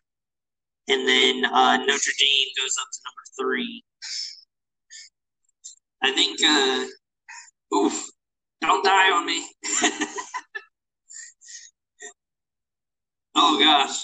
And 0.88 1.08
then 1.08 1.46
uh, 1.46 1.78
Notre 1.78 2.16
Dame 2.18 2.48
goes 2.58 2.76
up 2.80 2.88
to 2.92 3.00
number 3.06 3.26
three. 3.40 3.84
I 6.02 6.12
think, 6.12 6.40
uh, 6.44 6.86
oof, 7.74 8.06
don't 8.62 8.84
die 8.84 9.12
on 9.12 9.26
me. 9.26 9.46
Oh 13.36 13.60
gosh. 13.60 14.00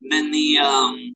then 0.00 0.30
the 0.30 0.58
um 0.58 1.12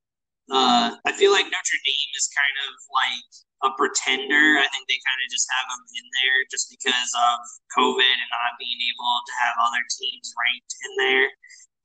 uh 0.50 0.90
I 1.06 1.12
feel 1.12 1.32
like 1.32 1.46
Notre 1.46 1.80
Dame 1.86 2.12
is 2.18 2.28
kind 2.34 2.56
of 2.66 2.74
like 2.90 3.30
a 3.62 3.70
pretender. 3.78 4.58
I 4.58 4.66
think 4.68 4.86
they 4.86 4.98
kind 5.06 5.20
of 5.22 5.30
just 5.30 5.46
have 5.54 5.66
them 5.70 5.86
in 5.94 6.06
there 6.22 6.38
just 6.50 6.68
because 6.70 7.10
of 7.14 7.38
COVID 7.78 8.02
and 8.18 8.30
not 8.34 8.58
being 8.58 8.78
able 8.82 9.14
to 9.26 9.32
have 9.40 9.54
other 9.62 9.82
teams 9.94 10.34
ranked 10.34 10.74
in 10.82 10.92
there. 10.98 11.28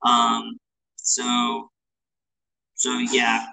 Um 0.04 0.58
so 0.96 1.70
so 2.74 2.98
yeah. 2.98 3.46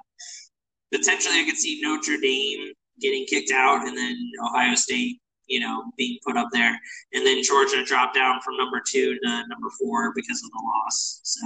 Potentially 0.92 1.42
I 1.42 1.46
could 1.46 1.58
see 1.58 1.80
Notre 1.84 2.18
Dame 2.18 2.74
getting 3.00 3.26
kicked 3.30 3.52
out 3.52 3.88
and 3.88 3.96
then 3.96 4.18
Ohio 4.44 4.74
State 4.74 5.22
you 5.50 5.60
know, 5.60 5.92
being 5.98 6.18
put 6.26 6.38
up 6.38 6.48
there. 6.54 6.80
And 7.14 7.26
then 7.26 7.44
Georgia 7.44 7.84
dropped 7.84 8.16
down 8.16 8.40
from 8.42 8.56
number 8.58 8.82
two 8.86 9.18
to 9.20 9.30
number 9.50 9.70
four 9.82 10.14
because 10.16 10.42
of 10.44 10.52
the 10.52 10.62
loss. 10.64 11.20
So, 11.24 11.42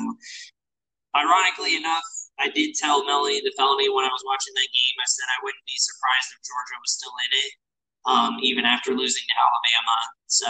ironically 1.15 1.75
enough, 1.75 2.03
I 2.39 2.49
did 2.49 2.75
tell 2.75 3.05
Melanie 3.05 3.41
the 3.41 3.53
felony 3.57 3.89
when 3.89 4.05
I 4.05 4.11
was 4.11 4.23
watching 4.27 4.53
that 4.53 4.73
game. 4.75 4.95
I 4.99 5.07
said 5.07 5.25
I 5.31 5.41
wouldn't 5.43 5.65
be 5.65 5.79
surprised 5.79 6.29
if 6.35 6.43
Georgia 6.43 6.77
was 6.83 6.91
still 6.91 7.15
in 7.23 7.31
it, 7.31 7.51
um, 8.05 8.33
even 8.43 8.65
after 8.65 8.91
losing 8.91 9.23
to 9.23 9.35
Alabama. 9.39 9.97
So 10.27 10.49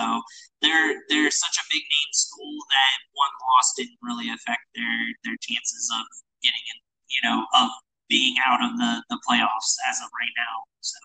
they're 0.63 1.03
they're 1.09 1.31
such 1.31 1.57
a 1.59 1.69
big 1.69 1.83
name 1.83 2.11
school 2.15 2.55
that 2.71 2.95
one 3.13 3.35
loss 3.37 3.77
didn't 3.77 3.99
really 4.01 4.31
affect 4.33 4.65
their 4.73 4.97
their 5.27 5.37
chances 5.43 5.91
of 5.93 6.03
getting 6.41 6.63
in, 6.73 6.77
you 7.11 7.21
know, 7.27 7.45
of 7.59 7.69
being 8.09 8.39
out 8.41 8.63
of 8.63 8.73
the 8.79 9.03
the 9.11 9.19
playoffs 9.27 9.75
as 9.85 9.99
of 10.01 10.09
right 10.09 10.35
now. 10.39 10.55
So. 10.79 10.97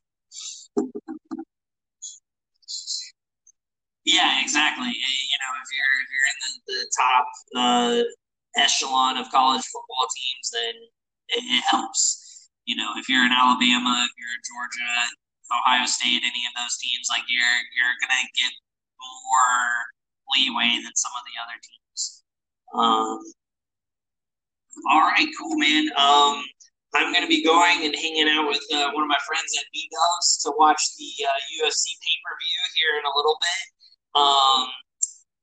Yeah, 4.09 4.40
exactly. 4.40 4.89
You 4.89 5.36
know, 5.36 5.52
if 5.60 5.68
you're 5.68 5.97
if 6.01 6.09
you're 6.09 6.28
in 6.32 6.39
the, 6.40 6.52
the 6.64 6.80
top 6.97 7.26
uh, 7.52 8.01
echelon 8.56 9.20
of 9.20 9.28
college 9.28 9.60
football 9.68 10.09
teams, 10.09 10.48
then 10.48 10.74
it, 11.36 11.44
it, 11.44 11.62
helps. 11.68 12.48
You 12.64 12.80
know, 12.80 12.97
if 12.97 13.05
you're 13.12 13.20
in 13.28 13.36
Alabama, 13.36 14.09
if 14.09 14.12
you're 14.16 14.32
in 14.32 14.44
Georgia, 14.48 14.93
Ohio 15.52 15.85
State, 15.85 16.24
any 16.24 16.43
of 16.48 16.56
those 16.56 16.80
teams, 16.80 17.12
like 17.12 17.28
you're 17.28 17.60
you're 17.76 17.97
gonna 18.01 18.24
get 18.32 18.52
more 18.97 19.68
leeway 20.32 20.80
than 20.80 20.97
some 20.97 21.12
of 21.12 21.28
the 21.28 21.36
other 21.44 21.59
teams. 21.60 22.01
Um, 22.72 23.20
all 24.89 25.05
right, 25.05 25.28
cool, 25.36 25.60
man. 25.60 25.85
Um, 26.01 26.40
I'm 26.97 27.12
going 27.12 27.24
to 27.24 27.28
be 27.28 27.44
going 27.44 27.85
and 27.85 27.93
hanging 27.93 28.32
out 28.32 28.48
with 28.48 28.64
uh, 28.72 28.89
one 28.97 29.05
of 29.05 29.12
my 29.12 29.20
friends 29.28 29.52
at 29.60 29.68
B 29.68 29.85
Dubs 29.93 30.40
to 30.48 30.56
watch 30.56 30.80
the 30.97 31.28
uh, 31.28 31.40
UFC 31.60 31.93
pay 32.01 32.16
per 32.24 32.32
view 32.40 32.60
here 32.72 32.97
in 32.97 33.05
a 33.05 33.12
little 33.12 33.36
bit 33.36 33.77
um, 34.14 34.68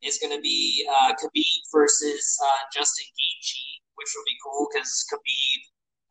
is 0.04 0.20
going 0.20 0.36
to 0.36 0.42
be 0.42 0.88
uh, 0.90 1.14
Khabib 1.14 1.62
versus 1.74 2.38
uh, 2.44 2.60
Justin 2.74 3.06
Gaethje, 3.06 3.82
which 3.96 4.10
will 4.16 4.24
be 4.26 4.38
cool 4.46 4.68
because 4.74 5.06
Khabib 5.12 5.62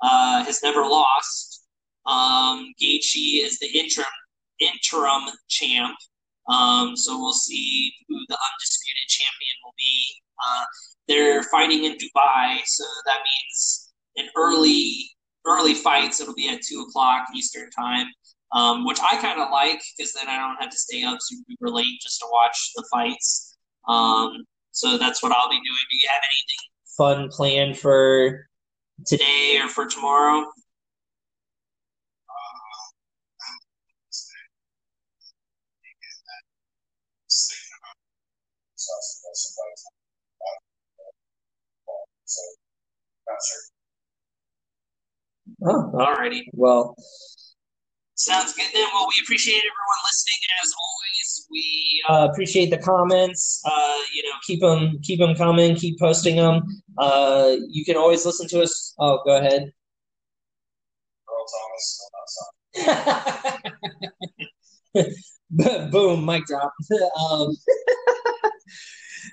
uh, 0.02 0.44
has 0.44 0.62
never 0.62 0.82
lost. 0.82 1.66
Um, 2.06 2.72
Gaethje 2.81 3.44
is 3.44 3.59
the 3.59 3.68
interim 3.78 4.06
interim 4.60 5.22
champ, 5.48 5.97
um, 6.48 6.97
so 6.97 7.18
we'll 7.18 7.32
see 7.32 7.93
who 8.09 8.16
the 8.28 8.36
undisputed 8.36 9.09
champion 9.09 9.56
will 9.64 9.74
be. 9.78 10.05
Uh, 10.47 10.64
they're 11.09 11.43
fighting 11.44 11.85
in 11.85 11.93
Dubai, 11.93 12.59
so 12.64 12.85
that 13.06 13.18
means 13.18 13.93
an 14.16 14.28
early 14.36 15.10
early 15.47 15.74
fights. 15.74 16.20
It'll 16.20 16.35
be 16.35 16.48
at 16.48 16.62
two 16.62 16.85
o'clock 16.89 17.26
Eastern 17.35 17.70
time 17.70 18.06
um, 18.55 18.85
which 18.86 18.98
I 19.01 19.16
kind 19.20 19.40
of 19.40 19.51
like 19.51 19.82
because 19.97 20.12
then 20.14 20.28
I 20.28 20.36
don't 20.36 20.56
have 20.60 20.70
to 20.70 20.78
stay 20.78 21.02
up 21.05 21.18
super 21.20 21.70
late 21.70 22.01
just 22.02 22.20
to 22.20 22.26
watch 22.32 22.72
the 22.76 22.85
fights. 22.93 23.56
Um, 23.89 24.44
so 24.70 24.97
that's 24.97 25.22
what 25.22 25.32
I'll 25.32 25.48
be 25.48 25.56
doing. 25.56 25.64
Do 25.90 25.97
you 25.97 26.09
have 26.09 26.22
anything 26.22 26.59
fun 26.97 27.28
planned 27.31 27.78
for 27.78 28.47
today 29.06 29.59
or 29.62 29.68
for 29.68 29.86
tomorrow? 29.86 30.47
Oh, 45.66 45.93
alrighty. 45.94 46.43
Well, 46.52 46.94
sounds 48.24 48.52
good 48.55 48.66
then. 48.72 48.86
Well, 48.92 49.06
we 49.06 49.22
appreciate 49.22 49.59
everyone 49.59 50.01
listening 50.09 50.40
as 50.62 50.72
always. 50.80 51.46
We 51.51 52.02
uh, 52.09 52.28
appreciate 52.30 52.70
the 52.70 52.78
comments. 52.78 53.62
Uh, 53.64 53.98
you 54.14 54.22
know, 54.22 54.36
keep 54.46 54.60
them, 54.60 54.98
keep 55.02 55.18
them 55.18 55.34
coming. 55.34 55.76
Keep 55.76 55.98
posting 55.98 56.36
them. 56.36 56.62
Uh, 56.98 57.56
you 57.68 57.84
can 57.84 57.96
always 57.96 58.24
listen 58.24 58.48
to 58.48 58.62
us. 58.62 58.94
Oh, 58.98 59.20
go 59.24 59.36
ahead. 59.36 59.70
Earl 61.28 61.46
Thomas. 61.52 62.01
Boom, 65.90 66.24
mic 66.24 66.46
drop. 66.46 66.72
um, 67.30 67.55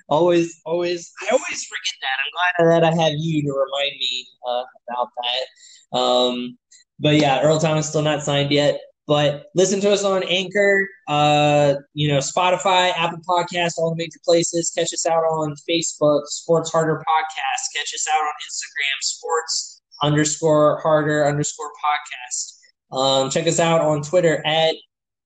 always, 0.08 0.60
always, 0.64 1.12
I 1.22 1.30
always 1.32 1.64
forget 1.64 1.96
that. 2.02 2.16
I'm 2.20 2.32
glad 2.68 2.80
that 2.80 2.84
I 2.84 3.02
have 3.02 3.14
you 3.18 3.42
to 3.42 3.52
remind 3.52 3.92
me 3.98 4.26
uh, 4.46 4.64
about 4.88 5.08
that. 5.22 5.98
Um, 5.98 6.58
but 6.98 7.16
yeah, 7.16 7.40
Earl 7.42 7.58
Thomas 7.58 7.88
still 7.88 8.02
not 8.02 8.22
signed 8.22 8.50
yet. 8.50 8.80
But 9.08 9.46
listen 9.56 9.80
to 9.80 9.90
us 9.90 10.04
on 10.04 10.22
Anchor, 10.22 10.88
uh, 11.08 11.74
you 11.92 12.06
know, 12.06 12.18
Spotify, 12.18 12.92
Apple 12.96 13.18
Podcast, 13.28 13.72
all 13.76 13.90
the 13.90 13.96
major 13.96 14.20
places. 14.24 14.70
Catch 14.70 14.92
us 14.92 15.06
out 15.06 15.24
on 15.24 15.56
Facebook, 15.68 16.26
Sports 16.26 16.70
Harder 16.70 16.96
Podcast. 16.96 17.76
Catch 17.76 17.92
us 17.94 18.06
out 18.14 18.20
on 18.22 18.32
Instagram, 18.46 19.02
Sports 19.02 19.82
underscore 20.02 20.80
Harder 20.80 21.26
underscore 21.26 21.72
Podcast. 21.84 22.96
Um, 22.96 23.30
check 23.30 23.46
us 23.48 23.58
out 23.58 23.80
on 23.80 24.02
Twitter 24.02 24.40
at 24.46 24.76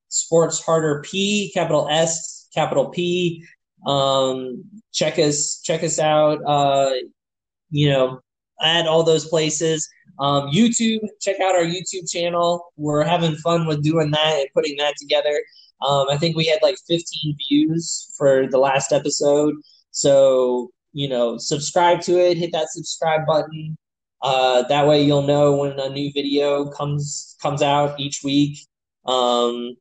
Sports 0.09 0.65
Harder 0.65 1.03
P, 1.03 1.51
capital 1.53 1.87
S, 1.91 2.49
capital 2.55 2.89
P. 2.89 3.45
Um, 3.87 4.65
check 4.93 5.19
us 5.19 5.61
check 5.63 5.83
us 5.83 5.99
out. 5.99 6.41
Uh, 6.47 6.95
you 7.71 7.91
know, 7.91 8.21
at 8.63 8.87
all 8.87 9.03
those 9.03 9.27
places. 9.29 9.89
Um, 10.19 10.49
YouTube, 10.49 11.01
check 11.21 11.41
out 11.41 11.55
our 11.55 11.65
YouTube 11.65 12.11
channel. 12.11 12.73
We're 12.77 13.05
having 13.05 13.37
fun 13.37 13.67
with 13.67 13.83
doing 13.83 14.11
that 14.13 14.35
and 14.39 14.49
putting 14.55 14.77
that 14.79 14.95
together. 14.99 15.41
Um, 15.83 16.07
I 16.11 16.17
think 16.17 16.37
we 16.37 16.47
had 16.47 16.61
like 16.63 16.77
15 16.89 17.37
views 17.49 18.13
for 18.17 18.47
the 18.47 18.59
last 18.59 18.93
episode. 18.93 19.55
So, 19.91 20.71
you 20.93 21.09
know, 21.09 21.37
subscribe 21.37 22.01
to 22.03 22.19
it, 22.19 22.39
hit 22.39 22.53
that 22.53 22.71
subscribe 22.71 23.27
button. 23.27 23.77
Uh, 24.23 24.63
that 24.69 24.87
way 24.87 25.03
you'll 25.03 25.23
know 25.23 25.55
when 25.57 25.79
a 25.79 25.91
new 25.91 26.11
video 26.13 26.71
comes 26.71 27.37
comes 27.43 27.61
out 27.61 28.01
each 28.01 28.23
week. 28.25 28.59
Um, 29.05 29.77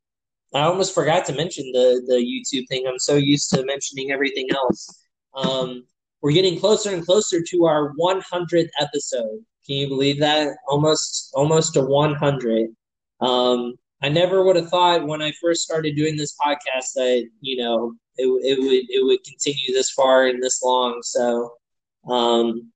I 0.53 0.61
almost 0.61 0.93
forgot 0.93 1.25
to 1.25 1.33
mention 1.33 1.71
the 1.71 2.01
the 2.05 2.15
YouTube 2.15 2.67
thing. 2.67 2.85
I'm 2.87 2.99
so 2.99 3.15
used 3.15 3.49
to 3.51 3.65
mentioning 3.65 4.11
everything 4.11 4.47
else. 4.51 4.87
Um, 5.33 5.85
we're 6.25 6.31
getting 6.31 6.59
closer 6.59 6.91
and 6.91 7.05
closer 7.05 7.39
to 7.39 7.65
our 7.65 7.93
100th 8.01 8.69
episode. 8.79 9.45
Can 9.63 9.75
you 9.75 9.87
believe 9.87 10.19
that? 10.21 10.57
Almost 10.67 11.29
almost 11.35 11.75
to 11.75 11.83
100. 11.83 12.69
Um, 13.21 13.75
I 14.01 14.09
never 14.09 14.43
would 14.43 14.55
have 14.55 14.69
thought 14.69 15.05
when 15.05 15.21
I 15.21 15.33
first 15.39 15.61
started 15.61 15.95
doing 15.95 16.17
this 16.17 16.35
podcast 16.43 16.93
that 16.95 17.29
you 17.41 17.61
know 17.61 17.93
it, 18.17 18.25
it 18.25 18.59
would 18.59 18.85
it 18.89 19.05
would 19.05 19.23
continue 19.23 19.71
this 19.71 19.91
far 19.91 20.25
and 20.25 20.41
this 20.41 20.63
long. 20.63 20.99
So 21.03 21.53
um, 22.09 22.71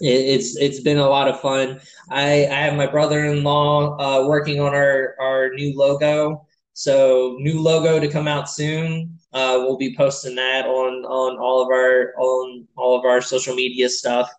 it, 0.00 0.08
it's 0.08 0.56
it's 0.56 0.80
been 0.80 0.98
a 0.98 1.08
lot 1.08 1.28
of 1.28 1.40
fun. 1.40 1.80
I 2.10 2.48
I 2.48 2.62
have 2.62 2.74
my 2.74 2.88
brother 2.88 3.26
in 3.26 3.44
law 3.44 3.96
uh, 3.96 4.26
working 4.26 4.58
on 4.60 4.74
our 4.74 5.14
our 5.20 5.50
new 5.50 5.78
logo. 5.78 6.48
So 6.80 7.36
new 7.38 7.60
logo 7.60 8.00
to 8.00 8.08
come 8.08 8.26
out 8.26 8.48
soon. 8.48 9.18
Uh, 9.34 9.56
we'll 9.58 9.76
be 9.76 9.94
posting 9.94 10.34
that 10.36 10.64
on 10.64 11.04
on 11.04 11.38
all 11.38 11.60
of 11.60 11.68
our 11.68 12.14
on 12.18 12.66
all 12.74 12.98
of 12.98 13.04
our 13.04 13.20
social 13.20 13.54
media 13.54 13.86
stuff. 13.90 14.30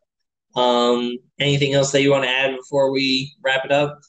Um, 0.55 1.19
anything 1.39 1.73
else 1.73 1.91
that 1.91 2.01
you 2.01 2.09
want 2.09 2.23
to 2.23 2.31
add 2.31 2.55
before 2.57 2.91
we 2.91 3.35
wrap 3.43 3.63
it 3.63 3.71
up? 3.71 3.99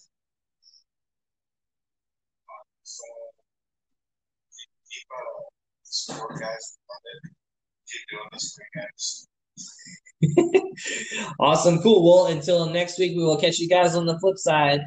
awesome, 11.38 11.82
cool. 11.82 12.02
Well, 12.02 12.32
until 12.32 12.64
next 12.70 12.98
week, 12.98 13.14
we 13.14 13.22
will 13.22 13.36
catch 13.36 13.58
you 13.58 13.68
guys 13.68 13.94
on 13.94 14.06
the 14.06 14.18
flip 14.20 14.38
side. 14.38 14.80